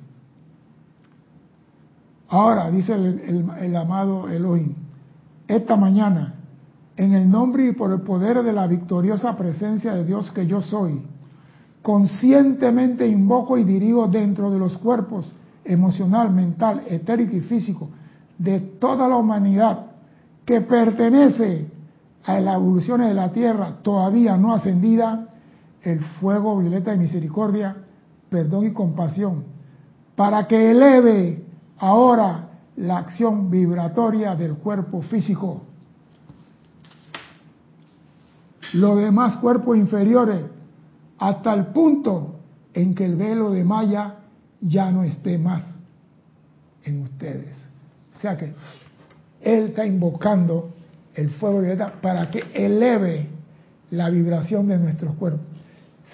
Ahora, 2.28 2.70
dice 2.70 2.94
el, 2.94 3.76
amado 3.76 4.28
Elohim, 4.28 4.74
esta 5.46 5.76
mañana, 5.76 6.34
en 6.96 7.14
el 7.14 7.28
nombre 7.28 7.66
y 7.66 7.72
por 7.72 7.92
el 7.92 8.02
poder 8.02 8.42
de 8.42 8.52
la 8.52 8.66
victoriosa 8.66 9.36
presencia 9.36 9.94
de 9.94 10.04
Dios 10.04 10.30
que 10.30 10.46
yo 10.46 10.62
soy, 10.62 11.02
conscientemente 11.82 13.06
invoco 13.06 13.58
y 13.58 13.64
dirijo 13.64 14.06
dentro 14.06 14.50
de 14.50 14.58
los 14.58 14.78
cuerpos 14.78 15.32
emocional, 15.64 16.30
mental, 16.32 16.82
etérico 16.86 17.36
y 17.36 17.40
físico 17.40 17.88
de 18.36 18.60
toda 18.60 19.08
la 19.08 19.16
humanidad 19.16 19.86
que 20.44 20.60
pertenece 20.60 21.66
a 22.24 22.40
las 22.40 22.56
evoluciones 22.56 23.08
de 23.08 23.14
la 23.14 23.32
Tierra 23.32 23.78
todavía 23.82 24.36
no 24.36 24.54
ascendida, 24.54 25.28
el 25.82 26.00
fuego 26.20 26.58
violeta 26.58 26.90
de 26.90 26.98
misericordia 26.98 27.76
perdón 28.30 28.66
y 28.66 28.72
compasión, 28.72 29.44
para 30.16 30.46
que 30.46 30.70
eleve 30.70 31.44
ahora 31.78 32.48
la 32.76 32.98
acción 32.98 33.50
vibratoria 33.50 34.34
del 34.36 34.54
cuerpo 34.54 35.02
físico. 35.02 35.62
Los 38.74 38.98
demás 38.98 39.36
cuerpos 39.38 39.76
inferiores, 39.76 40.44
hasta 41.18 41.54
el 41.54 41.66
punto 41.66 42.36
en 42.74 42.94
que 42.94 43.04
el 43.04 43.16
velo 43.16 43.50
de 43.50 43.64
Maya 43.64 44.16
ya 44.60 44.90
no 44.90 45.04
esté 45.04 45.38
más 45.38 45.62
en 46.84 47.02
ustedes. 47.02 47.54
O 48.16 48.20
sea 48.20 48.36
que 48.36 48.52
Él 49.40 49.68
está 49.68 49.86
invocando 49.86 50.70
el 51.14 51.30
fuego 51.30 51.60
violeta 51.60 51.94
para 52.00 52.30
que 52.30 52.44
eleve 52.52 53.28
la 53.90 54.10
vibración 54.10 54.68
de 54.68 54.78
nuestros 54.78 55.14
cuerpos. 55.16 55.57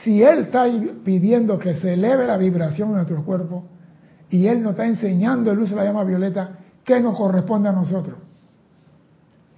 Si 0.02 0.22
Él 0.22 0.40
está 0.40 0.66
pidiendo 1.04 1.58
que 1.58 1.74
se 1.74 1.94
eleve 1.94 2.26
la 2.26 2.36
vibración 2.36 2.90
de 2.90 2.94
nuestro 2.96 3.24
cuerpo 3.24 3.64
y 4.30 4.46
Él 4.46 4.62
nos 4.62 4.72
está 4.72 4.86
enseñando 4.86 5.52
el 5.52 5.60
uso 5.60 5.74
de 5.74 5.80
la 5.82 5.86
llama 5.86 6.04
violeta, 6.04 6.58
¿qué 6.84 7.00
nos 7.00 7.16
corresponde 7.16 7.68
a 7.68 7.72
nosotros? 7.72 8.16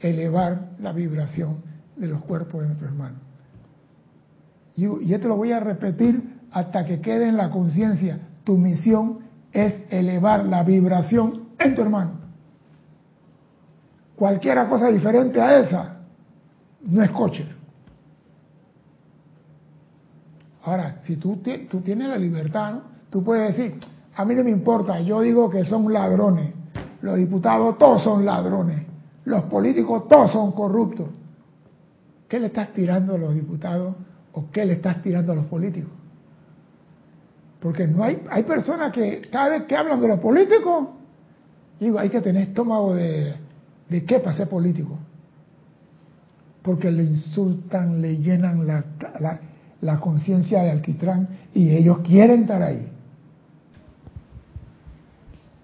elevar 0.01 0.71
la 0.81 0.93
vibración 0.93 1.63
de 1.97 2.09
los 2.09 2.23
cuerpos 2.23 2.61
de 2.61 2.69
nuestros 2.69 2.91
hermanos. 2.91 3.21
Y, 4.77 5.15
esto 5.15 5.29
lo 5.29 5.37
voy 5.37 5.53
a 5.53 5.61
repetir 5.61 6.41
hasta 6.51 6.85
que 6.85 7.01
quede 7.01 7.29
en 7.29 7.37
la 7.37 7.51
conciencia. 7.51 8.19
Tu 8.45 8.57
misión 8.57 9.21
es 9.53 9.75
elevar 9.91 10.45
la 10.45 10.63
vibración 10.63 11.49
en 11.59 11.75
tu 11.75 11.83
hermano. 11.83 12.13
Cualquiera 14.17 14.69
cosa 14.69 14.89
diferente 14.89 15.41
a 15.41 15.59
esa 15.61 15.97
no 16.83 17.03
es 17.03 17.11
coche. 17.11 17.47
Ahora, 20.67 20.97
si 21.05 21.15
tú, 21.15 21.41
tú 21.71 21.81
tienes 21.81 22.09
la 22.09 22.19
libertad, 22.19 22.81
tú 23.09 23.23
puedes 23.23 23.57
decir, 23.57 23.79
a 24.17 24.25
mí 24.25 24.35
no 24.35 24.43
me 24.43 24.51
importa, 24.51 25.01
yo 25.01 25.21
digo 25.21 25.49
que 25.49 25.65
son 25.65 25.93
ladrones, 25.93 26.53
los 27.03 27.17
diputados 27.17 27.79
todos 27.79 28.03
son 28.03 28.25
ladrones, 28.25 28.85
los 29.27 29.45
políticos 29.45 30.09
todos 30.09 30.33
son 30.33 30.51
corruptos. 30.51 31.07
¿Qué 32.29 32.41
le 32.41 32.47
estás 32.49 32.73
tirando 32.73 33.15
a 33.15 33.19
los 33.19 33.33
diputados 33.33 33.95
o 34.33 34.51
qué 34.51 34.65
le 34.65 34.73
estás 34.73 35.01
tirando 35.03 35.31
a 35.31 35.37
los 35.37 35.45
políticos? 35.45 35.93
Porque 37.61 37.87
no 37.87 38.03
hay, 38.03 38.27
hay 38.29 38.43
personas 38.43 38.91
que 38.93 39.23
cada 39.31 39.51
vez 39.51 39.63
que 39.67 39.77
hablan 39.77 40.01
de 40.01 40.09
los 40.09 40.19
políticos, 40.19 40.89
digo, 41.79 42.01
hay 42.01 42.11
que 42.11 42.21
tener 42.21 42.49
estómago 42.49 42.93
de, 42.93 43.37
de 43.89 44.05
qué 44.05 44.19
para 44.19 44.37
ser 44.37 44.49
político. 44.49 44.99
Porque 46.63 46.91
le 46.91 47.05
insultan, 47.05 48.03
le 48.03 48.17
llenan 48.17 48.67
la, 48.67 48.85
la, 49.21 49.41
la 49.81 49.99
conciencia 49.99 50.63
de 50.63 50.71
alquitrán 50.71 51.29
y 51.55 51.71
ellos 51.71 51.99
quieren 51.99 52.43
estar 52.43 52.63
ahí. 52.63 52.89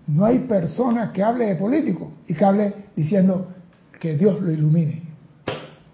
No 0.06 0.24
hay 0.24 0.40
persona 0.40 1.12
que 1.12 1.22
hable 1.22 1.46
de 1.46 1.56
político 1.56 2.12
y 2.26 2.34
que 2.34 2.44
hable 2.44 2.74
diciendo 2.96 3.48
que 4.00 4.16
Dios 4.16 4.40
lo 4.40 4.50
ilumine. 4.50 5.02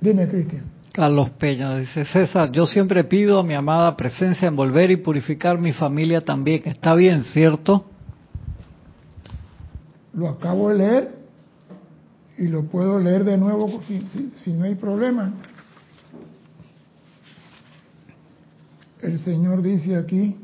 Dime, 0.00 0.28
Cristian. 0.28 0.64
Carlos 0.92 1.30
Peña 1.30 1.76
dice, 1.76 2.04
César, 2.04 2.50
yo 2.50 2.66
siempre 2.66 3.04
pido 3.04 3.38
a 3.38 3.44
mi 3.44 3.54
amada 3.54 3.96
presencia 3.96 4.48
envolver 4.48 4.90
y 4.90 4.96
purificar 4.96 5.58
mi 5.58 5.72
familia 5.72 6.20
también. 6.20 6.62
Está 6.64 6.94
bien, 6.94 7.22
¿cierto? 7.24 7.84
Lo 10.12 10.28
acabo 10.28 10.70
de 10.70 10.78
leer 10.78 11.14
y 12.38 12.48
lo 12.48 12.64
puedo 12.64 12.98
leer 12.98 13.24
de 13.24 13.38
nuevo 13.38 13.80
si, 13.86 14.00
si 14.34 14.52
no 14.52 14.64
hay 14.64 14.74
problema. 14.74 15.32
El 19.00 19.18
Señor 19.20 19.62
dice 19.62 19.96
aquí, 19.96 20.36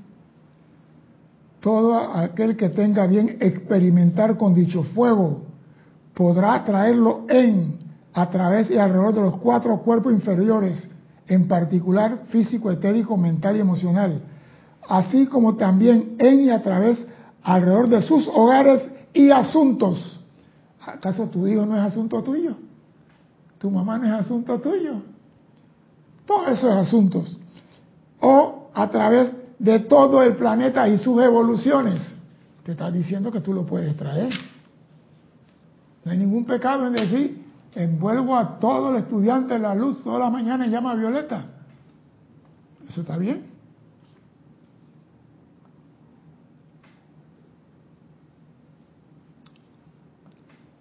todo 1.61 1.99
aquel 1.99 2.57
que 2.57 2.69
tenga 2.69 3.07
bien 3.07 3.39
experimentar 3.41 4.37
con 4.37 4.55
dicho 4.55 4.83
fuego 4.83 5.43
podrá 6.15 6.63
traerlo 6.65 7.25
en, 7.29 7.79
a 8.13 8.31
través 8.31 8.71
y 8.71 8.79
alrededor 8.79 9.15
de 9.15 9.21
los 9.23 9.37
cuatro 9.39 9.79
cuerpos 9.79 10.13
inferiores, 10.13 10.89
en 11.27 11.49
particular 11.49 12.25
físico, 12.29 12.71
etérico, 12.71 13.17
mental 13.17 13.57
y 13.57 13.61
emocional, 13.61 14.21
así 14.89 15.27
como 15.27 15.57
también 15.57 16.17
en 16.19 16.41
y 16.41 16.51
a 16.51 16.63
través 16.63 17.05
alrededor 17.43 17.89
de 17.89 18.03
sus 18.03 18.29
hogares 18.29 18.89
y 19.13 19.31
asuntos. 19.31 20.21
¿Acaso 20.87 21.27
tu 21.29 21.47
hijo 21.47 21.65
no 21.65 21.77
es 21.77 21.83
asunto 21.83 22.23
tuyo? 22.23 22.57
¿Tu 23.59 23.71
mamá 23.71 23.99
no 23.99 24.05
es 24.05 24.13
asunto 24.13 24.61
tuyo? 24.61 25.01
Todos 26.27 26.59
esos 26.59 26.73
asuntos. 26.73 27.39
O 28.27 28.71
a 28.73 28.89
través 28.89 29.37
de 29.59 29.81
todo 29.81 30.23
el 30.23 30.37
planeta 30.37 30.89
y 30.89 30.97
sus 30.97 31.21
evoluciones. 31.21 32.15
Te 32.65 32.73
está 32.73 32.91
diciendo 32.91 33.31
que 33.31 33.41
tú 33.41 33.53
lo 33.53 33.67
puedes 33.67 33.95
traer. 33.99 34.33
No 36.05 36.11
hay 36.11 36.17
ningún 36.17 36.47
pecado 36.47 36.87
en 36.87 36.95
decir, 36.95 37.45
envuelvo 37.75 38.35
a 38.35 38.59
todo 38.59 38.91
el 38.91 38.97
estudiante 38.97 39.55
en 39.55 39.63
la 39.63 39.75
luz 39.75 40.03
todas 40.03 40.21
las 40.21 40.33
mañanas 40.33 40.69
y 40.69 40.71
llama 40.71 40.93
a 40.93 40.95
Violeta. 40.95 41.45
Eso 42.89 43.03
está 43.03 43.19
bien. 43.19 43.45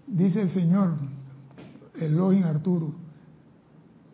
Dice 0.08 0.44
el 0.44 0.50
Señor, 0.52 0.94
Elohim 2.00 2.46
Arturo, 2.46 2.94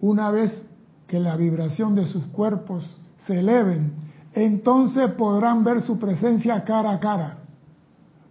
una 0.02 0.32
vez 0.32 0.68
que 1.08 1.20
la 1.20 1.36
vibración 1.36 1.94
de 1.94 2.06
sus 2.06 2.26
cuerpos 2.28 2.98
se 3.20 3.40
eleven 3.40 4.10
entonces 4.34 5.12
podrán 5.12 5.64
ver 5.64 5.82
su 5.82 5.98
presencia 5.98 6.64
cara 6.64 6.92
a 6.92 7.00
cara. 7.00 7.38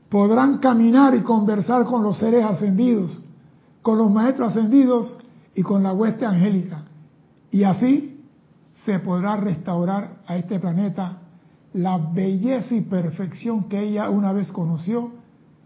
Podrán 0.09 0.59
caminar 0.59 1.15
y 1.15 1.21
conversar 1.21 1.85
con 1.85 2.03
los 2.03 2.19
seres 2.19 2.45
ascendidos, 2.45 3.21
con 3.83 3.99
los 3.99 4.11
maestros 4.11 4.51
ascendidos 4.51 5.17
y 5.55 5.63
con 5.63 5.83
la 5.83 5.93
hueste 5.93 6.25
angélica. 6.25 6.85
Y 7.51 7.65
así 7.65 8.23
se 8.85 8.99
podrá 9.01 9.37
restaurar 9.37 10.19
a 10.27 10.37
este 10.37 10.59
planeta 10.59 11.19
la 11.75 11.99
belleza 11.99 12.75
y 12.75 12.83
perfección 12.83 13.65
que 13.65 13.81
ella 13.81 14.09
una 14.09 14.33
vez 14.33 14.51
conoció 14.51 15.13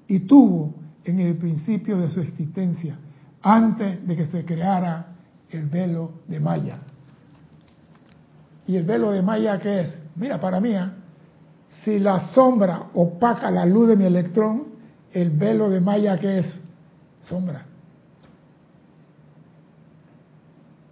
y 0.09 0.20
tuvo 0.20 0.75
en 1.05 1.20
el 1.20 1.37
principio 1.37 1.99
de 1.99 2.09
su 2.09 2.20
existencia, 2.20 2.97
antes 3.43 4.07
de 4.07 4.16
que 4.16 4.27
se 4.27 4.45
creara 4.45 5.14
el 5.51 5.66
velo 5.66 6.11
de 6.27 6.41
Maya. 6.41 6.79
¿Y 8.67 8.77
el 8.77 8.85
velo 8.85 9.11
de 9.11 9.23
Maya 9.23 9.59
qué 9.59 9.81
es? 9.83 9.99
Mira, 10.15 10.41
para 10.41 10.61
mí, 10.61 10.75
¿eh? 10.75 10.91
si 11.85 11.99
la 11.99 12.29
sombra 12.33 12.85
opaca 12.95 13.51
la 13.51 13.67
luz 13.67 13.89
de 13.89 13.97
mi 13.97 14.05
electrón, 14.05 14.65
el 15.13 15.31
velo 15.31 15.69
de 15.69 15.81
Maya 15.81 16.19
¿qué 16.19 16.39
es? 16.39 16.61
Sombra. 17.23 17.67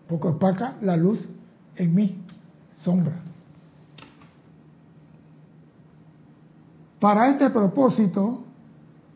Porque 0.08 0.28
opaca 0.28 0.74
la 0.82 0.96
luz 0.96 1.28
en 1.76 1.94
mí, 1.94 2.22
sombra. 2.82 3.14
Para 6.98 7.30
este 7.30 7.50
propósito, 7.50 8.42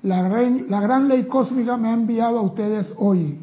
la, 0.03 0.23
la, 0.23 0.81
gran 0.81 1.09
ley 1.09 1.25
cósmica 1.25 1.77
me 1.77 1.89
ha 1.89 1.93
enviado 1.93 2.39
a 2.39 2.43
ustedes 2.43 2.95
hoy. 2.97 3.41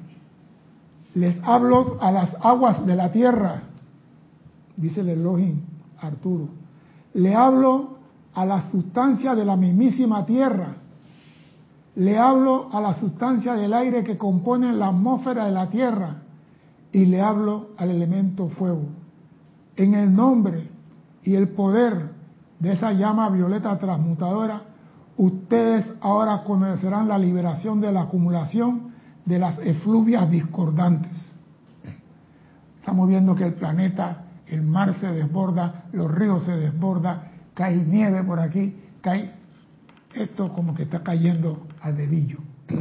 Les 1.13 1.37
hablo 1.43 1.97
a 1.99 2.11
las 2.11 2.35
aguas 2.41 2.85
de 2.85 2.95
la 2.95 3.11
tierra 3.11 3.63
dice 4.77 5.01
el 5.01 5.09
Elohim 5.09 5.61
Arturo. 5.99 6.49
Le 7.13 7.35
hablo 7.35 7.97
a 8.33 8.45
la 8.45 8.69
sustancia 8.69 9.35
de 9.35 9.45
la 9.45 9.55
mismísima 9.55 10.25
tierra. 10.25 10.75
Le 11.95 12.17
hablo 12.17 12.69
a 12.71 12.79
la 12.79 12.93
sustancia 12.93 13.53
del 13.53 13.73
aire 13.73 14.03
que 14.03 14.17
compone 14.17 14.73
la 14.73 14.87
atmósfera 14.87 15.45
de 15.45 15.51
la 15.51 15.69
tierra. 15.69 16.21
Y 16.91 17.05
le 17.05 17.21
hablo 17.21 17.69
al 17.77 17.91
elemento 17.91 18.49
fuego. 18.49 18.83
En 19.75 19.93
el 19.93 20.13
nombre 20.13 20.69
y 21.23 21.35
el 21.35 21.49
poder 21.49 22.11
de 22.59 22.73
esa 22.73 22.91
llama 22.91 23.29
violeta 23.29 23.77
transmutadora, 23.77 24.63
ustedes 25.17 25.91
ahora 26.01 26.43
conocerán 26.43 27.07
la 27.07 27.17
liberación 27.17 27.81
de 27.81 27.91
la 27.91 28.03
acumulación 28.03 28.91
de 29.25 29.39
las 29.39 29.59
efluvias 29.59 30.29
discordantes. 30.29 31.17
Estamos 32.79 33.07
viendo 33.07 33.35
que 33.35 33.45
el 33.45 33.53
planeta 33.53 34.25
el 34.51 34.61
mar 34.61 34.95
se 34.99 35.07
desborda, 35.07 35.85
los 35.93 36.11
ríos 36.11 36.43
se 36.43 36.51
desbordan, 36.51 37.21
cae 37.53 37.77
nieve 37.77 38.21
por 38.23 38.39
aquí, 38.39 38.75
cae 38.99 39.31
esto 40.13 40.49
como 40.49 40.75
que 40.75 40.83
está 40.83 41.01
cayendo 41.01 41.67
a 41.81 41.91
dedillo. 41.91 42.39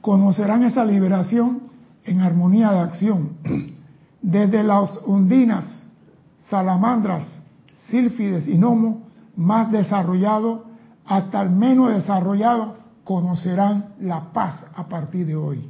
Conocerán 0.00 0.62
esa 0.62 0.84
liberación 0.84 1.62
en 2.04 2.20
armonía 2.20 2.70
de 2.70 2.78
acción, 2.78 3.30
desde 4.22 4.62
las 4.62 4.96
ondinas, 5.06 5.86
salamandras, 6.48 7.26
sílfides 7.88 8.46
y 8.46 8.56
gnomos 8.56 8.98
más 9.36 9.72
desarrollados 9.72 10.60
hasta 11.04 11.42
el 11.42 11.50
menos 11.50 11.92
desarrollado, 11.92 12.76
conocerán 13.02 13.94
la 13.98 14.32
paz 14.32 14.64
a 14.76 14.86
partir 14.86 15.26
de 15.26 15.34
hoy. 15.34 15.68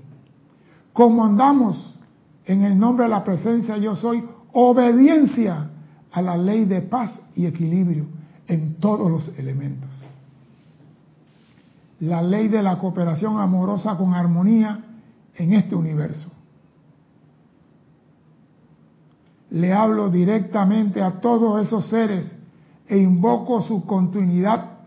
Como 0.93 1.25
andamos 1.25 1.99
en 2.47 2.63
el 2.63 2.79
nombre 2.79 3.05
de 3.05 3.11
la 3.11 3.25
presencia 3.25 3.77
yo 3.77 3.97
soy 3.97 4.25
obediencia 4.53 5.71
a 6.11 6.23
la 6.23 6.37
ley 6.37 6.65
de 6.65 6.83
paz 6.83 7.21
y 7.35 7.47
equilibrio 7.47 8.07
en 8.47 8.75
todos 8.75 9.11
los 9.11 9.39
elementos. 9.39 9.91
La 12.01 12.21
ley 12.21 12.49
de 12.49 12.63
la 12.63 12.79
cooperación 12.79 13.39
amorosa 13.39 13.97
con 13.97 14.13
armonía 14.13 14.85
en 15.37 15.53
este 15.55 15.75
universo. 15.75 16.31
Le 19.51 19.73
hablo 19.73 20.09
directamente 20.09 21.01
a 21.01 21.21
todos 21.21 21.65
esos 21.65 21.89
seres 21.89 22.35
e 22.89 22.99
invoco 22.99 23.63
su 23.63 23.85
continuidad, 23.85 24.79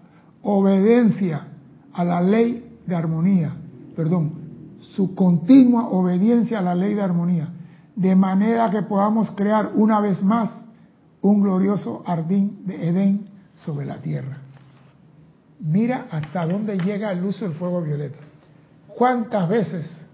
obediencia 0.44 1.48
a 1.94 2.04
la 2.04 2.22
ley 2.22 2.80
de 2.86 2.96
armonía, 2.96 3.54
perdón, 3.96 4.45
su 4.96 5.16
continua 5.16 5.88
obediencia 5.90 6.60
a 6.60 6.62
la 6.62 6.76
ley 6.76 6.94
de 6.94 7.02
armonía, 7.02 7.50
de 7.96 8.16
manera 8.16 8.70
que 8.70 8.82
podamos 8.84 9.32
crear 9.32 9.72
una 9.76 10.00
vez 10.00 10.22
más 10.22 10.66
un 11.22 11.42
glorioso 11.42 12.04
jardín 12.06 12.66
de 12.66 12.90
Edén 12.90 13.26
sobre 13.66 13.86
la 13.86 13.98
tierra. 13.98 14.38
Mira 15.60 16.08
hasta 16.12 16.46
dónde 16.46 16.78
llega 16.78 17.12
el 17.12 17.24
uso 17.24 17.46
del 17.46 17.56
fuego 17.56 17.82
violeta. 17.82 18.20
¿Cuántas 18.96 19.48
veces 19.50 20.08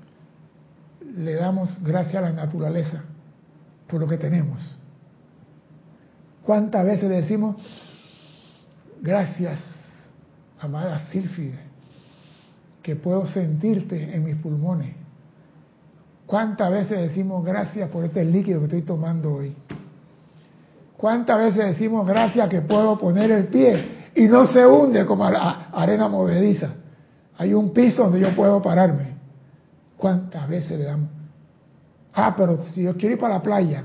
le 1.18 1.36
damos 1.36 1.82
gracias 1.84 2.16
a 2.16 2.22
la 2.22 2.32
naturaleza 2.32 3.04
por 3.88 4.00
lo 4.00 4.08
que 4.08 4.18
tenemos? 4.18 4.60
¿Cuántas 6.44 6.86
veces 6.86 7.10
decimos, 7.10 7.58
gracias, 9.02 9.60
amada 10.60 11.00
Sílfide, 11.12 11.71
que 12.82 12.96
puedo 12.96 13.28
sentirte 13.28 14.16
en 14.16 14.24
mis 14.24 14.36
pulmones? 14.38 14.96
¿Cuántas 16.26 16.72
veces 16.72 16.98
decimos 16.98 17.44
gracias 17.44 17.90
por 17.90 18.06
este 18.06 18.24
líquido 18.24 18.60
que 18.60 18.66
estoy 18.66 18.82
tomando 18.84 19.34
hoy? 19.34 19.56
¿Cuántas 20.98 21.38
veces 21.38 21.66
decimos 21.66 22.08
gracias 22.08 22.48
que 22.48 22.62
puedo 22.62 22.98
poner 22.98 23.32
el 23.32 23.48
pie 23.48 24.12
y 24.16 24.28
no 24.28 24.46
se 24.48 24.66
hunde 24.66 25.06
como 25.06 25.26
arena 25.26 26.08
movediza? 26.08 26.70
Hay 27.38 27.54
un 27.54 27.74
piso 27.74 28.04
donde 28.04 28.20
yo 28.20 28.36
puedo 28.36 28.62
pararme. 28.62 29.16
¿Cuántas 29.98 30.48
veces 30.48 30.78
le 30.80 30.86
damos? 30.86 31.10
Ah, 32.14 32.34
pero 32.38 32.66
si 32.74 32.84
yo 32.84 32.96
quiero 32.96 33.16
ir 33.16 33.20
para 33.20 33.36
la 33.36 33.42
playa 33.42 33.84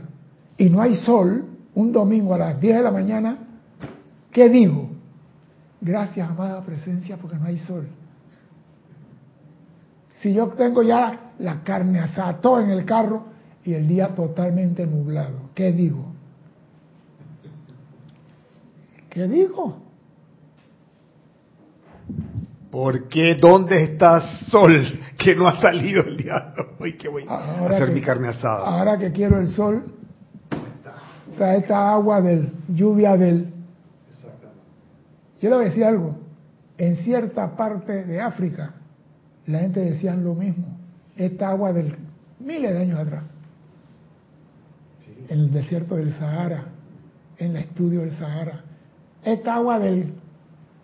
y 0.57 0.69
no 0.69 0.81
hay 0.81 0.95
sol, 0.97 1.45
un 1.75 1.93
domingo 1.93 2.35
a 2.35 2.39
las 2.39 2.61
10 2.61 2.77
de 2.77 2.83
la 2.83 2.91
mañana, 2.91 3.39
¿qué 4.31 4.49
digo? 4.49 4.91
Gracias, 5.81 6.29
amada 6.29 6.63
presencia, 6.63 7.17
porque 7.17 7.37
no 7.37 7.47
hay 7.47 7.59
sol. 7.59 7.87
Si 10.19 10.33
yo 10.33 10.49
tengo 10.49 10.83
ya 10.83 11.33
la 11.39 11.63
carne 11.63 12.01
asada 12.01 12.41
todo 12.41 12.61
en 12.61 12.71
el 12.71 12.85
carro 12.85 13.25
y 13.65 13.75
el 13.75 13.87
día 13.87 14.09
totalmente 14.09 14.87
nublado, 14.87 15.51
¿qué 15.55 15.73
digo? 15.73 16.07
¿Qué 19.11 19.27
digo? 19.27 19.79
¿Por 22.71 23.09
qué? 23.09 23.35
¿Dónde 23.35 23.83
está 23.83 24.21
sol 24.51 25.01
que 25.17 25.35
no 25.35 25.49
ha 25.49 25.61
salido 25.61 26.03
el 26.03 26.17
día 26.17 26.53
de 26.55 26.67
hoy? 26.79 26.97
Que 26.97 27.09
voy 27.09 27.25
a 27.29 27.65
hacer 27.65 27.91
mi 27.91 28.01
carne 28.01 28.29
asada. 28.29 28.67
Ahora 28.67 28.99
que 28.99 29.13
quiero 29.13 29.39
el 29.39 29.49
sol, 29.49 29.85
está 31.33 31.57
esta 31.57 31.93
agua 31.93 32.21
del 32.21 32.53
lluvia 32.69 33.17
del. 33.17 33.53
Yo 35.41 35.51
le 35.51 35.57
voy 35.57 35.65
a 35.65 35.69
decir 35.69 35.85
algo. 35.85 36.17
En 36.79 36.97
cierta 36.97 37.57
parte 37.57 38.05
de 38.05 38.21
África, 38.21 38.75
la 39.47 39.61
gente 39.61 39.81
decía 39.81 40.15
lo 40.15 40.35
mismo. 40.35 40.67
Esta 41.17 41.51
agua 41.51 41.73
del 41.73 41.97
miles 42.41 42.73
de 42.73 42.79
años 42.79 43.01
atrás. 43.01 43.25
En 45.29 45.41
el 45.41 45.53
desierto 45.53 45.97
del 45.97 46.13
Sahara, 46.15 46.65
en 47.39 47.57
el 47.57 47.57
estudio 47.65 48.01
del 48.01 48.13
Sahara. 48.13 48.63
Esta 49.25 49.55
agua 49.55 49.79
del, 49.79 50.15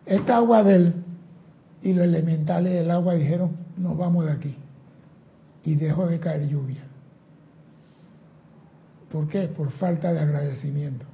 esta 0.07 0.37
agua 0.37 0.63
del, 0.63 0.95
y 1.83 1.93
los 1.93 2.05
elementales 2.05 2.73
del 2.73 2.91
agua 2.91 3.15
dijeron, 3.15 3.57
nos 3.77 3.97
vamos 3.97 4.27
de 4.27 4.33
aquí. 4.33 4.57
Y 5.65 5.75
dejó 5.77 6.07
de 6.07 6.19
caer 6.19 6.49
lluvia. 6.49 6.83
¿Por 9.11 9.29
qué? 9.29 9.47
Por 9.49 9.71
falta 9.73 10.13
de 10.13 10.21
agradecimiento. 10.21 11.05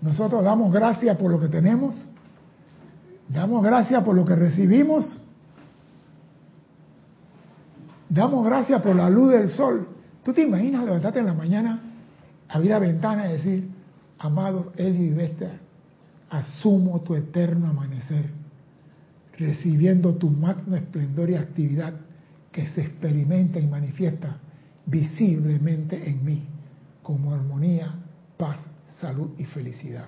Nosotros 0.00 0.42
damos 0.42 0.72
gracias 0.72 1.16
por 1.16 1.30
lo 1.30 1.38
que 1.38 1.48
tenemos, 1.48 1.94
damos 3.28 3.62
gracias 3.62 4.02
por 4.02 4.16
lo 4.16 4.24
que 4.24 4.34
recibimos, 4.34 5.21
damos 8.12 8.44
gracias 8.44 8.82
por 8.82 8.94
la 8.94 9.08
luz 9.08 9.32
del 9.32 9.48
sol. 9.48 9.88
¿Tú 10.22 10.32
te 10.32 10.42
imaginas 10.42 10.84
levantarte 10.84 11.18
en 11.20 11.26
la 11.26 11.34
mañana, 11.34 11.80
abrir 12.48 12.70
la 12.70 12.78
ventana 12.78 13.28
y 13.28 13.32
decir, 13.32 13.68
amado 14.18 14.72
Eli 14.76 15.10
Vesta, 15.10 15.50
asumo 16.30 17.00
tu 17.00 17.14
eterno 17.14 17.68
amanecer, 17.68 18.26
recibiendo 19.38 20.14
tu 20.14 20.30
magno 20.30 20.76
esplendor 20.76 21.30
y 21.30 21.36
actividad 21.36 21.94
que 22.52 22.66
se 22.68 22.82
experimenta 22.82 23.58
y 23.58 23.66
manifiesta 23.66 24.36
visiblemente 24.84 26.08
en 26.08 26.24
mí, 26.24 26.44
como 27.02 27.32
armonía, 27.32 27.94
paz, 28.36 28.58
salud 29.00 29.30
y 29.38 29.44
felicidad. 29.46 30.06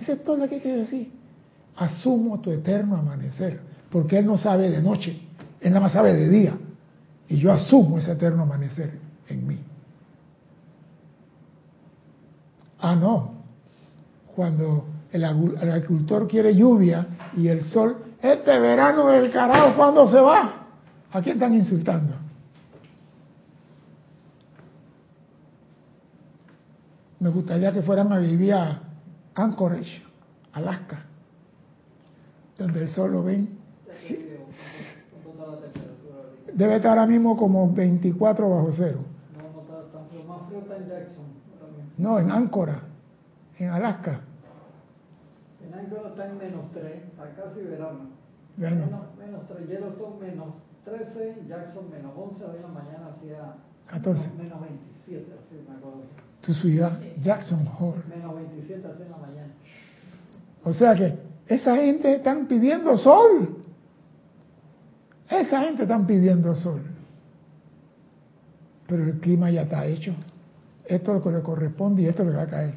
Esa 0.00 0.12
es 0.12 0.24
todo 0.24 0.38
lo 0.38 0.48
que 0.48 0.56
hay 0.56 0.60
que 0.60 0.76
decir. 0.76 1.12
Asumo 1.76 2.40
tu 2.40 2.50
eterno 2.50 2.96
amanecer, 2.96 3.71
porque 3.92 4.18
Él 4.18 4.26
no 4.26 4.38
sabe 4.38 4.70
de 4.70 4.80
noche, 4.80 5.20
Él 5.60 5.68
nada 5.70 5.82
más 5.82 5.92
sabe 5.92 6.14
de 6.14 6.28
día. 6.28 6.54
Y 7.28 7.36
yo 7.36 7.52
asumo 7.52 7.98
ese 7.98 8.12
eterno 8.12 8.42
amanecer 8.42 8.98
en 9.28 9.46
mí. 9.46 9.58
Ah, 12.80 12.96
no. 12.96 13.34
Cuando 14.34 14.86
el, 15.12 15.24
agricultor 15.24 16.26
quiere 16.26 16.54
lluvia 16.54 17.06
y 17.36 17.48
el 17.48 17.62
sol, 17.64 17.98
este 18.20 18.58
verano 18.58 19.08
del 19.08 19.30
carajo, 19.30 19.76
¿cuándo 19.76 20.10
se 20.10 20.20
va? 20.20 20.66
¿A 21.12 21.20
quién 21.20 21.36
están 21.36 21.54
insultando? 21.54 22.14
Me 27.20 27.28
gustaría 27.28 27.70
que 27.72 27.82
fueran 27.82 28.10
a 28.10 28.18
vivir 28.18 28.54
a 28.54 28.80
Anchorage, 29.34 30.02
Alaska, 30.54 31.04
donde 32.58 32.82
el 32.82 32.88
sol 32.88 33.12
lo 33.12 33.22
ven. 33.22 33.61
Debe 36.52 36.76
estar 36.76 36.90
ahora 36.90 37.06
mismo 37.06 37.36
como 37.36 37.72
24 37.72 38.48
bajo 38.48 38.72
cero. 38.72 38.98
No, 41.98 42.18
en 42.18 42.30
Áncora, 42.30 42.82
en 43.58 43.68
Alaska. 43.68 44.20
En 45.64 45.74
Áncora 45.74 46.08
está 46.08 46.28
en 46.28 46.38
menos 46.38 46.72
3, 46.72 46.86
está 46.86 47.30
casi 47.36 47.60
verano. 47.60 48.10
Menos, 48.56 48.88
menos 49.18 49.48
3, 49.48 49.68
Yellowstone 49.68 50.26
menos 50.26 50.48
13, 50.84 51.44
Jackson 51.48 51.90
menos 51.90 52.12
11, 52.16 52.44
hoy 52.44 52.56
en 52.56 52.62
la 52.62 52.68
mañana 52.68 53.10
hacía 53.16 53.54
14. 53.86 54.20
Menos, 54.36 54.60
27, 54.60 55.32
así 55.32 55.64
me 55.68 55.76
acuerdo. 55.76 56.02
Tu 56.40 56.54
ciudad, 56.54 56.98
Jackson 57.22 57.68
Hole. 57.78 58.02
Menos 58.08 58.34
27 58.34 58.86
así 58.86 59.02
en 59.02 59.10
la 59.10 59.16
mañana. 59.16 59.52
O 60.64 60.72
sea 60.72 60.94
que 60.94 61.18
esa 61.46 61.76
gente 61.76 62.16
están 62.16 62.46
pidiendo 62.46 62.98
sol. 62.98 63.61
Esa 65.40 65.62
gente 65.62 65.82
están 65.82 66.06
pidiendo 66.06 66.54
sol. 66.54 66.82
Pero 68.86 69.04
el 69.04 69.18
clima 69.20 69.50
ya 69.50 69.62
está 69.62 69.86
hecho 69.86 70.14
esto 70.86 71.12
es 71.12 71.18
lo 71.18 71.22
que 71.22 71.36
le 71.36 71.42
corresponde 71.42 72.02
y 72.02 72.06
esto 72.06 72.22
es 72.22 72.26
lo 72.26 72.32
que 72.32 72.38
va 72.38 72.44
a 72.44 72.48
caer. 72.48 72.74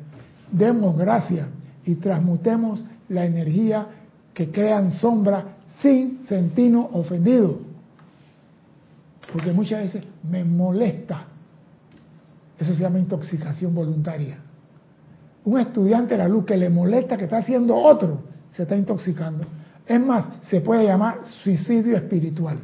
Demos 0.52 0.98
gracias 0.98 1.48
y 1.86 1.96
transmutemos 1.96 2.84
la 3.10 3.26
energía 3.26 3.88
que 4.34 4.52
crean 4.52 4.92
sombra 4.92 5.44
sin 5.82 6.26
sentirnos 6.28 6.88
ofendidos. 6.94 7.58
Porque 9.32 9.52
muchas 9.52 9.82
veces 9.82 10.04
me 10.30 10.44
molesta. 10.44 11.26
Eso 12.58 12.74
se 12.74 12.82
llama 12.82 13.00
intoxicación 13.00 13.74
voluntaria. 13.74 14.38
Un 15.44 15.60
estudiante 15.60 16.14
de 16.14 16.20
la 16.20 16.28
luz 16.28 16.46
que 16.46 16.58
le 16.58 16.70
molesta 16.70 17.18
que 17.18 17.26
está 17.26 17.38
haciendo 17.38 17.76
otro, 17.76 18.22
se 18.56 18.64
está 18.64 18.76
intoxicando. 18.76 19.46
Es 19.88 20.00
más, 20.00 20.26
se 20.50 20.62
puede 20.62 20.86
llamar 20.86 21.20
suicidio 21.44 21.96
espiritual. 21.96 22.58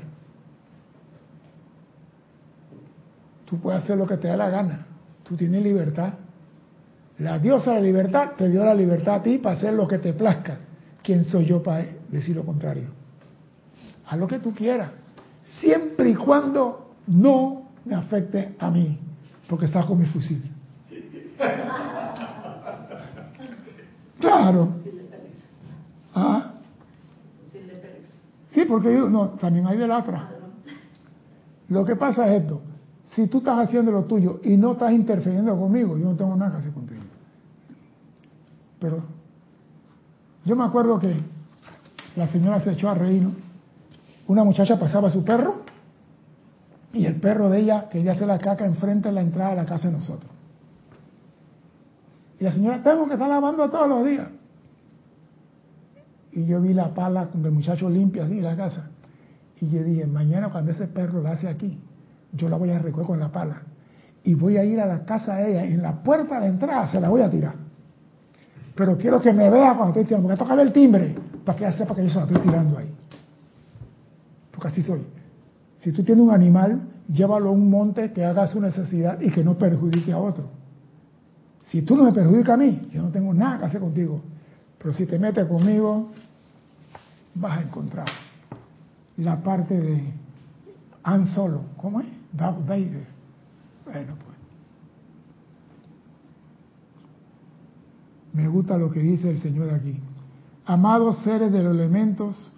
Tú 3.46 3.60
puedes 3.60 3.84
hacer 3.84 3.98
lo 3.98 4.08
que 4.08 4.18
te 4.18 4.30
da 4.30 4.38
la 4.38 4.50
gana 4.50 4.86
Tú 5.24 5.38
tienes 5.38 5.64
libertad. 5.64 6.14
La 7.20 7.40
diosa 7.40 7.72
de 7.72 7.78
la 7.78 7.86
libertad 7.86 8.32
te 8.38 8.50
dio 8.50 8.66
la 8.66 8.74
libertad 8.74 9.16
a 9.16 9.24
ti 9.24 9.38
para 9.38 9.56
hacer 9.56 9.74
lo 9.74 9.88
que 9.88 9.98
te 9.98 10.12
plazca. 10.12 10.58
¿Quién 11.02 11.24
soy 11.24 11.46
yo 11.46 11.64
para 11.64 11.86
decir 12.10 12.36
lo 12.36 12.44
contrario? 12.44 12.90
Haz 14.08 14.20
lo 14.20 14.28
que 14.28 14.40
tú 14.40 14.54
quieras, 14.54 14.90
siempre 15.60 16.10
y 16.10 16.16
cuando 16.16 16.96
no 17.08 17.70
me 17.86 17.96
afecte 17.96 18.56
a 18.60 18.70
mí, 18.70 19.00
porque 19.48 19.68
estás 19.68 19.86
con 19.86 20.00
mi 20.00 20.06
fusil. 20.06 20.44
Claro. 24.20 24.70
¿Ah? 26.14 26.41
Sí, 28.54 28.66
porque 28.66 28.94
yo, 28.94 29.10
no, 29.10 29.30
también 29.30 29.66
hay 29.66 29.78
de 29.78 29.88
la 29.88 30.00
otra. 30.00 30.30
Lo 31.70 31.86
que 31.86 31.96
pasa 31.96 32.28
es 32.28 32.42
esto. 32.42 32.62
Si 33.04 33.28
tú 33.28 33.40
estás 33.40 33.60
haciendo 33.60 33.92
lo 33.92 34.04
tuyo 34.04 34.40
y 34.44 34.58
no 34.58 34.74
estás 34.74 34.92
interfiriendo 34.92 35.58
conmigo, 35.58 35.98
yo 35.98 36.06
no 36.06 36.16
tengo 36.16 36.36
nada 36.36 36.52
que 36.52 36.58
hacer 36.58 36.74
contigo. 36.74 37.02
Pero 38.80 39.04
yo 40.46 40.56
me 40.56 40.66
acuerdo 40.66 41.00
que 41.00 41.16
la 42.16 42.28
señora 42.28 42.60
se 42.60 42.72
echó 42.72 42.90
a 42.90 42.94
reír, 42.94 43.28
Una 44.28 44.44
muchacha 44.44 44.78
pasaba 44.78 45.08
a 45.08 45.12
su 45.12 45.24
perro 45.24 45.62
y 46.94 47.06
el 47.06 47.20
perro 47.22 47.50
de 47.50 47.60
ella 47.60 47.88
quería 47.90 48.14
hacer 48.14 48.28
la 48.28 48.38
caca 48.38 48.66
enfrente 48.66 49.10
de 49.10 49.16
la 49.16 49.22
entrada 49.22 49.52
de 49.52 49.56
la 49.58 49.66
casa 49.66 49.88
de 49.88 49.94
nosotros. 49.94 50.30
Y 52.40 52.44
la 52.44 52.54
señora, 52.54 52.84
tengo 52.84 53.08
que 53.08 53.14
estar 53.14 53.30
lavando 53.30 53.70
todos 53.70 53.88
los 53.88 54.06
días. 54.06 54.28
Y 56.34 56.46
yo 56.46 56.62
vi 56.62 56.74
la 56.74 56.94
pala 56.94 57.28
con 57.28 57.44
el 57.44 57.52
muchacho 57.52 57.90
limpia 57.90 58.26
así 58.26 58.40
la 58.40 58.56
casa. 58.56 58.90
Y 59.60 59.70
yo 59.70 59.84
dije, 59.84 60.08
mañana 60.08 60.50
cuando 60.50 60.72
ese 60.72 60.88
perro 60.88 61.22
lo 61.22 61.30
hace 61.30 61.48
aquí, 61.48 61.80
yo 62.34 62.50
la 62.50 62.58
voy 62.58 62.72
a 62.72 62.80
recoger 62.80 63.08
con 63.08 63.20
la 63.20 63.32
pala 63.32 63.62
y 64.24 64.36
voy 64.36 64.58
a 64.58 64.64
ir 64.64 64.80
a 64.80 64.86
la 64.86 65.04
casa 65.04 65.36
de 65.36 65.52
ella, 65.52 65.66
en 65.66 65.82
la 65.82 66.04
puerta 66.04 66.40
de 66.40 66.48
entrada 66.48 66.88
se 66.88 67.00
la 67.00 67.10
voy 67.10 67.22
a 67.22 67.30
tirar. 67.30 67.56
Pero 68.76 68.98
quiero 68.98 69.22
que 69.22 69.34
me 69.34 69.50
vea 69.50 69.76
cuando 69.76 69.90
estoy 69.90 70.06
tirando, 70.06 70.28
porque 70.28 70.44
tocar 70.44 70.60
el 70.60 70.72
timbre 70.72 71.16
para 71.44 71.58
que 71.58 71.66
ella 71.66 71.78
sepa 71.78 71.96
que 71.96 72.04
yo 72.04 72.10
se 72.10 72.16
la 72.16 72.26
estoy 72.26 72.42
tirando 72.42 72.78
ahí. 72.78 72.94
porque 74.52 74.68
así 74.68 74.84
soy. 74.84 75.04
Si 75.80 75.92
tú 75.92 76.04
tienes 76.04 76.24
un 76.24 76.32
animal, 76.32 76.82
llévalo 77.12 77.50
a 77.50 77.52
un 77.52 77.70
monte 77.70 78.12
que 78.12 78.24
haga 78.24 78.48
su 78.48 78.62
necesidad 78.62 79.20
y 79.20 79.32
que 79.32 79.44
no 79.44 79.58
perjudique 79.58 80.12
a 80.12 80.18
otro. 80.18 80.50
Si 81.66 81.82
tú 81.82 81.96
no 81.96 82.04
me 82.04 82.14
perjudicas 82.14 82.52
a 82.54 82.58
mí, 82.58 82.90
yo 82.92 83.02
no 83.02 83.10
tengo 83.10 83.34
nada 83.34 83.60
que 83.60 83.66
hacer 83.66 83.82
contigo. 83.82 84.22
Pero 84.78 84.94
si 84.94 85.06
te 85.06 85.18
metes 85.18 85.46
conmigo, 85.46 86.12
vas 87.36 87.58
a 87.58 87.62
encontrar 87.62 88.08
la 89.18 89.42
parte 89.42 89.80
de 89.80 90.14
Han 91.04 91.28
Solo. 91.28 91.62
¿Cómo 91.78 92.02
es? 92.02 92.08
Darth 92.34 92.66
Vader. 92.66 93.08
Bueno, 93.86 94.14
pues. 94.24 94.38
Me 98.34 98.48
gusta 98.48 98.78
lo 98.78 98.90
que 98.90 99.02
dice 99.02 99.30
el 99.30 99.40
Señor 99.40 99.74
aquí. 99.74 100.00
Amados 100.66 101.18
seres 101.24 101.52
de 101.52 101.64
los 101.64 101.74
elementos 101.74 102.52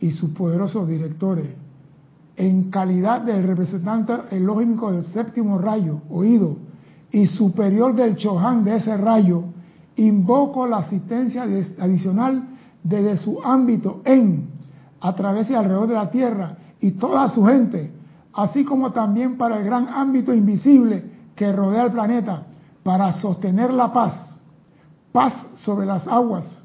y 0.00 0.12
sus 0.12 0.30
poderosos 0.30 0.88
directores, 0.88 1.48
en 2.36 2.70
calidad 2.70 3.22
del 3.22 3.42
representante 3.44 4.12
elógico 4.30 4.92
del 4.92 5.06
séptimo 5.06 5.58
rayo, 5.58 6.02
oído, 6.10 6.58
y 7.10 7.26
superior 7.26 7.94
del 7.94 8.16
Chohan 8.16 8.62
de 8.62 8.76
ese 8.76 8.96
rayo, 8.96 9.44
invoco 9.96 10.66
la 10.66 10.78
asistencia 10.78 11.44
adicional 11.44 12.55
desde 12.88 13.18
su 13.18 13.42
ámbito 13.42 14.00
en, 14.04 14.48
a 15.00 15.14
través 15.14 15.50
y 15.50 15.54
alrededor 15.54 15.88
de 15.88 15.94
la 15.94 16.10
tierra 16.10 16.56
y 16.80 16.92
toda 16.92 17.28
su 17.30 17.44
gente, 17.44 17.90
así 18.32 18.64
como 18.64 18.92
también 18.92 19.36
para 19.36 19.58
el 19.58 19.64
gran 19.64 19.88
ámbito 19.88 20.32
invisible 20.32 21.04
que 21.34 21.52
rodea 21.52 21.84
el 21.84 21.92
planeta, 21.92 22.44
para 22.82 23.20
sostener 23.20 23.72
la 23.72 23.92
paz, 23.92 24.38
paz 25.10 25.32
sobre 25.56 25.86
las 25.86 26.06
aguas, 26.06 26.62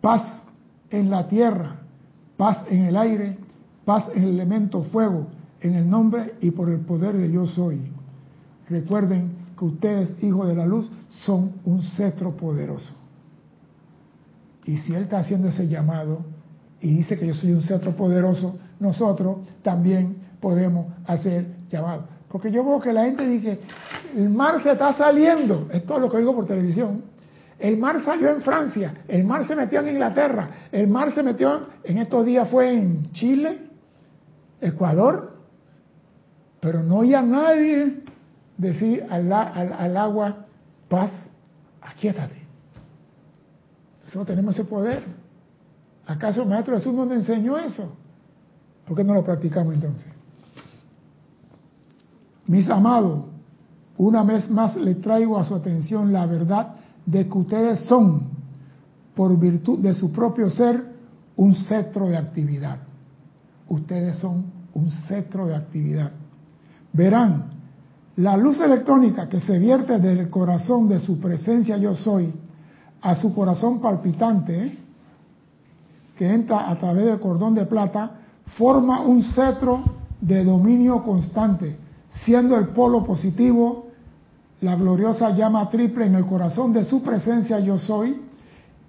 paz 0.00 0.22
en 0.90 1.08
la 1.08 1.28
tierra, 1.28 1.76
paz 2.36 2.64
en 2.68 2.86
el 2.86 2.96
aire, 2.96 3.38
paz 3.84 4.08
en 4.14 4.24
el 4.24 4.30
elemento 4.30 4.82
fuego, 4.82 5.28
en 5.60 5.74
el 5.74 5.88
nombre 5.88 6.34
y 6.40 6.50
por 6.50 6.68
el 6.68 6.80
poder 6.80 7.16
de 7.16 7.30
yo 7.30 7.46
soy. 7.46 7.80
Recuerden 8.68 9.30
que 9.56 9.64
ustedes, 9.64 10.22
hijos 10.22 10.48
de 10.48 10.56
la 10.56 10.66
luz, 10.66 10.90
son 11.24 11.52
un 11.64 11.82
cetro 11.82 12.32
poderoso. 12.32 13.03
Y 14.64 14.78
si 14.78 14.94
Él 14.94 15.02
está 15.02 15.18
haciendo 15.18 15.48
ese 15.48 15.68
llamado 15.68 16.24
y 16.80 16.94
dice 16.94 17.18
que 17.18 17.26
yo 17.26 17.34
soy 17.34 17.52
un 17.52 17.62
cetro 17.62 17.92
poderoso, 17.92 18.58
nosotros 18.80 19.38
también 19.62 20.16
podemos 20.40 20.86
hacer 21.06 21.46
llamado. 21.70 22.04
Porque 22.28 22.50
yo 22.50 22.64
veo 22.64 22.80
que 22.80 22.92
la 22.92 23.04
gente 23.04 23.26
dice, 23.26 23.60
el 24.16 24.28
mar 24.28 24.62
se 24.62 24.72
está 24.72 24.92
saliendo, 24.94 25.68
es 25.72 25.86
todo 25.86 26.00
lo 26.00 26.10
que 26.10 26.18
digo 26.18 26.34
por 26.34 26.46
televisión. 26.46 27.02
El 27.58 27.76
mar 27.78 28.04
salió 28.04 28.30
en 28.30 28.42
Francia, 28.42 28.94
el 29.06 29.24
mar 29.24 29.46
se 29.46 29.54
metió 29.54 29.80
en 29.80 29.88
Inglaterra, 29.88 30.50
el 30.72 30.88
mar 30.88 31.14
se 31.14 31.22
metió, 31.22 31.60
en 31.84 31.98
estos 31.98 32.26
días 32.26 32.48
fue 32.48 32.74
en 32.74 33.12
Chile, 33.12 33.58
Ecuador, 34.60 35.38
pero 36.60 36.82
no 36.82 36.98
había 36.98 37.22
nadie 37.22 38.02
decir 38.56 39.04
al, 39.08 39.32
al, 39.32 39.96
agua, 39.96 40.46
paz, 40.88 41.10
aquíétate. 41.80 42.43
Tenemos 44.24 44.54
ese 44.54 44.64
poder. 44.64 45.02
¿Acaso 46.06 46.42
el 46.42 46.48
Maestro 46.48 46.76
Jesús 46.76 46.94
no 46.94 47.04
nos 47.04 47.14
enseñó 47.14 47.58
eso? 47.58 47.96
¿Por 48.86 48.96
qué 48.96 49.02
no 49.02 49.14
lo 49.14 49.24
practicamos 49.24 49.74
entonces? 49.74 50.06
Mis 52.46 52.68
amados, 52.68 53.24
una 53.96 54.22
vez 54.22 54.48
más 54.50 54.76
le 54.76 54.96
traigo 54.96 55.38
a 55.38 55.44
su 55.44 55.54
atención 55.54 56.12
la 56.12 56.26
verdad 56.26 56.76
de 57.06 57.26
que 57.26 57.38
ustedes 57.38 57.80
son, 57.86 58.28
por 59.14 59.36
virtud 59.38 59.78
de 59.78 59.94
su 59.94 60.12
propio 60.12 60.50
ser, 60.50 60.84
un 61.36 61.54
cetro 61.54 62.08
de 62.08 62.16
actividad. 62.16 62.78
Ustedes 63.68 64.18
son 64.18 64.44
un 64.74 64.90
cetro 65.08 65.46
de 65.46 65.56
actividad. 65.56 66.12
Verán, 66.92 67.46
la 68.16 68.36
luz 68.36 68.60
electrónica 68.60 69.28
que 69.28 69.40
se 69.40 69.58
vierte 69.58 69.98
del 69.98 70.30
corazón 70.30 70.88
de 70.88 71.00
su 71.00 71.18
presencia 71.18 71.76
yo 71.78 71.94
soy 71.94 72.32
a 73.04 73.14
su 73.14 73.34
corazón 73.34 73.80
palpitante, 73.80 74.78
que 76.16 76.32
entra 76.32 76.70
a 76.70 76.78
través 76.78 77.04
del 77.04 77.20
cordón 77.20 77.54
de 77.54 77.66
plata, 77.66 78.10
forma 78.56 79.02
un 79.02 79.22
cetro 79.22 79.84
de 80.22 80.42
dominio 80.42 81.02
constante, 81.02 81.76
siendo 82.24 82.56
el 82.56 82.68
polo 82.68 83.04
positivo 83.04 83.88
la 84.62 84.76
gloriosa 84.76 85.30
llama 85.36 85.68
triple 85.68 86.06
en 86.06 86.14
el 86.14 86.24
corazón 86.24 86.72
de 86.72 86.86
su 86.86 87.02
presencia 87.02 87.60
yo 87.60 87.76
soy 87.76 88.22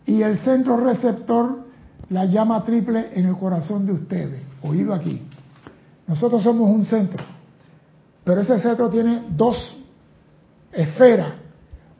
y 0.05 0.21
el 0.21 0.37
centro 0.39 0.77
receptor 0.77 1.65
la 2.09 2.23
llama 2.23 2.63
triple 2.63 3.09
en 3.13 3.25
el 3.25 3.35
corazón 3.35 3.85
de 3.85 3.91
ustedes. 3.91 4.41
Oído 4.61 4.93
aquí. 4.93 5.21
Nosotros 6.07 6.41
somos 6.41 6.69
un 6.69 6.85
centro. 6.85 7.21
Pero 8.23 8.41
ese 8.41 8.59
centro 8.61 8.89
tiene 8.89 9.23
dos 9.31 9.57
esferas. 10.71 11.44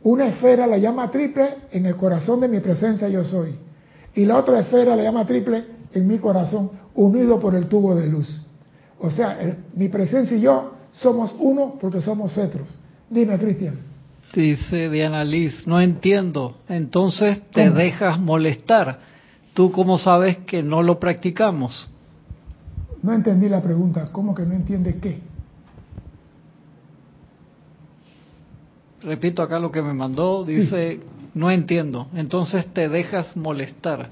Una 0.06 0.28
esfera 0.28 0.68
la 0.68 0.78
llama 0.78 1.10
triple 1.10 1.56
en 1.72 1.88
el 1.88 1.96
corazón 1.96 2.40
de 2.40 2.48
mi 2.48 2.60
presencia 2.60 3.10
yo 3.10 3.24
soy. 3.24 3.56
Y 4.14 4.24
la 4.24 4.38
otra 4.38 4.60
esfera 4.60 4.96
la 4.96 5.02
llama 5.02 5.26
triple 5.26 5.66
en 5.94 6.08
mi 6.08 6.20
corazón, 6.20 6.70
unido 6.94 7.40
por 7.40 7.56
el 7.56 7.68
tubo 7.68 7.96
de 7.96 8.06
luz. 8.06 8.46
O 9.00 9.10
sea, 9.10 9.36
mi 9.74 9.90
presencia 9.90 10.38
y 10.38 10.42
yo 10.42 10.74
somos 10.92 11.36
uno 11.40 11.80
porque 11.82 12.02
somos 12.02 12.34
centros. 12.34 12.68
Dime, 13.10 13.40
Cristian. 13.40 13.80
Dice 14.32 14.90
Diana 14.92 15.24
Liz, 15.24 15.66
no 15.66 15.82
entiendo. 15.82 16.58
Entonces 16.70 17.42
te 17.50 17.72
dejas 17.72 18.20
molestar. 18.20 19.00
¿Tú 19.56 19.72
cómo 19.72 19.98
sabes 19.98 20.38
que 20.46 20.62
no 20.62 20.84
lo 20.84 21.00
practicamos? 21.00 21.90
No 23.02 23.12
entendí 23.12 23.50
la 23.50 23.64
pregunta. 23.64 24.10
¿Cómo 24.12 24.36
que 24.36 24.44
no 24.44 24.54
entiende 24.54 25.00
qué? 25.00 25.20
Repito 29.06 29.42
acá 29.42 29.60
lo 29.60 29.72
que 29.72 29.82
me 29.82 29.94
mandó, 29.94 30.44
dice, 30.44 31.00
no 31.34 31.52
entiendo, 31.52 32.08
entonces 32.14 32.66
te 32.74 32.90
dejas 32.90 33.36
molestar. 33.38 34.10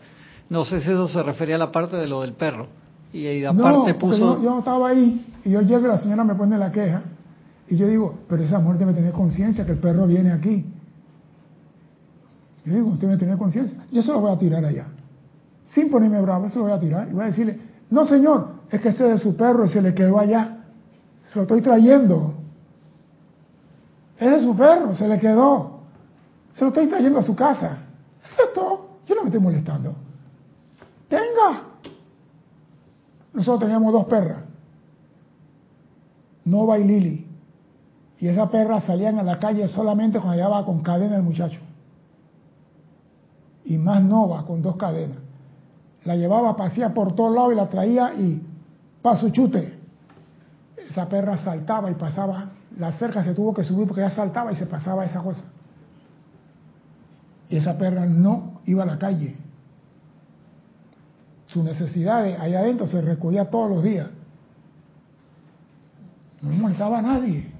No 0.49 0.65
sé 0.65 0.81
si 0.81 0.91
eso 0.91 1.07
se 1.07 1.23
refería 1.23 1.55
a 1.55 1.59
la 1.59 1.71
parte 1.71 1.97
de 1.97 2.07
lo 2.07 2.21
del 2.21 2.33
perro. 2.33 2.67
Y, 3.11 3.25
ahí 3.27 3.45
aparte 3.45 3.93
puso... 3.95 4.37
Yo, 4.37 4.43
yo, 4.43 4.59
estaba 4.59 4.89
ahí 4.89 5.25
y 5.45 5.51
yo 5.51 5.61
llego 5.61 5.85
y 5.85 5.87
la 5.87 5.97
señora 5.97 6.23
me 6.23 6.35
pone 6.35 6.57
la 6.57 6.71
queja 6.71 7.03
y 7.67 7.77
yo 7.77 7.87
digo, 7.87 8.19
pero 8.27 8.43
esa 8.43 8.59
mujer 8.59 8.79
debe 8.79 8.93
tener 8.93 9.13
conciencia 9.13 9.65
que 9.65 9.71
el 9.71 9.77
perro 9.77 10.05
viene 10.07 10.31
aquí. 10.31 10.65
Yo 12.65 12.73
digo, 12.73 12.89
usted 12.89 13.07
debe 13.07 13.19
tener 13.19 13.37
conciencia. 13.37 13.77
Yo 13.91 14.01
se 14.01 14.11
lo 14.11 14.21
voy 14.21 14.31
a 14.31 14.37
tirar 14.37 14.63
allá. 14.63 14.87
Sin 15.69 15.89
ponerme 15.89 16.21
bravo, 16.21 16.49
se 16.49 16.57
lo 16.57 16.65
voy 16.65 16.73
a 16.73 16.79
tirar 16.79 17.07
y 17.09 17.13
voy 17.13 17.23
a 17.23 17.27
decirle, 17.27 17.59
no 17.89 18.05
señor, 18.05 18.47
es 18.69 18.81
que 18.81 18.89
ese 18.89 19.13
es 19.13 19.21
su 19.21 19.35
perro 19.35 19.65
y 19.65 19.69
se 19.69 19.81
le 19.81 19.93
quedó 19.93 20.19
allá. 20.19 20.65
Se 21.31 21.35
lo 21.35 21.43
estoy 21.43 21.61
trayendo. 21.61 22.42
Ese 24.23 24.37
es 24.37 24.43
su 24.43 24.55
perro, 24.55 24.95
se 24.95 25.05
le 25.05 25.19
quedó. 25.19 25.81
Se 26.53 26.61
lo 26.61 26.69
estoy 26.69 26.87
trayendo 26.87 27.19
a 27.19 27.23
su 27.23 27.35
casa. 27.35 27.79
Eso 28.25 28.43
es 28.47 28.53
todo. 28.53 28.85
Yo 29.05 29.15
no 29.15 29.23
me 29.23 29.27
estoy 29.27 29.41
molestando. 29.41 29.93
Tenga. 31.09 31.63
Nosotros 33.33 33.59
teníamos 33.59 33.91
dos 33.91 34.05
perras. 34.05 34.43
Nova 36.45 36.79
y 36.79 36.85
Lili. 36.85 37.27
Y 38.17 38.27
esas 38.29 38.49
perras 38.49 38.85
salían 38.85 39.19
a 39.19 39.23
la 39.23 39.39
calle 39.39 39.67
solamente 39.67 40.19
cuando 40.19 40.37
llevaba 40.37 40.65
con 40.65 40.81
cadena 40.81 41.17
el 41.17 41.23
muchacho. 41.23 41.59
Y 43.65 43.77
más 43.77 44.01
Nova 44.01 44.45
con 44.45 44.61
dos 44.61 44.77
cadenas. 44.77 45.17
La 46.05 46.15
llevaba 46.15 46.51
a 46.51 46.93
por 46.93 47.13
todos 47.13 47.35
lados 47.35 47.51
y 47.51 47.55
la 47.57 47.67
traía 47.67 48.13
y 48.13 48.41
pa' 49.01 49.17
su 49.17 49.31
chute. 49.31 49.79
Esa 50.89 51.09
perra 51.09 51.37
saltaba 51.39 51.91
y 51.91 51.95
pasaba 51.95 52.51
la 52.77 52.91
cerca 52.93 53.23
se 53.23 53.33
tuvo 53.33 53.53
que 53.53 53.63
subir 53.63 53.87
porque 53.87 54.01
ya 54.01 54.09
saltaba 54.09 54.51
y 54.51 54.55
se 54.55 54.65
pasaba 54.65 55.05
esa 55.05 55.21
cosa. 55.21 55.43
Y 57.49 57.57
esa 57.57 57.77
perra 57.77 58.05
no 58.05 58.61
iba 58.65 58.83
a 58.83 58.85
la 58.85 58.97
calle. 58.97 59.35
Sus 61.47 61.63
necesidades 61.63 62.39
allá 62.39 62.59
adentro 62.59 62.87
se 62.87 63.01
recogía 63.01 63.49
todos 63.49 63.69
los 63.69 63.83
días. 63.83 64.07
No 66.41 66.49
molestaba 66.51 66.99
a 66.99 67.01
nadie. 67.01 67.51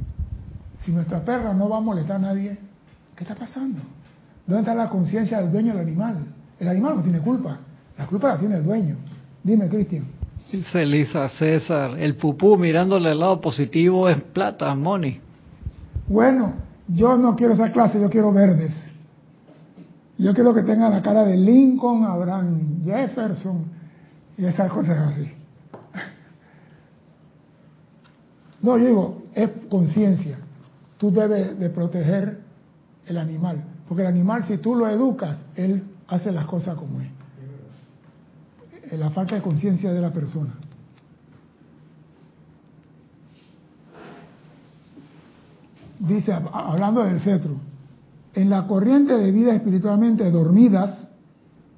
Si 0.83 0.91
nuestra 0.91 1.23
perra 1.23 1.53
no 1.53 1.69
va 1.69 1.77
a 1.77 1.81
molestar 1.81 2.17
a 2.17 2.19
nadie, 2.19 2.57
¿qué 3.15 3.23
está 3.23 3.35
pasando? 3.35 3.79
¿Dónde 4.47 4.61
está 4.61 4.75
la 4.75 4.89
conciencia 4.89 5.39
del 5.39 5.51
dueño 5.51 5.73
del 5.73 5.81
animal? 5.81 6.25
El 6.59 6.67
animal 6.67 6.97
no 6.97 7.03
tiene 7.03 7.19
culpa. 7.19 7.59
La 7.97 8.07
culpa 8.07 8.29
la 8.29 8.39
tiene 8.39 8.55
el 8.55 8.63
dueño. 8.63 8.97
Dime, 9.43 9.69
Cristian. 9.69 10.05
Dice 10.53 10.85
César, 11.29 11.97
el 11.97 12.15
pupú 12.15 12.57
mirándole 12.57 13.09
el 13.09 13.19
lado 13.19 13.41
positivo 13.41 14.07
es 14.07 14.21
plata, 14.21 14.75
money. 14.75 15.19
Bueno, 16.07 16.53
yo 16.87 17.17
no 17.17 17.35
quiero 17.35 17.53
esa 17.53 17.71
clase, 17.71 17.99
yo 17.99 18.07
quiero 18.07 18.31
verdes. 18.31 18.87
Yo 20.19 20.31
quiero 20.31 20.53
que 20.53 20.61
tenga 20.61 20.91
la 20.91 21.01
cara 21.01 21.23
de 21.23 21.37
Lincoln, 21.37 22.03
Abraham 22.03 22.83
Jefferson 22.85 23.65
y 24.37 24.45
esas 24.45 24.71
cosas 24.71 24.95
así. 25.09 25.27
No, 28.61 28.77
yo 28.77 28.85
digo, 28.85 29.23
es 29.33 29.49
conciencia. 29.71 30.37
Tú 30.99 31.11
debes 31.11 31.57
de 31.59 31.71
proteger 31.71 32.41
el 33.07 33.17
animal, 33.17 33.63
porque 33.89 34.03
el 34.03 34.07
animal 34.07 34.43
si 34.43 34.59
tú 34.59 34.75
lo 34.75 34.87
educas, 34.87 35.39
él 35.55 35.83
hace 36.07 36.31
las 36.31 36.45
cosas 36.45 36.77
como 36.77 37.01
es 37.01 37.09
eh, 38.93 38.97
la 38.97 39.09
falta 39.09 39.35
de 39.35 39.41
conciencia 39.41 39.91
de 39.91 39.99
la 39.99 40.11
persona. 40.11 40.53
Dice, 45.99 46.33
hablando 46.33 47.03
del 47.03 47.19
cetro, 47.21 47.55
en 48.35 48.49
la 48.49 48.67
corriente 48.67 49.17
de 49.17 49.31
vida 49.31 49.55
espiritualmente 49.55 50.29
dormidas, 50.29 51.09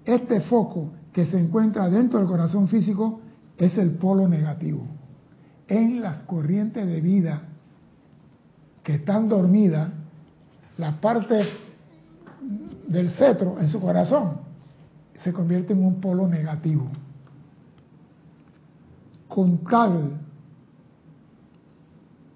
este 0.04 0.42
foco 0.42 0.90
que 1.14 1.26
se 1.26 1.40
encuentra 1.40 1.90
dentro 1.90 2.20
del 2.20 2.28
corazón 2.28 2.68
físico 2.68 3.22
es 3.58 3.78
el 3.78 3.92
polo 3.92 4.28
negativo. 4.28 4.86
En 5.68 6.02
las 6.02 6.24
corrientes 6.24 6.86
de 6.86 7.02
vida 7.02 7.44
que 8.84 8.96
están 8.96 9.30
dormidas, 9.30 9.90
la 10.78 11.00
parte 11.00 11.46
del 12.88 13.10
cetro 13.12 13.58
en 13.60 13.70
su 13.70 13.80
corazón 13.80 14.40
se 15.24 15.32
convierte 15.32 15.74
en 15.74 15.86
un 15.86 16.02
polo 16.02 16.28
negativo. 16.28 16.90
Con 19.36 19.58
tal 19.66 20.12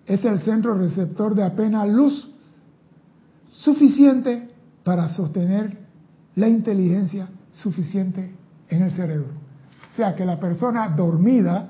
es 0.06 0.26
el 0.26 0.38
centro 0.40 0.74
receptor 0.74 1.34
de 1.34 1.44
apenas 1.46 1.88
luz 1.88 2.30
suficiente 3.52 4.50
para 4.84 5.08
sostener 5.08 5.78
la 6.36 6.50
inteligencia 6.50 7.30
suficiente 7.54 8.36
en 8.68 8.82
el 8.82 8.92
cerebro. 8.92 9.30
O 9.90 9.96
sea 9.96 10.14
que 10.14 10.26
la 10.26 10.42
persona 10.42 10.90
dormida, 10.90 11.70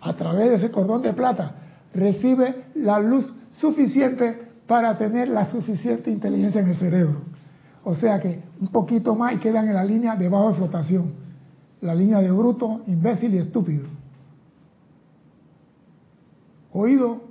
a 0.00 0.16
través 0.16 0.50
de 0.50 0.56
ese 0.56 0.72
cordón 0.72 1.02
de 1.02 1.12
plata, 1.12 1.52
recibe 1.94 2.64
la 2.74 2.98
luz 2.98 3.32
suficiente 3.52 4.48
para 4.66 4.98
tener 4.98 5.28
la 5.28 5.48
suficiente 5.48 6.10
inteligencia 6.10 6.60
en 6.60 6.70
el 6.70 6.76
cerebro. 6.76 7.20
O 7.84 7.94
sea 7.94 8.18
que 8.18 8.42
un 8.60 8.66
poquito 8.66 9.14
más 9.14 9.34
y 9.34 9.36
quedan 9.36 9.68
en 9.68 9.74
la 9.74 9.84
línea 9.84 10.16
de 10.16 10.28
bajo 10.28 10.48
de 10.48 10.54
flotación, 10.56 11.12
la 11.82 11.94
línea 11.94 12.18
de 12.18 12.32
bruto, 12.32 12.80
imbécil 12.88 13.32
y 13.32 13.38
estúpido. 13.38 13.97
Oído, 16.78 17.22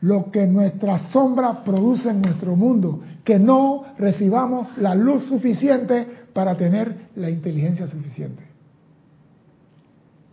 lo 0.00 0.30
que 0.30 0.46
nuestra 0.46 1.10
sombra 1.10 1.64
produce 1.64 2.10
en 2.10 2.22
nuestro 2.22 2.56
mundo, 2.56 3.00
que 3.24 3.38
no 3.38 3.84
recibamos 3.98 4.76
la 4.78 4.94
luz 4.94 5.24
suficiente 5.26 6.06
para 6.32 6.56
tener 6.56 7.08
la 7.16 7.30
inteligencia 7.30 7.86
suficiente. 7.86 8.42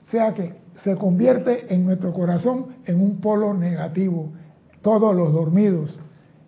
O 0.07 0.11
sea 0.11 0.33
que 0.33 0.55
se 0.83 0.95
convierte 0.95 1.73
en 1.73 1.85
nuestro 1.85 2.11
corazón 2.11 2.67
en 2.85 2.99
un 2.99 3.21
polo 3.21 3.53
negativo, 3.53 4.31
todos 4.81 5.15
los 5.15 5.31
dormidos, 5.31 5.97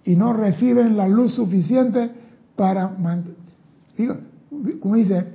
y 0.04 0.16
no 0.16 0.34
reciben 0.34 0.98
la 0.98 1.08
luz 1.08 1.34
suficiente 1.36 2.12
para, 2.56 2.92
como 4.80 4.96
dice, 4.96 5.28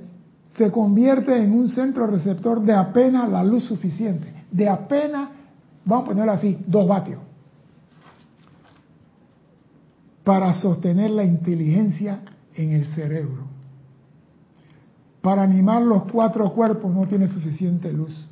se 0.49 0.71
convierte 0.71 1.41
en 1.41 1.53
un 1.53 1.69
centro 1.69 2.07
receptor 2.07 2.61
de 2.61 2.73
apenas 2.73 3.29
la 3.29 3.43
luz 3.43 3.63
suficiente, 3.63 4.45
de 4.51 4.67
apenas, 4.69 5.29
vamos 5.89 6.05
a 6.05 6.07
ponerlo 6.09 6.31
así, 6.31 6.57
dos 6.65 6.87
vatios 6.87 7.19
para 10.29 10.53
sostener 10.53 11.09
la 11.09 11.23
inteligencia 11.23 12.21
en 12.53 12.73
el 12.73 12.85
cerebro. 12.93 13.47
Para 15.21 15.41
animar 15.41 15.81
los 15.81 16.03
cuatro 16.03 16.53
cuerpos 16.53 16.93
no 16.93 17.07
tiene 17.07 17.27
suficiente 17.27 17.91
luz. 17.91 18.27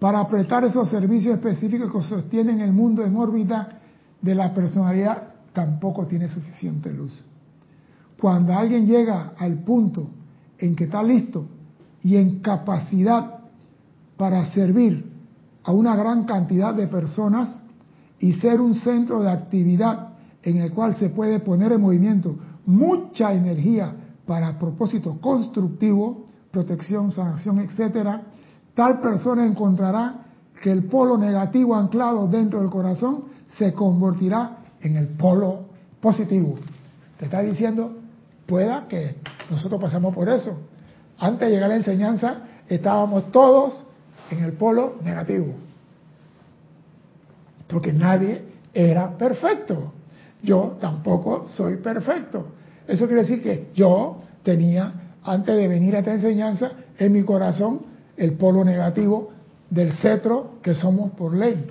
Para 0.00 0.18
apretar 0.18 0.64
esos 0.64 0.90
servicios 0.90 1.36
específicos 1.36 1.92
que 1.92 2.08
sostienen 2.08 2.60
el 2.60 2.72
mundo 2.72 3.04
en 3.04 3.14
órbita 3.16 3.78
de 4.20 4.34
la 4.34 4.52
personalidad 4.52 5.28
tampoco 5.52 6.06
tiene 6.06 6.28
suficiente 6.28 6.92
luz. 6.92 7.24
Cuando 8.20 8.52
alguien 8.52 8.88
llega 8.88 9.34
al 9.38 9.60
punto 9.60 10.08
en 10.58 10.74
que 10.74 10.84
está 10.84 11.04
listo 11.04 11.46
y 12.02 12.16
en 12.16 12.40
capacidad 12.40 13.38
para 14.16 14.44
servir 14.50 15.15
a 15.66 15.72
una 15.72 15.96
gran 15.96 16.24
cantidad 16.24 16.72
de 16.74 16.86
personas 16.86 17.60
y 18.20 18.34
ser 18.34 18.60
un 18.60 18.76
centro 18.76 19.20
de 19.20 19.30
actividad 19.30 20.10
en 20.42 20.58
el 20.58 20.72
cual 20.72 20.94
se 20.96 21.08
puede 21.08 21.40
poner 21.40 21.72
en 21.72 21.80
movimiento 21.80 22.36
mucha 22.66 23.34
energía 23.34 23.92
para 24.26 24.58
propósito 24.58 25.18
constructivo, 25.20 26.26
protección, 26.52 27.10
sanación, 27.10 27.58
etcétera, 27.58 28.22
tal 28.74 29.00
persona 29.00 29.44
encontrará 29.44 30.26
que 30.62 30.70
el 30.70 30.84
polo 30.84 31.18
negativo 31.18 31.74
anclado 31.74 32.28
dentro 32.28 32.60
del 32.60 32.70
corazón 32.70 33.24
se 33.58 33.72
convertirá 33.72 34.58
en 34.80 34.96
el 34.96 35.08
polo 35.08 35.64
positivo. 36.00 36.54
Te 37.18 37.24
está 37.24 37.42
diciendo, 37.42 37.92
pueda 38.46 38.86
que 38.86 39.16
nosotros 39.50 39.80
pasamos 39.80 40.14
por 40.14 40.28
eso. 40.28 40.60
Antes 41.18 41.48
de 41.48 41.54
llegar 41.54 41.70
a 41.70 41.74
la 41.74 41.76
enseñanza, 41.76 42.36
estábamos 42.68 43.32
todos 43.32 43.84
en 44.30 44.44
el 44.44 44.52
polo 44.52 44.96
negativo. 45.02 45.54
Porque 47.66 47.92
nadie 47.92 48.42
era 48.72 49.16
perfecto. 49.16 49.92
Yo 50.42 50.76
tampoco 50.80 51.46
soy 51.48 51.76
perfecto. 51.76 52.46
Eso 52.86 53.06
quiere 53.06 53.22
decir 53.22 53.42
que 53.42 53.68
yo 53.74 54.20
tenía, 54.42 54.92
antes 55.24 55.56
de 55.56 55.66
venir 55.66 55.96
a 55.96 56.00
esta 56.00 56.12
enseñanza, 56.12 56.72
en 56.98 57.12
mi 57.12 57.22
corazón 57.22 57.80
el 58.16 58.34
polo 58.34 58.64
negativo 58.64 59.32
del 59.70 59.92
cetro 59.94 60.54
que 60.62 60.74
somos 60.74 61.12
por 61.12 61.34
ley. 61.34 61.66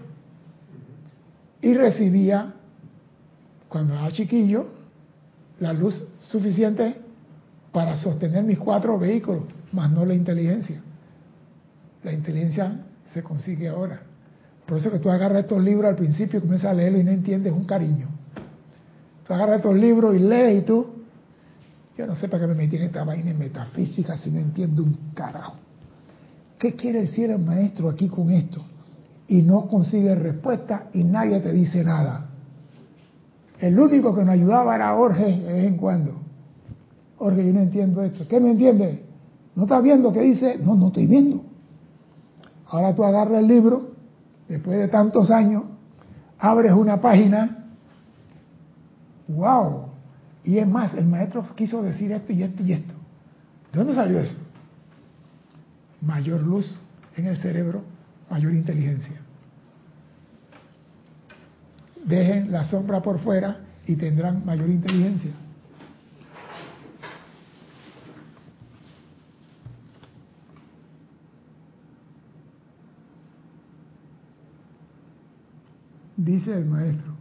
Y 1.62 1.74
recibía, 1.74 2.54
cuando 3.70 3.94
era 3.94 4.12
chiquillo, 4.12 4.68
la 5.60 5.74
luz 5.74 6.08
suficiente 6.20 6.96
para 7.72 7.96
sostener 7.98 8.44
mis 8.44 8.60
cuatro 8.60 9.00
vehículos, 9.00 9.44
más 9.72 9.90
no 9.92 10.06
la 10.06 10.14
inteligencia. 10.14 10.82
La 12.06 12.14
inteligencia 12.14 12.86
se 13.16 13.24
consigue 13.24 13.68
ahora. 13.68 14.00
Por 14.68 14.78
eso 14.78 14.92
que 14.92 15.00
tú 15.00 15.10
agarras 15.10 15.40
estos 15.40 15.60
libros 15.62 15.90
al 15.90 15.96
principio 15.96 16.38
y 16.38 16.42
comienzas 16.44 16.70
a 16.70 16.74
leerlo 16.76 17.00
y 17.00 17.04
no 17.04 17.10
entiendes 17.10 17.52
un 17.52 17.66
cariño. 17.66 18.10
Tú 19.26 19.34
agarras 19.34 19.58
estos 19.58 19.76
libros 19.76 20.16
y 20.16 20.20
lees 20.20 20.62
y 20.62 20.66
tú, 20.68 20.86
yo 21.98 22.06
no 22.06 22.16
sé 22.16 22.28
para 22.28 22.44
qué 22.44 22.48
me 22.48 22.54
metí 22.54 22.76
en 22.76 22.84
esta 22.84 23.04
vaina 23.04 23.32
en 23.32 23.40
metafísica 23.40 24.20
si 24.20 24.30
no 24.30 24.38
entiendo 24.38 24.84
un 24.84 24.96
carajo. 25.16 25.56
¿Qué 26.60 26.76
quiere 26.76 27.02
decir 27.02 27.32
el 27.32 27.40
maestro 27.40 27.90
aquí 27.90 28.08
con 28.08 28.30
esto? 28.30 28.64
Y 29.28 29.42
no 29.42 29.68
consigue 29.68 30.14
respuesta 30.14 30.90
y 30.94 31.04
nadie 31.04 31.40
te 31.40 31.52
dice 31.54 31.84
nada. 31.84 32.30
El 33.60 33.80
único 33.80 34.14
que 34.14 34.22
nos 34.22 34.30
ayudaba 34.30 34.76
era 34.76 34.94
Jorge 34.94 35.40
de 35.40 35.54
vez 35.54 35.66
en 35.66 35.78
cuando. 35.78 36.14
Jorge, 37.18 37.48
yo 37.48 37.52
no 37.52 37.62
entiendo 37.62 38.04
esto. 38.04 38.28
¿Qué 38.28 38.40
me 38.40 38.52
entiende? 38.52 39.06
¿No 39.56 39.64
estás 39.64 39.82
viendo 39.82 40.14
qué 40.14 40.22
dice? 40.22 40.60
No, 40.62 40.76
no 40.76 40.90
estoy 40.90 41.08
viendo. 41.08 41.45
Ahora 42.76 42.94
tú 42.94 43.06
agarras 43.06 43.40
el 43.40 43.48
libro, 43.48 43.92
después 44.50 44.78
de 44.78 44.90
tantos 44.90 45.32
años, 45.32 45.64
abres 46.38 46.74
una 46.74 47.00
página 47.00 47.62
¡Wow! 49.28 49.90
Y 50.44 50.58
es 50.58 50.68
más, 50.68 50.94
el 50.94 51.06
maestro 51.06 51.44
quiso 51.56 51.82
decir 51.82 52.12
esto 52.12 52.34
y 52.34 52.44
esto 52.44 52.64
y 52.64 52.74
esto. 52.74 52.94
¿De 53.72 53.80
dónde 53.80 53.96
salió 53.96 54.20
eso? 54.20 54.36
Mayor 56.02 56.42
luz 56.42 56.80
en 57.16 57.26
el 57.28 57.38
cerebro, 57.38 57.82
mayor 58.30 58.54
inteligencia. 58.54 59.16
Dejen 62.04 62.52
la 62.52 62.66
sombra 62.66 63.02
por 63.02 63.20
fuera 63.20 63.62
y 63.88 63.96
tendrán 63.96 64.46
mayor 64.46 64.70
inteligencia. 64.70 65.32
Dice 76.26 76.58
el 76.58 76.66
maestro. 76.66 77.14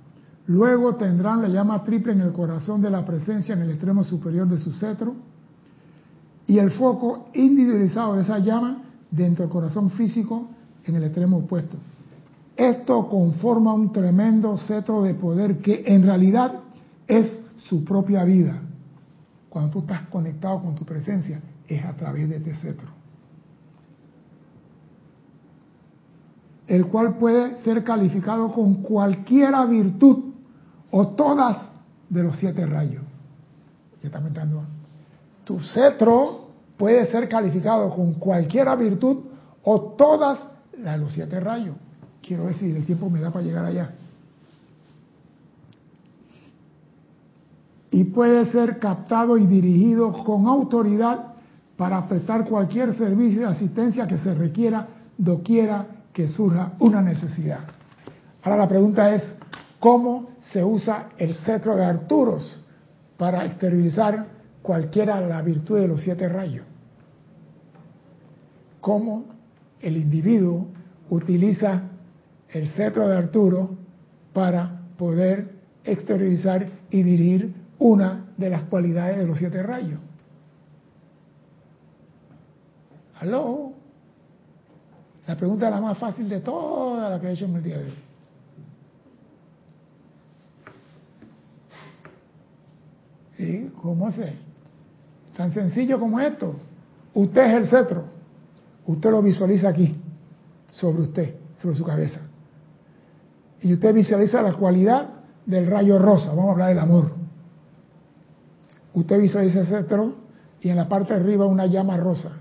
Luego 0.46 0.96
tendrán 0.96 1.42
la 1.42 1.48
llama 1.48 1.84
triple 1.84 2.12
en 2.12 2.22
el 2.22 2.32
corazón 2.32 2.80
de 2.80 2.88
la 2.88 3.04
presencia 3.04 3.54
en 3.54 3.60
el 3.60 3.70
extremo 3.70 4.02
superior 4.02 4.48
de 4.48 4.56
su 4.56 4.72
cetro 4.72 5.14
y 6.46 6.58
el 6.58 6.70
foco 6.70 7.28
individualizado 7.34 8.14
de 8.16 8.22
esa 8.22 8.38
llama 8.38 8.82
dentro 9.10 9.44
del 9.44 9.52
corazón 9.52 9.90
físico 9.90 10.48
en 10.84 10.96
el 10.96 11.04
extremo 11.04 11.38
opuesto. 11.38 11.76
Esto 12.56 13.06
conforma 13.08 13.74
un 13.74 13.92
tremendo 13.92 14.56
cetro 14.58 15.02
de 15.02 15.14
poder 15.14 15.58
que 15.58 15.84
en 15.86 16.02
realidad 16.02 16.60
es 17.06 17.38
su 17.68 17.84
propia 17.84 18.24
vida. 18.24 18.58
Cuando 19.50 19.70
tú 19.70 19.78
estás 19.80 20.08
conectado 20.08 20.62
con 20.62 20.74
tu 20.74 20.84
presencia, 20.84 21.42
es 21.68 21.84
a 21.84 21.92
través 21.92 22.28
de 22.28 22.36
este 22.36 22.54
cetro. 22.56 22.88
El 26.66 26.86
cual 26.86 27.16
puede 27.16 27.56
ser 27.62 27.84
calificado 27.84 28.48
con 28.48 28.76
cualquiera 28.82 29.66
virtud 29.66 30.32
o 30.90 31.08
todas 31.08 31.58
de 32.08 32.22
los 32.22 32.36
siete 32.36 32.64
rayos. 32.64 33.02
Ya 34.02 34.08
estamos 34.08 34.28
entrando. 34.28 34.62
Tu 35.44 35.60
cetro 35.60 36.48
puede 36.76 37.06
ser 37.06 37.28
calificado 37.28 37.90
con 37.90 38.14
cualquier 38.14 38.74
virtud 38.78 39.18
o 39.62 39.80
todas 39.80 40.38
de 40.76 40.98
los 40.98 41.12
siete 41.12 41.40
rayos. 41.40 41.76
Quiero 42.22 42.46
ver 42.46 42.56
si 42.56 42.70
el 42.70 42.84
tiempo 42.86 43.10
me 43.10 43.20
da 43.20 43.30
para 43.30 43.44
llegar 43.44 43.64
allá. 43.64 43.90
Y 47.90 48.04
puede 48.04 48.46
ser 48.50 48.78
captado 48.78 49.36
y 49.36 49.46
dirigido 49.46 50.12
con 50.24 50.46
autoridad 50.46 51.34
para 51.76 52.08
prestar 52.08 52.48
cualquier 52.48 52.96
servicio 52.96 53.40
de 53.40 53.46
asistencia 53.46 54.06
que 54.06 54.18
se 54.18 54.34
requiera 54.34 54.88
doquiera 55.16 55.86
que 56.14 56.28
surja 56.28 56.72
una 56.78 57.02
necesidad. 57.02 57.60
Ahora 58.42 58.56
la 58.56 58.68
pregunta 58.68 59.14
es, 59.14 59.22
¿cómo 59.78 60.30
se 60.52 60.64
usa 60.64 61.10
el 61.18 61.34
cetro 61.34 61.76
de 61.76 61.84
Arturos 61.84 62.60
para 63.18 63.44
exteriorizar 63.44 64.26
cualquiera 64.64 65.20
de 65.20 65.28
las 65.28 65.44
virtudes 65.44 65.82
de 65.82 65.88
los 65.88 66.00
siete 66.00 66.26
rayos. 66.26 66.64
Cómo 68.80 69.26
el 69.78 69.98
individuo 69.98 70.68
utiliza 71.10 71.82
el 72.48 72.70
cetro 72.70 73.06
de 73.06 73.18
Arturo 73.18 73.76
para 74.32 74.80
poder 74.96 75.50
exteriorizar 75.84 76.66
y 76.90 77.02
dirigir 77.02 77.54
una 77.78 78.24
de 78.38 78.48
las 78.48 78.62
cualidades 78.62 79.18
de 79.18 79.26
los 79.26 79.36
siete 79.36 79.62
rayos. 79.62 80.00
¿Aló? 83.20 83.73
La 85.26 85.36
pregunta 85.36 85.66
es 85.66 85.70
la 85.70 85.80
más 85.80 85.96
fácil 85.96 86.28
de 86.28 86.40
todas 86.40 87.10
las 87.10 87.20
que 87.20 87.28
he 87.28 87.32
hecho 87.32 87.46
en 87.46 87.56
el 87.56 87.62
día 87.62 87.78
de 87.78 87.84
hoy. 87.84 87.94
¿Y 93.38 93.68
cómo 93.80 94.08
es? 94.08 94.16
Tan 95.36 95.52
sencillo 95.52 95.98
como 95.98 96.20
esto. 96.20 96.54
Usted 97.14 97.42
es 97.42 97.54
el 97.54 97.68
cetro. 97.68 98.04
Usted 98.86 99.10
lo 99.10 99.22
visualiza 99.22 99.68
aquí, 99.68 99.96
sobre 100.72 101.02
usted, 101.02 101.34
sobre 101.58 101.76
su 101.76 101.84
cabeza. 101.84 102.20
Y 103.62 103.72
usted 103.72 103.94
visualiza 103.94 104.42
la 104.42 104.52
cualidad 104.52 105.08
del 105.46 105.66
rayo 105.66 105.98
rosa. 105.98 106.28
Vamos 106.28 106.48
a 106.48 106.52
hablar 106.52 106.68
del 106.68 106.78
amor. 106.78 107.12
Usted 108.92 109.18
visualiza 109.18 109.60
el 109.60 109.66
cetro 109.66 110.14
y 110.60 110.68
en 110.68 110.76
la 110.76 110.88
parte 110.88 111.14
de 111.14 111.20
arriba 111.20 111.46
una 111.46 111.66
llama 111.66 111.96
rosa. 111.96 112.32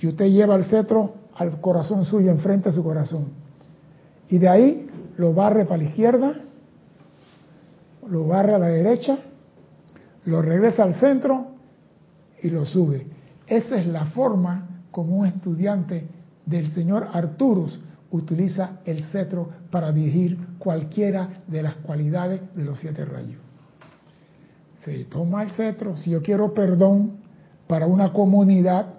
Y 0.00 0.06
usted 0.08 0.26
lleva 0.26 0.56
el 0.56 0.64
cetro 0.64 1.21
al 1.42 1.60
corazón 1.60 2.04
suyo, 2.04 2.30
enfrente 2.30 2.68
a 2.68 2.72
su 2.72 2.82
corazón. 2.82 3.28
Y 4.28 4.38
de 4.38 4.48
ahí 4.48 4.90
lo 5.16 5.34
barre 5.34 5.64
para 5.64 5.82
la 5.82 5.88
izquierda, 5.88 6.34
lo 8.08 8.26
barre 8.26 8.54
a 8.54 8.58
la 8.58 8.68
derecha, 8.68 9.18
lo 10.24 10.42
regresa 10.42 10.84
al 10.84 10.94
centro 10.94 11.48
y 12.40 12.50
lo 12.50 12.64
sube. 12.64 13.06
Esa 13.46 13.76
es 13.76 13.86
la 13.86 14.06
forma 14.06 14.68
como 14.90 15.18
un 15.18 15.26
estudiante 15.26 16.06
del 16.46 16.72
señor 16.72 17.08
Arturus 17.12 17.80
utiliza 18.10 18.80
el 18.84 19.04
cetro 19.04 19.48
para 19.70 19.90
dirigir 19.90 20.38
cualquiera 20.58 21.42
de 21.46 21.62
las 21.62 21.74
cualidades 21.76 22.40
de 22.54 22.64
los 22.64 22.78
siete 22.78 23.04
rayos. 23.04 23.40
Se 24.84 25.04
toma 25.04 25.42
el 25.42 25.52
cetro, 25.52 25.96
si 25.96 26.10
yo 26.10 26.22
quiero 26.22 26.52
perdón 26.52 27.18
para 27.66 27.86
una 27.86 28.12
comunidad, 28.12 28.94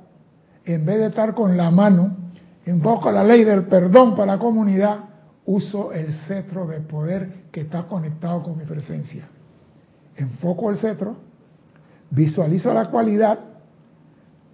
en 0.65 0.85
vez 0.85 0.97
de 0.97 1.07
estar 1.07 1.35
con 1.35 1.57
la 1.57 1.69
mano, 1.69 2.22
invoco 2.65 3.11
la 3.11 3.23
ley 3.23 3.43
del 3.43 3.65
perdón 3.65 4.15
para 4.15 4.33
la 4.33 4.39
comunidad, 4.39 4.99
uso 5.45 5.91
el 5.91 6.13
cetro 6.27 6.67
de 6.67 6.79
poder 6.79 7.43
que 7.51 7.61
está 7.61 7.83
conectado 7.83 8.43
con 8.43 8.57
mi 8.57 8.65
presencia. 8.65 9.27
Enfoco 10.15 10.69
el 10.69 10.77
cetro, 10.77 11.17
visualizo 12.09 12.73
la 12.73 12.89
cualidad, 12.89 13.39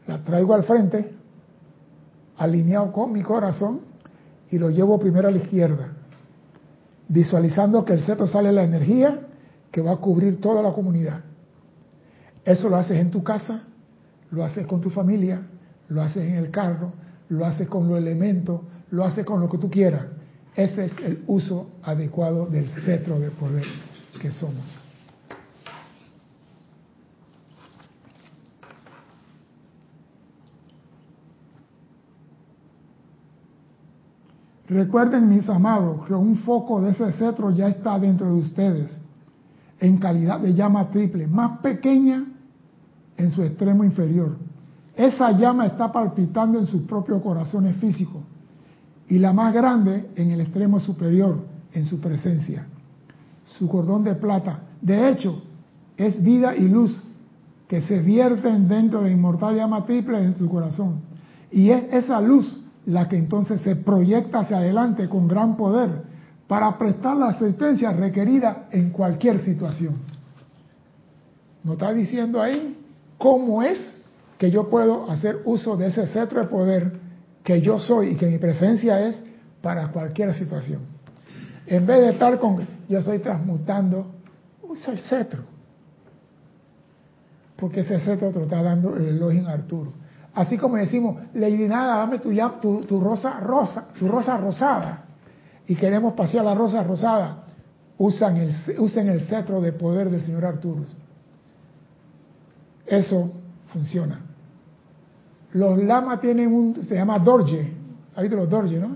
la 0.07 0.23
traigo 0.23 0.53
al 0.53 0.63
frente, 0.63 1.13
alineado 2.37 2.91
con 2.91 3.11
mi 3.11 3.21
corazón, 3.21 3.81
y 4.49 4.57
lo 4.57 4.69
llevo 4.69 4.99
primero 4.99 5.27
a 5.27 5.31
la 5.31 5.37
izquierda, 5.37 5.89
visualizando 7.07 7.85
que 7.85 7.93
el 7.93 8.01
cetro 8.01 8.25
sale 8.25 8.51
la 8.51 8.63
energía 8.63 9.19
que 9.71 9.81
va 9.81 9.91
a 9.91 9.97
cubrir 9.97 10.41
toda 10.41 10.63
la 10.63 10.71
comunidad. 10.71 11.21
Eso 12.43 12.69
lo 12.69 12.77
haces 12.77 12.99
en 12.99 13.11
tu 13.11 13.21
casa, 13.21 13.63
lo 14.31 14.43
haces 14.43 14.65
con 14.65 14.81
tu 14.81 14.89
familia, 14.89 15.41
lo 15.89 16.01
haces 16.01 16.23
en 16.23 16.35
el 16.35 16.49
carro, 16.49 16.93
lo 17.29 17.45
haces 17.45 17.67
con 17.67 17.87
los 17.87 17.97
elementos, 17.97 18.61
lo 18.91 19.05
haces 19.05 19.25
con 19.25 19.39
lo 19.39 19.49
que 19.49 19.57
tú 19.57 19.69
quieras. 19.69 20.05
Ese 20.55 20.85
es 20.85 20.97
el 20.99 21.23
uso 21.27 21.69
adecuado 21.83 22.47
del 22.47 22.69
cetro 22.83 23.19
de 23.19 23.31
poder 23.31 23.65
que 24.21 24.31
somos. 24.31 24.65
Recuerden, 34.67 35.29
mis 35.29 35.49
amados, 35.49 36.05
que 36.05 36.13
un 36.13 36.37
foco 36.37 36.79
de 36.81 36.91
ese 36.91 37.11
cetro 37.13 37.49
ya 37.49 37.69
está 37.69 37.97
dentro 37.97 38.27
de 38.27 38.39
ustedes, 38.39 39.01
en 39.79 39.97
calidad 39.97 40.39
de 40.39 40.53
llama 40.53 40.91
triple, 40.91 41.25
más 41.25 41.59
pequeña 41.59 42.25
en 43.17 43.31
su 43.31 43.41
extremo 43.41 43.83
inferior. 43.83 44.37
Esa 44.99 45.31
llama 45.31 45.65
está 45.65 45.89
palpitando 45.93 46.59
en 46.59 46.67
sus 46.67 46.81
propios 46.81 47.21
corazones 47.21 47.77
físicos 47.77 48.21
y 49.07 49.17
la 49.17 49.31
más 49.31 49.53
grande 49.53 50.09
en 50.17 50.31
el 50.31 50.41
extremo 50.41 50.77
superior, 50.81 51.39
en 51.71 51.85
su 51.85 52.01
presencia. 52.01 52.67
Su 53.57 53.69
cordón 53.69 54.03
de 54.03 54.15
plata, 54.15 54.59
de 54.81 55.09
hecho, 55.09 55.41
es 55.95 56.21
vida 56.21 56.53
y 56.53 56.67
luz 56.67 57.01
que 57.69 57.81
se 57.81 58.01
vierten 58.01 58.67
dentro 58.67 58.99
de 58.99 59.07
la 59.07 59.15
inmortal 59.15 59.55
llama 59.55 59.85
triple 59.85 60.21
en 60.21 60.35
su 60.35 60.49
corazón. 60.49 60.99
Y 61.49 61.69
es 61.69 61.93
esa 61.93 62.19
luz 62.19 62.59
la 62.85 63.07
que 63.07 63.15
entonces 63.15 63.61
se 63.61 63.77
proyecta 63.77 64.39
hacia 64.39 64.57
adelante 64.57 65.07
con 65.07 65.29
gran 65.29 65.55
poder 65.55 66.03
para 66.45 66.77
prestar 66.77 67.15
la 67.15 67.27
asistencia 67.27 67.93
requerida 67.93 68.67
en 68.69 68.89
cualquier 68.89 69.45
situación. 69.45 69.95
¿No 71.63 71.73
está 71.73 71.93
diciendo 71.93 72.41
ahí 72.41 72.77
cómo 73.17 73.63
es 73.63 73.98
que 74.39 74.49
yo 74.49 74.69
puedo 74.69 75.11
hacer 75.11 75.41
uso 75.43 75.75
de 75.77 75.87
ese 75.87 76.07
cetro 76.07 76.39
de 76.39 76.47
poder 76.47 76.93
que 77.43 77.61
yo 77.61 77.77
soy 77.77 78.11
y 78.11 78.15
que 78.15 78.25
mi 78.25 78.37
presencia 78.37 79.07
es 79.07 79.21
para 79.61 79.91
cualquier 79.91 80.33
situación? 80.33 80.81
En 81.67 81.85
vez 81.85 81.99
de 81.99 82.09
estar 82.11 82.39
con 82.39 82.65
yo 82.87 82.99
estoy 82.99 83.19
transmutando, 83.19 84.07
usa 84.63 84.93
el 84.93 84.99
cetro. 84.99 85.43
Porque 87.57 87.81
ese 87.81 87.99
cetro 87.99 88.31
te 88.31 88.39
lo 88.39 88.45
está 88.45 88.63
dando 88.63 88.95
el 88.95 89.07
Elohim 89.07 89.45
Arturo. 89.45 89.91
Así 90.33 90.57
como 90.57 90.77
decimos, 90.77 91.17
Lady 91.33 91.67
Nada, 91.67 91.97
dame 91.97 92.19
tu, 92.19 92.99
rosa 93.01 93.41
rosa, 93.41 93.89
tu 93.99 94.07
rosa 94.07 94.37
rosada. 94.37 95.03
Y 95.67 95.75
queremos 95.75 96.13
pasear 96.13 96.45
la 96.45 96.55
rosa 96.55 96.81
rosada. 96.81 97.43
Usen 97.97 99.09
el 99.09 99.21
cetro 99.27 99.59
de 99.59 99.73
poder 99.73 100.09
del 100.09 100.21
señor 100.21 100.45
Arturo. 100.45 100.85
Eso 102.85 103.33
funciona. 103.67 104.28
Los 105.53 105.77
lamas 105.83 106.21
tienen 106.21 106.53
un, 106.53 106.83
se 106.83 106.95
llama 106.95 107.19
dorje. 107.19 107.73
Ahí 108.15 108.27
de 108.27 108.35
los 108.35 108.49
dorje, 108.49 108.77
¿no? 108.79 108.95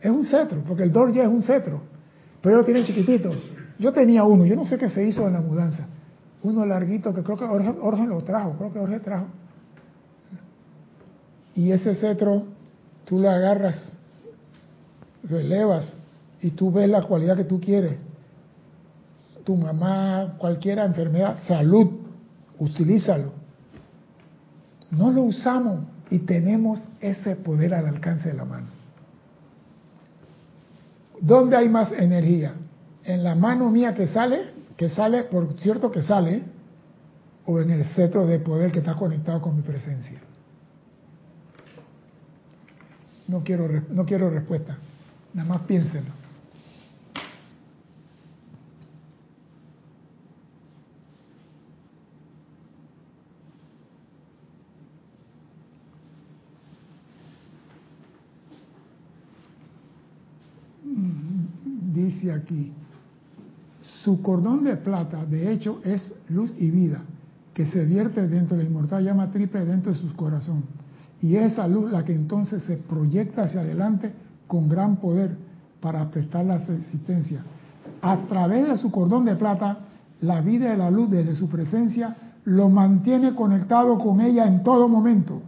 Es 0.00 0.10
un 0.10 0.24
cetro, 0.24 0.62
porque 0.66 0.82
el 0.82 0.92
dorje 0.92 1.22
es 1.22 1.28
un 1.28 1.42
cetro. 1.42 1.80
Pero 2.42 2.56
ellos 2.56 2.66
tienen 2.66 2.84
chiquitito. 2.84 3.30
Yo 3.78 3.92
tenía 3.92 4.24
uno, 4.24 4.44
yo 4.44 4.56
no 4.56 4.64
sé 4.64 4.78
qué 4.78 4.88
se 4.88 5.06
hizo 5.06 5.26
en 5.26 5.34
la 5.34 5.40
mudanza. 5.40 5.86
Uno 6.42 6.64
larguito 6.64 7.12
que 7.12 7.22
creo 7.22 7.36
que 7.36 7.46
Jorge 7.46 8.06
lo 8.06 8.22
trajo, 8.22 8.54
creo 8.58 8.72
que 8.72 8.78
Jorge 8.78 9.00
trajo 9.00 9.26
y 11.54 11.72
ese 11.72 11.94
cetro 11.94 12.44
tú 13.04 13.18
lo 13.18 13.28
agarras, 13.28 13.92
lo 15.28 15.38
elevas 15.38 15.96
y 16.40 16.50
tú 16.52 16.72
ves 16.72 16.88
la 16.88 17.02
cualidad 17.02 17.36
que 17.36 17.44
tú 17.44 17.60
quieres. 17.60 17.96
Tu 19.44 19.54
mamá, 19.56 20.36
cualquier 20.38 20.78
enfermedad, 20.78 21.38
salud, 21.46 21.88
utilízalo. 22.58 23.32
No 24.90 25.10
lo 25.10 25.22
usamos 25.22 25.80
y 26.10 26.18
tenemos 26.20 26.82
ese 27.00 27.36
poder 27.36 27.74
al 27.74 27.86
alcance 27.86 28.28
de 28.28 28.34
la 28.34 28.44
mano. 28.44 28.66
¿Dónde 31.20 31.56
hay 31.56 31.68
más 31.68 31.92
energía? 31.92 32.54
¿En 33.04 33.22
la 33.22 33.34
mano 33.34 33.70
mía 33.70 33.94
que 33.94 34.06
sale? 34.06 34.50
Que 34.76 34.88
sale, 34.88 35.24
por 35.24 35.56
cierto 35.58 35.90
que 35.90 36.02
sale, 36.02 36.42
o 37.46 37.60
en 37.60 37.70
el 37.70 37.84
cetro 37.84 38.26
de 38.26 38.38
poder 38.38 38.72
que 38.72 38.78
está 38.80 38.94
conectado 38.94 39.40
con 39.40 39.56
mi 39.56 39.62
presencia. 39.62 40.20
No 43.28 43.44
quiero, 43.44 43.68
no 43.90 44.04
quiero 44.04 44.28
respuesta, 44.30 44.76
nada 45.34 45.48
más 45.48 45.62
piénselo. 45.62 46.20
Mm, 60.84 60.89
dice 61.92 62.32
aquí, 62.32 62.72
su 64.02 64.22
cordón 64.22 64.64
de 64.64 64.76
plata, 64.76 65.24
de 65.24 65.52
hecho, 65.52 65.80
es 65.84 66.14
luz 66.28 66.54
y 66.58 66.70
vida, 66.70 67.02
que 67.54 67.66
se 67.66 67.84
vierte 67.84 68.28
dentro 68.28 68.56
de 68.56 68.64
la 68.64 68.70
inmortal 68.70 69.04
llama 69.04 69.30
triple 69.30 69.64
dentro 69.64 69.92
de 69.92 69.98
sus 69.98 70.12
corazones 70.14 70.64
y 71.22 71.36
esa 71.36 71.68
luz 71.68 71.90
la 71.90 72.04
que 72.04 72.14
entonces 72.14 72.62
se 72.62 72.76
proyecta 72.76 73.42
hacia 73.42 73.60
adelante 73.60 74.12
con 74.46 74.68
gran 74.68 74.96
poder 74.96 75.36
para 75.80 76.10
prestar 76.10 76.46
la 76.46 76.58
resistencia. 76.58 77.44
A 78.02 78.16
través 78.26 78.68
de 78.68 78.78
su 78.78 78.90
cordón 78.90 79.24
de 79.26 79.36
plata, 79.36 79.78
la 80.22 80.40
vida 80.40 80.70
de 80.70 80.76
la 80.76 80.90
luz 80.90 81.10
desde 81.10 81.34
su 81.34 81.48
presencia 81.48 82.16
lo 82.44 82.68
mantiene 82.68 83.34
conectado 83.34 83.98
con 83.98 84.20
ella 84.20 84.46
en 84.46 84.62
todo 84.62 84.88
momento. 84.88 85.42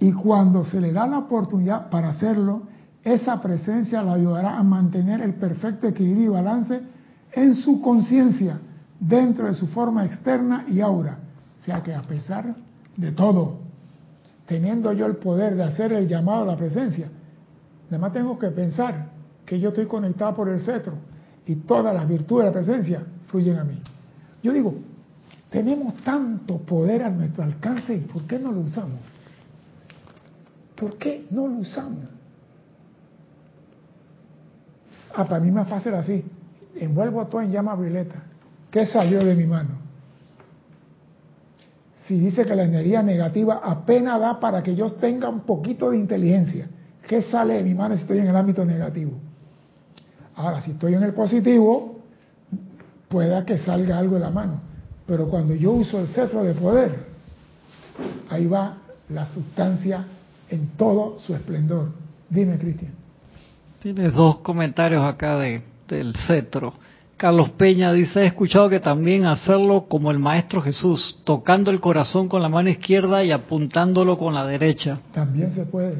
Y 0.00 0.12
cuando 0.12 0.64
se 0.64 0.80
le 0.80 0.92
da 0.92 1.06
la 1.06 1.18
oportunidad 1.18 1.90
para 1.90 2.10
hacerlo, 2.10 2.62
esa 3.02 3.40
presencia 3.40 4.02
lo 4.02 4.12
ayudará 4.12 4.58
a 4.58 4.62
mantener 4.62 5.20
el 5.22 5.34
perfecto 5.34 5.88
equilibrio 5.88 6.26
y 6.26 6.28
balance 6.28 6.80
en 7.32 7.54
su 7.54 7.80
conciencia 7.80 8.60
dentro 8.98 9.46
de 9.46 9.54
su 9.54 9.68
forma 9.68 10.04
externa 10.04 10.66
y 10.68 10.80
aura. 10.80 11.18
O 11.60 11.64
sea 11.64 11.82
que 11.82 11.94
a 11.94 12.02
pesar 12.02 12.54
de 12.96 13.12
todo, 13.12 13.60
teniendo 14.46 14.92
yo 14.92 15.06
el 15.06 15.16
poder 15.16 15.56
de 15.56 15.64
hacer 15.64 15.92
el 15.92 16.08
llamado 16.08 16.42
a 16.42 16.46
la 16.46 16.56
presencia, 16.56 17.08
además 17.88 18.12
tengo 18.12 18.38
que 18.38 18.48
pensar 18.48 19.08
que 19.46 19.58
yo 19.58 19.70
estoy 19.70 19.86
conectado 19.86 20.34
por 20.34 20.48
el 20.48 20.60
cetro 20.60 20.94
y 21.46 21.56
todas 21.56 21.94
las 21.94 22.06
virtudes 22.06 22.44
de 22.44 22.50
la 22.50 22.52
presencia 22.52 23.02
fluyen 23.28 23.58
a 23.58 23.64
mí. 23.64 23.80
Yo 24.42 24.52
digo, 24.52 24.74
tenemos 25.50 25.96
tanto 26.02 26.58
poder 26.58 27.02
a 27.02 27.10
nuestro 27.10 27.44
alcance 27.44 27.94
y 27.94 28.00
¿por 28.00 28.22
qué 28.26 28.38
no 28.38 28.52
lo 28.52 28.60
usamos? 28.60 29.00
¿Por 30.76 30.96
qué 30.96 31.26
no 31.30 31.48
lo 31.48 31.56
usamos? 31.56 32.19
Ah, 35.14 35.24
para 35.24 35.40
mí 35.40 35.50
más 35.50 35.68
fácil 35.68 35.94
así. 35.94 36.24
Envuelvo 36.76 37.26
todo 37.26 37.40
en 37.40 37.50
llama 37.50 37.74
violeta. 37.74 38.16
¿Qué 38.70 38.86
salió 38.86 39.24
de 39.24 39.34
mi 39.34 39.44
mano? 39.44 39.70
Si 42.06 42.18
dice 42.18 42.44
que 42.44 42.56
la 42.56 42.64
energía 42.64 43.02
negativa 43.02 43.60
apenas 43.62 44.20
da 44.20 44.40
para 44.40 44.62
que 44.62 44.74
yo 44.74 44.92
tenga 44.92 45.28
un 45.28 45.40
poquito 45.40 45.90
de 45.90 45.98
inteligencia, 45.98 46.68
¿qué 47.06 47.22
sale 47.22 47.54
de 47.54 47.62
mi 47.62 47.74
mano 47.74 47.96
si 47.96 48.02
estoy 48.02 48.18
en 48.18 48.28
el 48.28 48.36
ámbito 48.36 48.64
negativo? 48.64 49.12
Ahora, 50.34 50.62
si 50.62 50.72
estoy 50.72 50.94
en 50.94 51.02
el 51.02 51.12
positivo, 51.12 52.00
pueda 53.08 53.44
que 53.44 53.58
salga 53.58 53.98
algo 53.98 54.14
de 54.14 54.20
la 54.20 54.30
mano. 54.30 54.60
Pero 55.06 55.28
cuando 55.28 55.54
yo 55.54 55.72
uso 55.72 56.00
el 56.00 56.08
cetro 56.08 56.42
de 56.44 56.54
poder, 56.54 57.06
ahí 58.28 58.46
va 58.46 58.78
la 59.08 59.26
sustancia 59.26 60.04
en 60.48 60.68
todo 60.76 61.18
su 61.18 61.34
esplendor. 61.34 61.90
Dime, 62.28 62.58
Cristian. 62.58 62.99
Tienes 63.80 64.12
dos 64.12 64.40
comentarios 64.40 65.02
acá 65.02 65.38
de, 65.38 65.62
del 65.88 66.14
cetro. 66.26 66.74
Carlos 67.16 67.48
Peña 67.50 67.92
dice, 67.92 68.20
he 68.20 68.26
escuchado 68.26 68.68
que 68.68 68.78
también 68.78 69.24
hacerlo 69.24 69.86
como 69.88 70.10
el 70.10 70.18
Maestro 70.18 70.60
Jesús, 70.60 71.18
tocando 71.24 71.70
el 71.70 71.80
corazón 71.80 72.28
con 72.28 72.42
la 72.42 72.50
mano 72.50 72.68
izquierda 72.68 73.24
y 73.24 73.32
apuntándolo 73.32 74.18
con 74.18 74.34
la 74.34 74.46
derecha. 74.46 75.00
También 75.12 75.54
se 75.54 75.64
puede. 75.64 75.94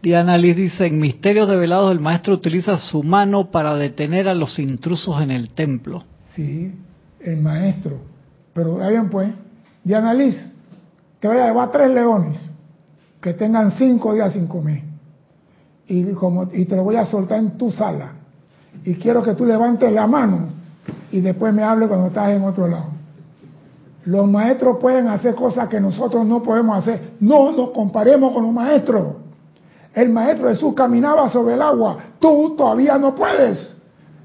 Diana 0.00 0.36
Liz 0.36 0.54
dice, 0.54 0.86
en 0.86 1.00
Misterios 1.00 1.48
Develados 1.48 1.90
el 1.90 1.98
Maestro 1.98 2.34
utiliza 2.34 2.78
su 2.78 3.02
mano 3.02 3.50
para 3.50 3.74
detener 3.74 4.28
a 4.28 4.34
los 4.34 4.56
intrusos 4.60 5.20
en 5.20 5.32
el 5.32 5.54
templo. 5.54 6.04
Sí, 6.34 6.72
el 7.18 7.38
Maestro. 7.38 7.98
Pero 8.52 8.76
vayan 8.76 9.10
pues, 9.10 9.32
Diana 9.82 10.14
Liz, 10.14 10.36
te 11.18 11.26
voy 11.26 11.38
a 11.38 11.46
llevar 11.46 11.72
tres 11.72 11.90
leones 11.90 12.38
que 13.20 13.32
tengan 13.32 13.72
cinco 13.72 14.14
días 14.14 14.34
sin 14.34 14.46
comer. 14.46 14.93
Y, 15.86 16.04
como, 16.12 16.48
y 16.52 16.64
te 16.64 16.76
lo 16.76 16.84
voy 16.84 16.96
a 16.96 17.04
soltar 17.04 17.38
en 17.38 17.58
tu 17.58 17.70
sala. 17.72 18.12
Y 18.84 18.94
quiero 18.94 19.22
que 19.22 19.34
tú 19.34 19.44
levantes 19.44 19.92
la 19.92 20.06
mano 20.06 20.48
y 21.10 21.20
después 21.20 21.54
me 21.54 21.62
hable 21.62 21.86
cuando 21.86 22.08
estás 22.08 22.30
en 22.30 22.42
otro 22.42 22.66
lado. 22.66 22.86
Los 24.06 24.28
maestros 24.28 24.78
pueden 24.80 25.08
hacer 25.08 25.34
cosas 25.34 25.68
que 25.68 25.80
nosotros 25.80 26.26
no 26.26 26.42
podemos 26.42 26.78
hacer. 26.78 27.12
No 27.20 27.52
nos 27.52 27.70
comparemos 27.70 28.34
con 28.34 28.42
los 28.42 28.52
maestros. 28.52 29.14
El 29.94 30.10
maestro 30.10 30.48
Jesús 30.48 30.74
caminaba 30.74 31.28
sobre 31.28 31.54
el 31.54 31.62
agua. 31.62 31.98
Tú 32.18 32.54
todavía 32.56 32.98
no 32.98 33.14
puedes. 33.14 33.74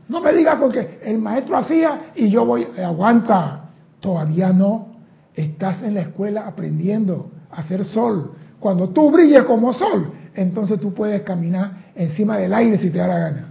No 0.09 0.19
me 0.19 0.33
digas 0.33 0.57
porque 0.59 0.99
el 1.03 1.19
maestro 1.19 1.57
hacía 1.57 2.11
y 2.15 2.29
yo 2.29 2.45
voy, 2.45 2.67
aguanta. 2.83 3.69
Todavía 3.99 4.51
no. 4.51 4.87
Estás 5.33 5.83
en 5.83 5.93
la 5.93 6.01
escuela 6.01 6.47
aprendiendo 6.47 7.29
a 7.51 7.61
hacer 7.61 7.85
sol. 7.85 8.31
Cuando 8.59 8.89
tú 8.89 9.11
brilles 9.11 9.43
como 9.43 9.73
sol, 9.73 10.11
entonces 10.39 10.79
tú 10.79 10.93
puedes 10.93 11.21
caminar 11.23 11.71
encima 11.95 12.37
del 12.37 12.53
aire 12.53 12.77
si 12.77 12.89
te 12.89 12.97
da 12.97 13.07
la 13.07 13.19
gana. 13.19 13.47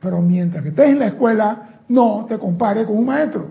Pero 0.00 0.22
mientras 0.22 0.62
que 0.62 0.68
estés 0.68 0.90
en 0.90 1.00
la 1.00 1.08
escuela, 1.08 1.80
no 1.88 2.24
te 2.28 2.38
compare 2.38 2.84
con 2.84 2.98
un 2.98 3.06
maestro. 3.06 3.48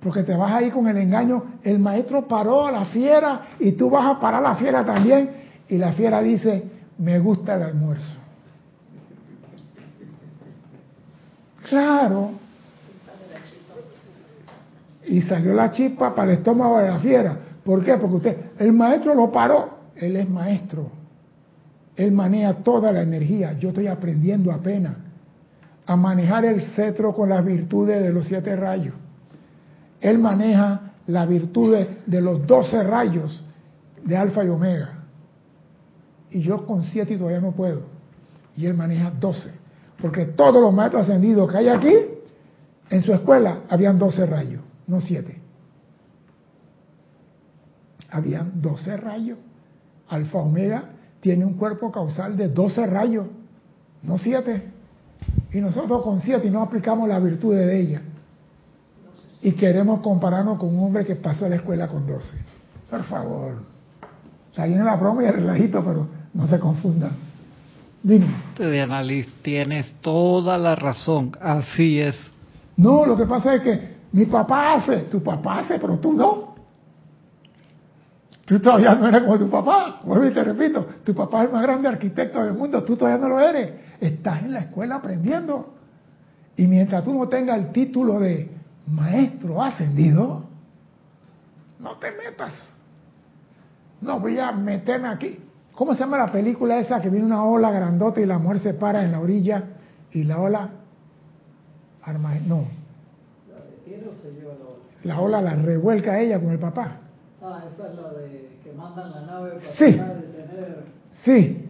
Porque 0.00 0.22
te 0.22 0.34
vas 0.34 0.52
ahí 0.52 0.70
con 0.70 0.88
el 0.88 0.96
engaño. 0.96 1.44
El 1.62 1.78
maestro 1.78 2.26
paró 2.26 2.66
a 2.66 2.72
la 2.72 2.86
fiera 2.86 3.48
y 3.58 3.72
tú 3.72 3.90
vas 3.90 4.06
a 4.06 4.18
parar 4.18 4.42
a 4.42 4.48
la 4.48 4.54
fiera 4.56 4.82
también. 4.86 5.30
Y 5.68 5.76
la 5.76 5.92
fiera 5.92 6.22
dice, 6.22 6.64
me 6.96 7.18
gusta 7.18 7.56
el 7.56 7.62
almuerzo. 7.64 8.18
Claro. 11.68 12.30
Y 15.06 15.20
salió 15.20 15.52
la 15.52 15.70
chispa 15.70 16.14
para 16.14 16.32
el 16.32 16.38
estómago 16.38 16.78
de 16.78 16.88
la 16.88 16.98
fiera. 17.00 17.36
¿Por 17.62 17.84
qué? 17.84 17.98
Porque 17.98 18.16
usted, 18.16 18.38
el 18.58 18.72
maestro 18.72 19.14
lo 19.14 19.30
paró. 19.30 19.73
Él 19.96 20.16
es 20.16 20.28
maestro. 20.28 20.90
Él 21.96 22.12
maneja 22.12 22.54
toda 22.54 22.92
la 22.92 23.02
energía. 23.02 23.52
Yo 23.54 23.68
estoy 23.68 23.86
aprendiendo 23.86 24.52
apenas 24.52 24.96
a 25.86 25.96
manejar 25.96 26.44
el 26.44 26.62
cetro 26.74 27.14
con 27.14 27.28
las 27.28 27.44
virtudes 27.44 28.02
de 28.02 28.12
los 28.12 28.26
siete 28.26 28.56
rayos. 28.56 28.94
Él 30.00 30.18
maneja 30.18 30.92
las 31.06 31.28
virtudes 31.28 31.88
de 32.06 32.20
los 32.20 32.46
doce 32.46 32.82
rayos 32.82 33.44
de 34.04 34.16
alfa 34.16 34.44
y 34.44 34.48
omega. 34.48 35.04
Y 36.30 36.40
yo 36.40 36.66
con 36.66 36.82
siete 36.82 37.16
todavía 37.16 37.40
no 37.40 37.52
puedo. 37.52 37.82
Y 38.56 38.66
él 38.66 38.74
maneja 38.74 39.10
doce. 39.10 39.52
Porque 40.00 40.26
todos 40.26 40.60
los 40.60 40.72
maestros 40.72 41.02
ascendidos 41.02 41.50
que 41.50 41.58
hay 41.58 41.68
aquí, 41.68 41.94
en 42.90 43.02
su 43.02 43.12
escuela, 43.12 43.60
habían 43.68 43.98
doce 43.98 44.26
rayos, 44.26 44.62
no 44.86 45.00
siete. 45.00 45.40
Habían 48.10 48.60
doce 48.60 48.96
rayos. 48.96 49.38
Alfa 50.08 50.38
Omega 50.38 50.84
tiene 51.20 51.44
un 51.44 51.54
cuerpo 51.54 51.90
causal 51.90 52.36
de 52.36 52.48
doce 52.48 52.84
rayos, 52.86 53.26
no 54.02 54.18
siete. 54.18 54.70
Y 55.52 55.58
nosotros 55.58 56.02
con 56.02 56.20
siete 56.20 56.50
no 56.50 56.62
aplicamos 56.62 57.08
la 57.08 57.18
virtud 57.18 57.54
de 57.54 57.80
ella. 57.80 58.02
Y 59.40 59.52
queremos 59.52 60.00
compararnos 60.00 60.58
con 60.58 60.74
un 60.74 60.84
hombre 60.84 61.04
que 61.04 61.16
pasó 61.16 61.46
a 61.46 61.48
la 61.48 61.56
escuela 61.56 61.88
con 61.88 62.06
doce. 62.06 62.36
Por 62.90 63.02
favor. 63.04 63.54
Está 64.50 64.66
bien 64.66 64.84
la 64.84 64.96
broma 64.96 65.22
y 65.22 65.26
el 65.26 65.34
relajito, 65.34 65.82
pero 65.84 66.06
no 66.32 66.46
se 66.46 66.58
confundan. 66.58 67.12
Dime. 68.02 68.26
Diana 68.58 69.02
Liz, 69.02 69.28
tienes 69.42 69.94
toda 70.00 70.58
la 70.58 70.74
razón. 70.74 71.32
Así 71.40 72.00
es. 72.00 72.32
No, 72.76 73.06
lo 73.06 73.16
que 73.16 73.24
pasa 73.24 73.54
es 73.54 73.62
que 73.62 73.94
mi 74.12 74.26
papá 74.26 74.74
hace, 74.74 74.98
tu 75.10 75.22
papá 75.22 75.60
hace, 75.60 75.78
pero 75.78 75.98
tú 75.98 76.12
no. 76.12 76.43
Tú 78.44 78.60
todavía 78.60 78.94
no 78.94 79.08
eres 79.08 79.22
como 79.22 79.38
tu 79.38 79.48
papá. 79.48 80.00
Vuelvo 80.04 80.26
y 80.26 80.32
te 80.32 80.44
repito, 80.44 80.86
tu 81.04 81.14
papá 81.14 81.42
es 81.42 81.48
el 81.48 81.54
más 81.54 81.62
grande 81.62 81.88
arquitecto 81.88 82.44
del 82.44 82.52
mundo, 82.52 82.82
tú 82.82 82.96
todavía 82.96 83.20
no 83.22 83.28
lo 83.28 83.40
eres. 83.40 83.72
Estás 84.00 84.42
en 84.42 84.52
la 84.52 84.60
escuela 84.60 84.96
aprendiendo. 84.96 85.74
Y 86.56 86.66
mientras 86.66 87.02
tú 87.04 87.14
no 87.14 87.28
tengas 87.28 87.58
el 87.58 87.72
título 87.72 88.20
de 88.20 88.50
maestro 88.86 89.62
ascendido, 89.62 90.44
no 91.80 91.96
te 91.98 92.10
metas. 92.10 92.52
No 94.00 94.20
voy 94.20 94.38
a 94.38 94.52
meterme 94.52 95.08
aquí. 95.08 95.38
¿Cómo 95.72 95.94
se 95.94 96.00
llama 96.00 96.18
la 96.18 96.30
película 96.30 96.78
esa 96.78 97.00
que 97.00 97.08
viene 97.08 97.26
una 97.26 97.44
ola 97.44 97.70
grandota 97.70 98.20
y 98.20 98.26
la 98.26 98.38
mujer 98.38 98.60
se 98.60 98.74
para 98.74 99.04
en 99.04 99.12
la 99.12 99.20
orilla 99.20 99.64
y 100.12 100.22
la 100.22 100.38
ola 100.38 100.70
arma 102.02 102.34
no 102.46 102.64
la 105.02 105.20
ola 105.20 105.40
la 105.40 105.54
revuelca 105.54 106.12
a 106.12 106.20
ella 106.20 106.38
con 106.38 106.50
el 106.50 106.58
papá 106.58 106.98
ah 107.44 107.64
esa 107.72 107.88
es 107.88 107.94
la 107.94 108.12
de 108.12 108.58
que 108.62 108.72
mandan 108.72 109.10
la 109.10 109.20
nave 109.22 109.50
para 109.52 109.72
sí 109.72 109.84
detener 109.84 110.84
sí 111.10 111.64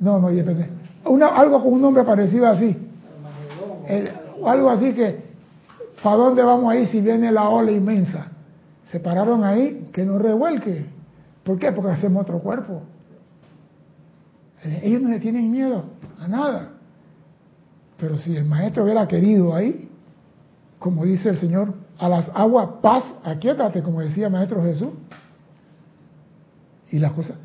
no, 0.00 0.20
no 0.20 0.28
depende. 0.28 0.68
Una, 1.04 1.28
algo 1.28 1.62
con 1.62 1.74
un 1.74 1.80
nombre 1.80 2.04
parecido 2.04 2.46
así. 2.46 2.76
algo 4.44 4.70
así 4.70 4.92
que, 4.92 5.24
¿para 6.02 6.16
dónde 6.16 6.42
vamos 6.42 6.72
ahí 6.72 6.86
si 6.86 7.00
viene 7.00 7.32
la 7.32 7.48
ola 7.48 7.70
inmensa? 7.70 8.26
Se 8.90 9.00
pararon 9.00 9.44
ahí, 9.44 9.88
que 9.92 10.04
no 10.04 10.18
revuelque. 10.18 10.86
¿Por 11.44 11.58
qué? 11.58 11.72
Porque 11.72 11.92
hacemos 11.92 12.22
otro 12.22 12.40
cuerpo. 12.40 12.82
Ellos 14.82 15.00
no 15.02 15.10
le 15.10 15.20
tienen 15.20 15.50
miedo 15.50 15.84
a 16.18 16.28
nada. 16.28 16.70
Pero 17.98 18.16
si 18.18 18.36
el 18.36 18.44
maestro 18.44 18.84
hubiera 18.84 19.06
querido 19.06 19.54
ahí, 19.54 19.88
como 20.78 21.04
dice 21.04 21.30
el 21.30 21.38
Señor, 21.38 21.72
a 21.98 22.08
las 22.08 22.30
aguas, 22.34 22.68
paz, 22.82 23.04
aquíétate, 23.24 23.82
como 23.82 24.00
decía 24.00 24.28
Maestro 24.28 24.62
Jesús. 24.62 24.90
Y 26.90 26.98
las 26.98 27.12
cosas, 27.12 27.36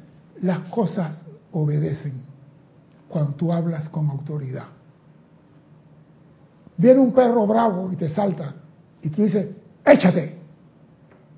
las 0.41 0.59
cosas 0.69 1.15
obedecen 1.51 2.21
cuando 3.07 3.33
tú 3.33 3.51
hablas 3.51 3.89
con 3.89 4.09
autoridad. 4.09 4.65
Viene 6.77 6.99
un 6.99 7.13
perro 7.13 7.45
bravo 7.45 7.91
y 7.91 7.95
te 7.95 8.09
salta 8.09 8.55
y 9.01 9.09
tú 9.09 9.23
dices, 9.23 9.49
échate. 9.85 10.37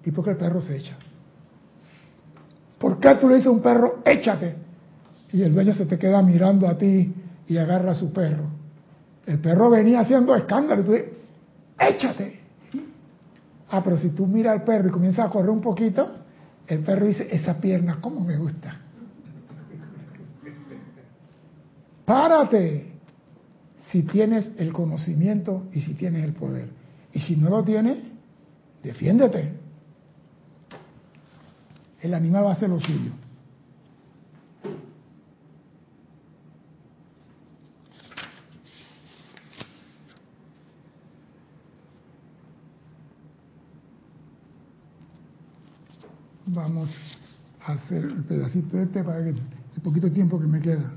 ¿Y 0.05 0.11
por 0.11 0.23
qué 0.25 0.31
el 0.31 0.37
perro 0.37 0.61
se 0.61 0.77
echa? 0.77 0.95
¿Por 2.77 2.99
qué 2.99 3.15
tú 3.15 3.29
le 3.29 3.35
dices 3.35 3.47
a 3.47 3.51
un 3.51 3.61
perro, 3.61 3.99
échate? 4.03 4.55
Y 5.31 5.41
el 5.41 5.53
dueño 5.53 5.73
se 5.73 5.85
te 5.85 5.97
queda 5.97 6.21
mirando 6.21 6.67
a 6.67 6.77
ti 6.77 7.13
y 7.47 7.57
agarra 7.57 7.91
a 7.91 7.95
su 7.95 8.11
perro. 8.11 8.45
El 9.25 9.39
perro 9.39 9.69
venía 9.69 10.01
haciendo 10.01 10.35
escándalo 10.35 10.81
y 10.81 10.85
tú 10.85 10.91
dices, 10.91 11.09
échate. 11.79 12.42
Ah, 13.75 13.81
pero 13.83 13.97
si 13.97 14.09
tú 14.11 14.27
miras 14.27 14.53
al 14.53 14.63
perro 14.63 14.89
y 14.89 14.91
comienzas 14.91 15.25
a 15.25 15.29
correr 15.31 15.49
un 15.49 15.59
poquito, 15.59 16.07
el 16.67 16.81
perro 16.81 17.07
dice, 17.07 17.27
esa 17.31 17.59
pierna, 17.59 17.97
¿cómo 17.99 18.19
me 18.19 18.37
gusta? 18.37 18.79
Párate 22.05 22.91
si 23.89 24.03
tienes 24.03 24.51
el 24.59 24.71
conocimiento 24.71 25.63
y 25.71 25.81
si 25.81 25.95
tienes 25.95 26.23
el 26.23 26.33
poder. 26.33 26.69
Y 27.13 27.21
si 27.21 27.35
no 27.35 27.49
lo 27.49 27.63
tienes, 27.63 27.97
defiéndete. 28.83 29.53
El 31.99 32.13
animal 32.13 32.45
va 32.45 32.49
a 32.49 32.53
hacer 32.53 32.69
lo 32.69 32.79
suyo. 32.79 33.13
Vamos 46.53 46.95
a 47.65 47.73
hacer 47.73 48.03
el 48.03 48.23
pedacito 48.25 48.77
este 48.77 49.03
para 49.03 49.23
que 49.23 49.29
el 49.29 49.81
poquito 49.81 50.11
tiempo 50.11 50.39
que 50.39 50.45
me 50.45 50.61
queda. 50.61 50.93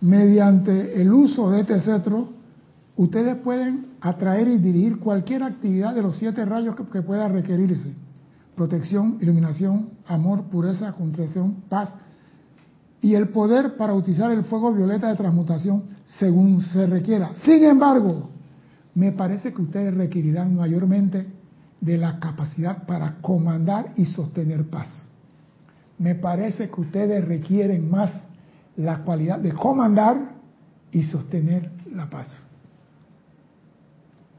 Mediante 0.00 1.00
el 1.00 1.12
uso 1.12 1.50
de 1.50 1.60
este 1.60 1.80
cetro, 1.82 2.30
ustedes 2.96 3.36
pueden 3.36 3.86
atraer 4.00 4.48
y 4.48 4.58
dirigir 4.58 4.98
cualquier 4.98 5.42
actividad 5.42 5.94
de 5.94 6.02
los 6.02 6.16
siete 6.16 6.44
rayos 6.44 6.74
que, 6.76 7.02
pueda 7.02 7.28
requerirse. 7.28 7.92
Protección, 8.54 9.18
iluminación, 9.20 9.90
amor, 10.06 10.44
pureza, 10.44 10.92
contrición, 10.92 11.64
paz 11.68 11.94
y 13.02 13.14
el 13.14 13.28
poder 13.28 13.76
para 13.76 13.92
utilizar 13.92 14.30
el 14.30 14.44
fuego 14.44 14.72
violeta 14.72 15.08
de 15.08 15.16
transmutación 15.16 15.84
según 16.06 16.62
se 16.62 16.86
requiera. 16.86 17.32
Sin 17.44 17.62
embargo, 17.64 18.30
me 18.94 19.12
parece 19.12 19.52
que 19.52 19.60
ustedes 19.60 19.92
requerirán 19.94 20.56
mayormente 20.56 21.35
de 21.80 21.98
la 21.98 22.18
capacidad 22.18 22.86
para 22.86 23.16
comandar 23.20 23.92
y 23.96 24.06
sostener 24.06 24.68
paz. 24.68 24.88
Me 25.98 26.14
parece 26.14 26.68
que 26.70 26.80
ustedes 26.80 27.24
requieren 27.24 27.90
más 27.90 28.12
la 28.76 28.98
cualidad 28.98 29.38
de 29.38 29.52
comandar 29.52 30.36
y 30.92 31.02
sostener 31.04 31.70
la 31.92 32.08
paz. 32.08 32.28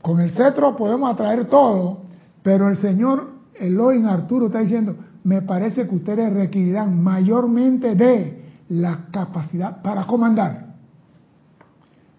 Con 0.01 0.19
el 0.21 0.31
cetro 0.31 0.75
podemos 0.75 1.11
atraer 1.11 1.45
todo, 1.45 2.01
pero 2.43 2.69
el 2.69 2.77
Señor 2.77 3.31
Elohim 3.55 4.05
Arturo 4.05 4.47
está 4.47 4.59
diciendo, 4.59 4.95
me 5.23 5.41
parece 5.41 5.87
que 5.87 5.95
ustedes 5.95 6.31
requerirán 6.31 7.01
mayormente 7.03 7.95
de 7.95 8.45
la 8.69 9.07
capacidad 9.11 9.81
para 9.81 10.05
comandar 10.05 10.75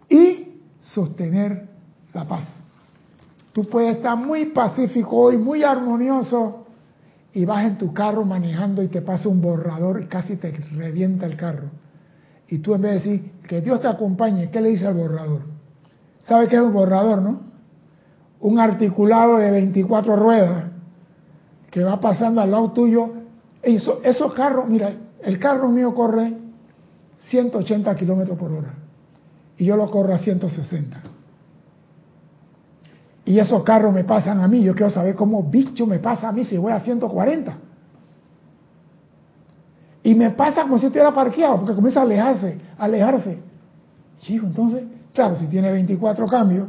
y 0.09 0.61
sostener 0.81 1.69
la 2.12 2.27
paz. 2.27 2.57
Tú 3.59 3.64
puedes 3.64 3.97
estar 3.97 4.16
muy 4.16 4.44
pacífico 4.51 5.32
y 5.32 5.36
muy 5.36 5.64
armonioso 5.64 6.64
y 7.32 7.44
vas 7.44 7.64
en 7.64 7.76
tu 7.76 7.93
carro 7.93 8.24
manejando 8.24 8.85
y 8.85 8.86
te 8.86 9.02
pasa 9.02 9.28
un 9.28 9.40
borrador 9.40 10.01
y 10.01 10.06
casi 10.06 10.36
te 10.36 10.52
revienta 10.52 11.26
el 11.26 11.36
carro. 11.36 11.68
Y 12.47 12.59
tú 12.59 12.72
en 12.76 12.82
vez 12.82 12.93
de 12.93 13.10
decir 13.10 13.32
que 13.48 13.60
Dios 13.60 13.80
te 13.80 13.89
acompañe, 13.89 14.48
¿qué 14.52 14.60
le 14.60 14.68
dice 14.68 14.86
al 14.86 14.94
borrador? 14.94 15.40
¿Sabe 16.22 16.47
qué 16.47 16.55
es 16.55 16.62
un 16.62 16.72
borrador, 16.72 17.20
no? 17.20 17.40
Un 18.39 18.60
articulado 18.60 19.39
de 19.39 19.51
24 19.51 20.14
ruedas 20.14 20.66
que 21.72 21.82
va 21.82 21.98
pasando 21.98 22.40
al 22.40 22.52
lado 22.52 22.70
tuyo. 22.70 23.10
Eso, 23.60 24.02
esos 24.05 24.35
carros, 24.35 24.68
mira, 24.68 24.93
el 25.20 25.40
carro 25.40 25.68
mío 25.68 25.97
corre 25.97 26.32
180 27.22 27.93
kilómetros 27.97 28.39
por 28.39 28.52
hora 28.52 28.74
y 29.56 29.64
yo 29.64 29.76
lo 29.76 29.90
corro 29.90 30.14
a 30.14 30.18
160. 30.18 31.07
Y 33.28 33.38
esos 33.38 33.62
carros 33.62 33.92
me 33.92 34.05
pasan 34.05 34.40
a 34.40 34.48
mí, 34.48 34.62
yo 34.62 34.74
quiero 34.74 34.88
saber 34.88 35.14
cómo 35.14 35.42
bicho 35.42 35.86
me 35.86 35.98
pasa 35.98 36.30
a 36.30 36.32
mí 36.32 36.44
si 36.44 36.56
voy 36.56 36.72
a 36.72 36.80
140. 36.80 37.59
Y 40.02 40.14
me 40.14 40.30
pasa 40.30 40.62
como 40.62 40.78
si 40.78 40.86
estuviera 40.86 41.12
parqueado, 41.12 41.59
porque 41.59 41.74
comienza 41.74 42.00
a 42.00 42.05
alejarse, 42.05 42.56
a 42.78 42.84
alejarse. 42.86 43.38
Chico, 44.22 44.46
entonces, 44.46 44.82
claro, 45.12 45.36
si 45.36 45.46
tiene 45.46 45.70
24 45.70 46.26
cambios, 46.26 46.68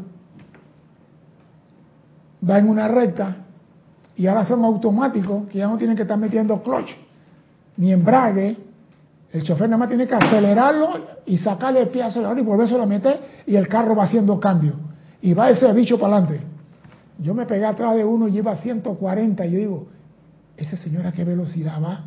va 2.48 2.60
en 2.60 2.68
una 2.68 2.90
recta 2.90 3.38
y 4.18 4.27
ahora 4.27 4.44
son 4.44 4.65
automáticos, 4.65 5.48
que 5.48 5.60
ya 5.60 5.68
no 5.69 5.77
tienen 5.77 5.95
que 5.95 6.02
estar 6.02 6.18
metiendo 6.18 6.61
clutch 6.61 6.91
ni 7.77 7.94
embrague. 7.94 8.57
El 9.31 9.44
chofer 9.44 9.69
nada 9.69 9.77
más 9.77 9.88
tiene 9.88 10.06
que 10.06 10.15
acelerarlo 10.15 10.90
y 11.26 11.38
sacarle 11.38 11.84
el 11.84 11.88
pie 11.88 12.03
acelerador 12.03 12.38
y 12.38 12.41
volverse 12.41 12.76
a 12.76 12.86
meter 12.86 13.44
y 13.48 13.56
el 13.56 13.69
carro 13.69 13.95
va 13.95 14.03
haciendo 14.03 14.38
cambio. 14.41 14.89
Y 15.22 15.34
va 15.34 15.50
ese 15.50 15.72
bicho 15.74 16.00
para 16.00 16.18
adelante. 16.18 16.46
Yo 17.20 17.34
me 17.34 17.46
pegué 17.46 17.66
atrás 17.66 17.96
de 17.96 18.06
uno 18.06 18.28
y 18.28 18.38
iba 18.38 18.52
a 18.52 18.58
140 18.58 19.46
y 19.46 19.52
yo 19.52 19.58
digo, 19.58 19.88
¿ese 20.56 20.78
señor 20.78 21.06
a 21.06 21.12
qué 21.12 21.24
velocidad 21.24 21.82
va? 21.84 22.06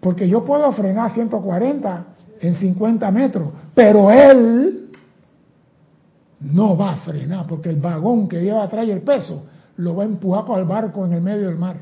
Porque 0.00 0.28
yo 0.28 0.44
puedo 0.44 0.70
frenar 0.72 1.12
140 1.14 2.04
en 2.40 2.54
50 2.54 3.10
metros, 3.10 3.48
pero 3.74 4.10
él 4.10 4.90
no 6.40 6.76
va 6.76 6.92
a 6.92 6.96
frenar 6.98 7.46
porque 7.48 7.68
el 7.68 7.80
vagón 7.80 8.28
que 8.28 8.40
lleva 8.40 8.62
atrás 8.62 8.86
y 8.86 8.92
el 8.92 9.00
peso 9.00 9.46
lo 9.76 9.96
va 9.96 10.04
a 10.04 10.06
empujar 10.06 10.44
para 10.44 10.60
el 10.60 10.66
barco 10.66 11.04
en 11.04 11.14
el 11.14 11.20
medio 11.20 11.46
del 11.46 11.56
mar. 11.56 11.76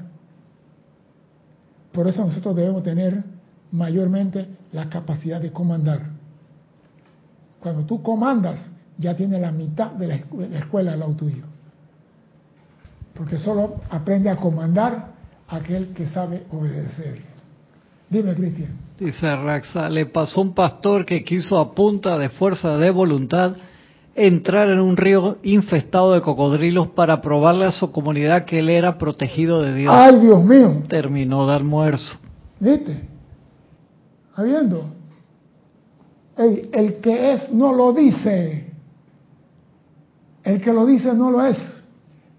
Por 1.92 2.08
eso 2.08 2.24
nosotros 2.24 2.56
debemos 2.56 2.82
tener 2.82 3.22
mayormente 3.72 4.48
la 4.72 4.88
capacidad 4.88 5.40
de 5.40 5.52
comandar. 5.52 6.00
Cuando 7.60 7.84
tú 7.84 8.02
comandas, 8.02 8.60
ya 8.98 9.14
tienes 9.16 9.40
la 9.40 9.52
mitad 9.52 9.92
de 9.92 10.06
la 10.06 10.14
escuela, 10.58 10.92
del 10.92 11.00
lado 11.00 11.12
tuyo. 11.12 11.44
Porque 13.14 13.36
solo 13.36 13.76
aprende 13.90 14.30
a 14.30 14.36
comandar 14.36 15.08
aquel 15.48 15.88
que 15.88 16.06
sabe 16.06 16.44
obedecer. 16.50 17.20
Dime, 18.08 18.34
Cristian. 18.34 18.70
Dice 18.98 19.36
Raxa, 19.36 19.88
le 19.90 20.06
pasó 20.06 20.40
un 20.40 20.54
pastor 20.54 21.04
que 21.04 21.24
quiso 21.24 21.58
a 21.58 21.74
punta 21.74 22.16
de 22.18 22.28
fuerza 22.28 22.76
de 22.76 22.90
voluntad 22.90 23.56
entrar 24.14 24.70
en 24.70 24.80
un 24.80 24.96
río 24.96 25.36
infestado 25.42 26.14
de 26.14 26.22
cocodrilos 26.22 26.88
para 26.88 27.20
probarle 27.20 27.66
a 27.66 27.72
su 27.72 27.92
comunidad 27.92 28.46
que 28.46 28.60
él 28.60 28.70
era 28.70 28.96
protegido 28.96 29.62
de 29.62 29.74
Dios. 29.74 29.92
¡Ay, 29.94 30.18
Dios 30.20 30.42
mío! 30.42 30.82
Terminó 30.88 31.46
de 31.46 31.54
almuerzo. 31.54 32.18
¿Viste? 32.58 33.06
Habiendo. 34.34 34.86
el 36.38 37.00
que 37.00 37.32
es 37.32 37.52
no 37.52 37.72
lo 37.74 37.92
dice. 37.92 38.65
El 40.46 40.62
que 40.62 40.72
lo 40.72 40.86
dice 40.86 41.12
no 41.12 41.32
lo 41.32 41.44
es. 41.44 41.58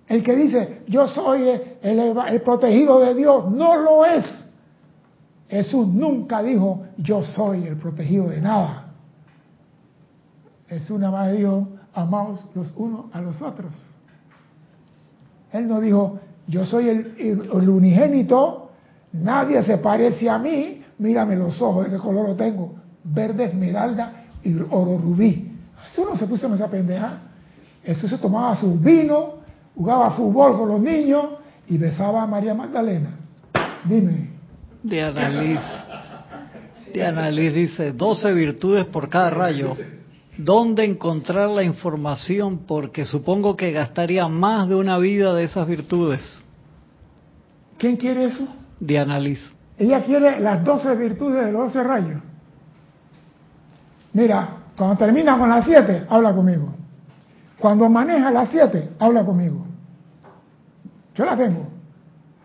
El 0.08 0.24
que 0.24 0.34
dice 0.34 0.84
yo 0.88 1.08
soy 1.08 1.50
el 1.84 2.42
protegido 2.42 3.02
de 3.02 3.14
Dios 3.14 3.52
no 3.52 3.76
lo 3.76 4.06
es. 4.06 4.24
Jesús 5.50 5.88
nunca 5.90 6.42
dijo, 6.42 6.86
yo 6.98 7.22
soy 7.22 7.68
el 7.68 7.76
protegido 7.76 8.30
de 8.30 8.40
nada. 8.40 8.94
Jesús 10.70 10.98
nada 11.00 11.12
más 11.12 11.34
dijo, 11.34 11.68
amaos 11.94 12.46
los 12.56 12.74
unos 12.78 13.14
a 13.14 13.20
los 13.20 13.42
otros. 13.42 13.74
Él 15.52 15.68
no 15.68 15.82
dijo, 15.82 16.20
yo 16.48 16.64
soy 16.64 16.88
el, 16.88 17.70
unigénito, 17.70 18.72
nadie 19.12 19.64
se 19.64 19.80
parece 19.80 20.30
a 20.30 20.38
mí, 20.38 20.82
mírame 20.98 21.36
los 21.36 21.62
ojos, 21.62 21.86
¿de 21.86 21.92
qué 21.92 21.98
color 21.98 22.30
lo 22.30 22.36
tengo? 22.36 22.76
Verde 23.04 23.46
esmeralda 23.46 24.28
y 24.44 24.56
oro 24.56 24.98
rubí. 24.98 25.52
Eso 25.92 26.06
no 26.10 26.16
se 26.16 26.26
puso 26.26 26.48
en 26.48 26.54
esa 26.54 26.70
pendeja. 26.70 27.27
Jesús 27.88 28.10
se 28.10 28.18
tomaba 28.18 28.54
su 28.58 28.78
vino, 28.78 29.36
jugaba 29.74 30.12
fútbol 30.12 30.58
con 30.58 30.68
los 30.68 30.82
niños 30.82 31.24
y 31.70 31.78
besaba 31.78 32.24
a 32.24 32.28
María 32.28 32.54
Magdalena. 32.54 33.12
Dime, 33.86 34.32
de 34.84 35.02
Annalise. 35.04 35.64
De 36.94 37.06
Annalise 37.06 37.54
dice, 37.54 37.92
12 37.94 38.34
virtudes 38.34 38.86
por 38.88 39.08
cada 39.08 39.30
rayo. 39.30 39.78
¿Dónde 40.38 40.84
encontrar 40.84 41.50
la 41.50 41.64
información? 41.64 42.66
Porque 42.68 43.06
supongo 43.06 43.56
que 43.56 43.72
gastaría 43.72 44.28
más 44.28 44.68
de 44.68 44.76
una 44.76 44.98
vida 44.98 45.34
de 45.34 45.46
esas 45.46 45.66
virtudes. 45.66 46.20
¿Quién 47.78 47.96
quiere 47.96 48.26
eso? 48.26 48.50
De 48.82 49.00
Annalise. 49.00 49.54
Ella 49.78 50.04
quiere 50.04 50.42
las 50.42 50.62
12 50.62 50.94
virtudes 50.96 51.46
de 51.46 51.54
los 51.54 51.74
12 51.74 51.84
rayos. 51.84 52.22
Mira, 54.12 54.50
cuando 54.76 54.98
termina 54.98 55.38
con 55.38 55.48
las 55.48 55.64
7, 55.64 56.04
habla 56.10 56.36
conmigo. 56.36 56.77
Cuando 57.60 57.90
maneja 57.90 58.30
las 58.32 58.50
7, 58.50 58.90
habla 59.00 59.26
conmigo. 59.26 59.66
Yo 61.16 61.26
la 61.26 61.36
tengo. 61.36 61.68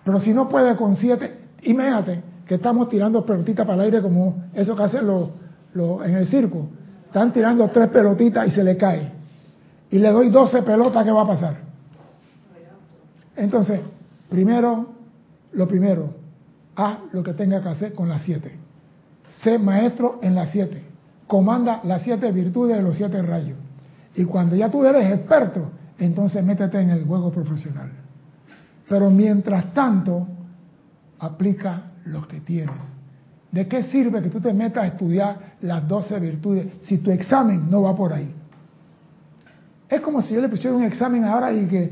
Pero 0.05 0.21
si 0.21 0.33
no 0.33 0.49
puede 0.49 0.75
con 0.77 0.97
7, 0.97 1.39
imagínate, 1.63 2.23
que 2.47 2.55
estamos 2.57 2.89
tirando 2.89 3.25
pelotitas 3.25 3.67
para 3.67 3.77
el 3.77 3.93
aire 3.93 4.03
como 4.03 4.45
eso 4.55 4.75
que 4.75 4.83
hacen 4.83 5.07
los, 5.07 5.31
en 6.05 6.15
el 6.17 6.27
circo. 6.27 6.69
Están 7.07 7.33
tirando 7.33 7.69
tres 7.69 7.89
pelotitas 7.91 8.49
y 8.49 8.51
se 8.51 8.65
le 8.65 8.77
cae. 8.77 9.13
Y 9.91 9.99
le 9.99 10.11
doy 10.11 10.31
12 10.31 10.63
pelotas, 10.63 11.05
¿qué 11.05 11.13
va 11.13 11.23
a 11.23 11.27
pasar? 11.27 11.57
Entonces, 13.37 13.81
primero, 14.31 14.87
lo 15.53 15.69
primero, 15.69 16.15
haz 16.75 16.99
lo 17.13 17.23
que 17.23 17.35
tenga 17.35 17.63
que 17.63 17.69
hacer 17.69 17.95
con 17.95 18.09
las 18.09 18.23
siete. 18.23 18.53
Sé 19.43 19.59
maestro 19.59 20.19
en 20.23 20.35
las 20.35 20.51
siete. 20.51 20.83
Comanda 21.27 21.81
las 21.85 22.03
siete 22.03 22.33
virtudes 22.33 22.77
de 22.77 22.83
los 22.83 22.97
siete 22.97 23.21
rayos. 23.23 23.59
Y 24.15 24.25
cuando 24.25 24.57
ya 24.57 24.71
tú 24.71 24.85
eres 24.85 25.13
experto, 25.13 25.71
entonces 25.99 26.45
métete 26.45 26.81
en 26.81 26.91
el 26.91 27.05
juego 27.05 27.31
profesional. 27.31 27.91
Pero 28.89 29.11
mientras 29.11 29.73
tanto, 29.73 30.27
aplica 31.19 31.93
lo 32.05 32.27
que 32.27 32.41
tienes. 32.41 32.77
¿De 33.51 33.69
qué 33.69 33.85
sirve 33.85 34.23
que 34.23 34.31
tú 34.31 34.41
te 34.41 34.53
metas 34.53 34.85
a 34.85 34.87
estudiar 34.89 35.57
las 35.61 35.87
12 35.87 36.21
virtudes 36.21 36.67
si 36.83 36.99
tu 36.99 37.11
examen 37.11 37.71
no 37.71 37.83
va 37.83 37.95
por 37.95 38.13
ahí? 38.13 38.35
Es 39.89 40.01
como 40.01 40.23
si 40.23 40.35
yo 40.35 40.41
le 40.41 40.49
pusiera 40.49 40.75
un 40.75 40.85
examen 40.85 41.25
ahora 41.25 41.53
y 41.53 41.67
que 41.67 41.91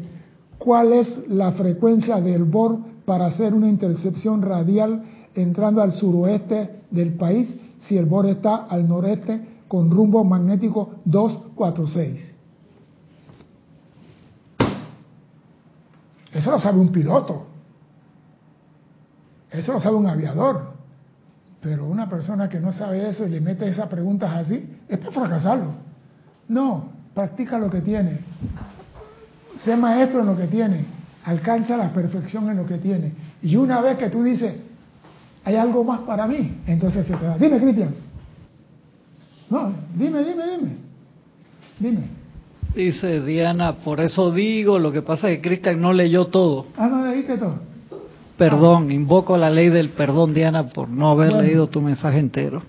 cuál 0.59 0.93
es 0.93 1.29
la 1.29 1.53
frecuencia 1.53 2.21
del 2.21 2.45
BOR 2.45 2.79
para 3.05 3.27
hacer 3.27 3.53
una 3.53 3.69
intercepción 3.69 4.41
radial 4.41 5.03
entrando 5.35 5.83
al 5.83 5.93
suroeste 5.93 6.81
del 6.91 7.15
país 7.15 7.55
si 7.81 7.97
el 7.97 8.07
BOR 8.07 8.27
está 8.27 8.65
al 8.65 8.89
noreste 8.89 9.41
con 9.71 9.89
rumbo 9.89 10.25
magnético 10.25 10.97
246. 11.05 12.35
Eso 16.33 16.51
lo 16.51 16.59
sabe 16.59 16.81
un 16.81 16.91
piloto. 16.91 17.47
Eso 19.49 19.75
lo 19.75 19.79
sabe 19.79 19.95
un 19.95 20.09
aviador. 20.09 20.73
Pero 21.61 21.87
una 21.87 22.11
persona 22.11 22.49
que 22.49 22.59
no 22.59 22.73
sabe 22.73 23.11
eso 23.11 23.25
y 23.25 23.31
le 23.31 23.41
mete 23.41 23.69
esas 23.69 23.87
preguntas 23.87 24.33
así, 24.35 24.77
es 24.89 24.99
para 24.99 25.13
fracasarlo. 25.13 25.71
No, 26.49 26.89
practica 27.15 27.57
lo 27.57 27.71
que 27.71 27.81
tiene. 27.81 28.19
Sé 29.65 29.77
maestro 29.77 30.23
en 30.23 30.27
lo 30.27 30.37
que 30.37 30.49
tiene. 30.49 30.85
Alcanza 31.27 31.77
la 31.77 31.93
perfección 31.93 32.51
en 32.51 32.57
lo 32.57 32.67
que 32.67 32.79
tiene. 32.79 33.13
Y 33.41 33.55
una 33.55 33.81
vez 33.81 33.99
que 33.99 34.11
tú 34.11 34.25
dices, 34.25 34.53
hay 35.45 35.55
algo 35.55 35.85
más 35.85 36.01
para 36.01 36.27
mí, 36.27 36.61
entonces 36.67 37.07
se 37.07 37.15
te 37.15 37.25
da. 37.25 37.39
Dime, 37.39 37.61
Cristian. 37.61 38.10
No, 39.51 39.73
dime, 39.95 40.25
dime, 40.25 40.45
dime. 40.49 40.77
Dime. 41.79 42.21
Dice 42.75 43.21
Diana, 43.21 43.79
por 43.79 44.01
eso 44.01 44.31
digo, 44.31 44.79
lo 44.79 44.93
que 44.93 45.03
pasa 45.03 45.29
es 45.29 45.39
que 45.39 45.49
Cristian 45.49 45.81
no 45.81 45.93
leyó 45.93 46.27
todo. 46.27 46.67
Ah, 46.77 46.87
no 46.89 47.05
leíste 47.05 47.37
todo. 47.37 47.57
Perdón, 48.39 48.91
invoco 48.91 49.37
la 49.37 49.51
ley 49.51 49.69
del 49.69 49.91
perdón, 49.91 50.33
Diana, 50.33 50.69
por 50.69 50.89
no 50.89 51.11
haber 51.11 51.33
leído 51.33 51.67
tu 51.67 51.81
mensaje 51.81 52.19
entero. 52.19 52.63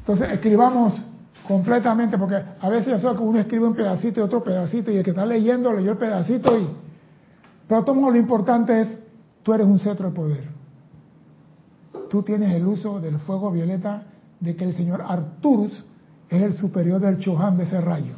Entonces, 0.00 0.30
escribamos 0.32 1.00
completamente, 1.46 2.18
porque 2.18 2.42
a 2.60 2.68
veces 2.68 2.94
eso 2.94 3.14
que 3.14 3.22
uno 3.22 3.38
escribe 3.38 3.66
un 3.66 3.74
pedacito 3.74 4.20
y 4.20 4.22
otro 4.22 4.42
pedacito, 4.42 4.90
y 4.90 4.96
el 4.96 5.04
que 5.04 5.10
está 5.10 5.24
leyendo 5.24 5.72
leyó 5.72 5.92
el 5.92 5.98
pedacito 5.98 6.58
y... 6.58 6.66
Pero 7.66 7.84
todo 7.84 8.10
lo 8.10 8.16
importante 8.16 8.82
es, 8.82 9.02
tú 9.42 9.54
eres 9.54 9.66
un 9.66 9.78
cetro 9.78 10.10
de 10.10 10.14
poder. 10.14 10.44
Tú 12.10 12.22
tienes 12.22 12.54
el 12.54 12.66
uso 12.66 13.00
del 13.00 13.18
fuego 13.20 13.50
violeta 13.50 14.02
de 14.40 14.54
que 14.54 14.64
el 14.64 14.74
señor 14.74 15.02
Arturus 15.06 15.72
es 16.34 16.42
el 16.42 16.54
superior 16.54 17.00
del 17.00 17.18
Chohan 17.18 17.56
de 17.56 17.64
ese 17.64 17.80
rayo. 17.80 18.14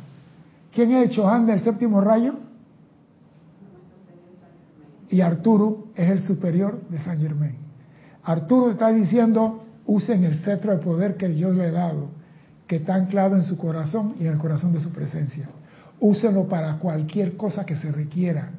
¿Quién 0.73 0.93
es 0.93 1.09
el 1.09 1.17
Chohan 1.17 1.47
del 1.47 1.63
séptimo 1.63 2.01
rayo? 2.01 2.35
y 5.11 5.21
Arturo 5.21 5.89
es 5.95 6.11
el 6.11 6.21
superior 6.21 6.81
de 6.89 6.99
San 6.99 7.19
Germain. 7.19 7.57
Arturo 8.25 8.73
está 8.73 8.91
diciendo, 8.91 9.65
usen 9.87 10.25
el 10.25 10.39
cetro 10.41 10.73
de 10.73 10.79
poder 10.79 11.17
que 11.17 11.35
yo 11.37 11.53
le 11.53 11.69
he 11.69 11.71
dado, 11.71 12.09
que 12.67 12.77
está 12.77 12.95
anclado 12.95 13.37
en 13.37 13.45
su 13.45 13.57
corazón 13.57 14.17
y 14.19 14.27
en 14.27 14.33
el 14.33 14.39
corazón 14.39 14.73
de 14.73 14.81
su 14.81 14.91
presencia. 14.91 15.49
Úsenlo 16.01 16.49
para 16.49 16.79
cualquier 16.79 17.37
cosa 17.37 17.65
que 17.65 17.77
se 17.77 17.91
requiera, 17.93 18.51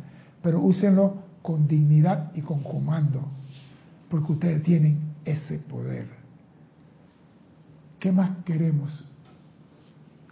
pero 0.41 0.61
úsenlo 0.61 1.23
con 1.41 1.67
dignidad 1.67 2.31
y 2.33 2.41
con 2.41 2.63
comando, 2.63 3.21
porque 4.09 4.31
ustedes 4.31 4.63
tienen 4.63 4.99
ese 5.25 5.59
poder. 5.59 6.07
¿Qué 7.99 8.11
más 8.11 8.43
queremos? 8.45 9.06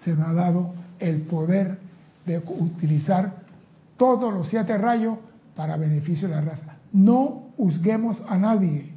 Se 0.05 0.15
nos 0.15 0.27
ha 0.27 0.33
dado 0.33 0.73
el 0.99 1.23
poder 1.23 1.79
de 2.27 2.37
utilizar 2.37 3.33
todos 3.97 4.31
los 4.31 4.47
siete 4.47 4.77
rayos 4.77 5.17
para 5.55 5.77
beneficio 5.77 6.27
de 6.27 6.35
la 6.35 6.41
raza. 6.41 6.75
No 6.93 7.45
juzguemos 7.57 8.23
a 8.29 8.37
nadie, 8.37 8.93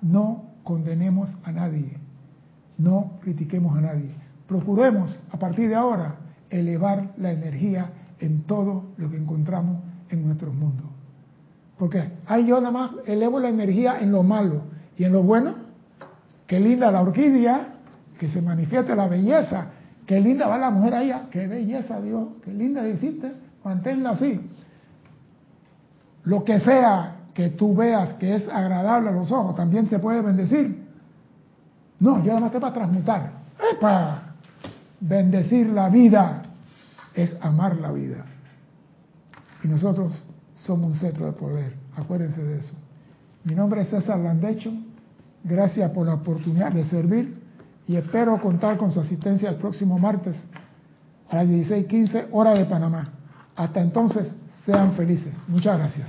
no 0.00 0.44
condenemos 0.62 1.30
a 1.44 1.50
nadie, 1.50 1.96
no 2.78 3.18
critiquemos 3.22 3.76
a 3.76 3.80
nadie. 3.80 4.14
Procuremos 4.46 5.20
a 5.32 5.38
partir 5.38 5.68
de 5.68 5.74
ahora 5.74 6.14
elevar 6.48 7.10
la 7.16 7.32
energía 7.32 7.90
en 8.20 8.42
todo 8.42 8.84
lo 8.98 9.10
que 9.10 9.16
encontramos 9.16 9.80
en 10.10 10.24
nuestro 10.24 10.52
mundo. 10.52 10.84
Porque 11.76 12.04
ahí 12.26 12.46
yo 12.46 12.60
nada 12.60 12.70
más 12.70 12.90
elevo 13.06 13.40
la 13.40 13.48
energía 13.48 13.98
en 14.00 14.12
lo 14.12 14.22
malo 14.22 14.62
y 14.96 15.02
en 15.02 15.12
lo 15.12 15.24
bueno. 15.24 15.54
Qué 16.46 16.60
linda 16.60 16.92
la 16.92 17.00
orquídea, 17.00 17.74
que 18.20 18.28
se 18.28 18.40
manifieste 18.40 18.94
la 18.94 19.08
belleza. 19.08 19.66
Qué 20.06 20.20
linda 20.20 20.48
va 20.48 20.58
la 20.58 20.70
mujer 20.70 20.94
allá, 20.94 21.22
qué 21.30 21.46
belleza 21.46 22.00
Dios, 22.00 22.28
qué 22.44 22.52
linda 22.52 22.86
hiciste, 22.86 23.32
manténla 23.64 24.10
así. 24.10 24.40
Lo 26.24 26.44
que 26.44 26.60
sea 26.60 27.16
que 27.34 27.50
tú 27.50 27.74
veas 27.74 28.14
que 28.14 28.36
es 28.36 28.48
agradable 28.48 29.10
a 29.10 29.12
los 29.12 29.30
ojos, 29.30 29.56
también 29.56 29.88
se 29.88 29.98
puede 29.98 30.22
bendecir. 30.22 30.86
No, 32.00 32.18
yo 32.18 32.28
nada 32.28 32.40
más 32.40 32.52
te 32.52 32.60
para 32.60 32.74
transmutar. 32.74 33.32
¡Epa! 33.74 34.34
Bendecir 35.00 35.68
la 35.68 35.88
vida 35.88 36.42
es 37.14 37.36
amar 37.40 37.76
la 37.76 37.92
vida. 37.92 38.24
Y 39.62 39.68
nosotros 39.68 40.22
somos 40.56 40.92
un 40.92 40.98
centro 40.98 41.26
de 41.26 41.32
poder. 41.32 41.74
Acuérdense 41.96 42.42
de 42.42 42.58
eso. 42.58 42.74
Mi 43.44 43.54
nombre 43.54 43.82
es 43.82 43.88
César 43.88 44.18
Landecho. 44.18 44.72
Gracias 45.44 45.90
por 45.92 46.06
la 46.06 46.14
oportunidad 46.14 46.72
de 46.72 46.84
servir 46.84 47.41
y 47.86 47.96
espero 47.96 48.40
contar 48.40 48.76
con 48.76 48.92
su 48.92 49.00
asistencia 49.00 49.50
el 49.50 49.56
próximo 49.56 49.98
martes 49.98 50.36
a 51.28 51.36
las 51.36 51.48
16:15 51.48 52.28
hora 52.32 52.54
de 52.54 52.64
Panamá. 52.64 53.04
Hasta 53.56 53.80
entonces, 53.80 54.34
sean 54.64 54.92
felices. 54.92 55.34
Muchas 55.48 55.78
gracias. 55.78 56.08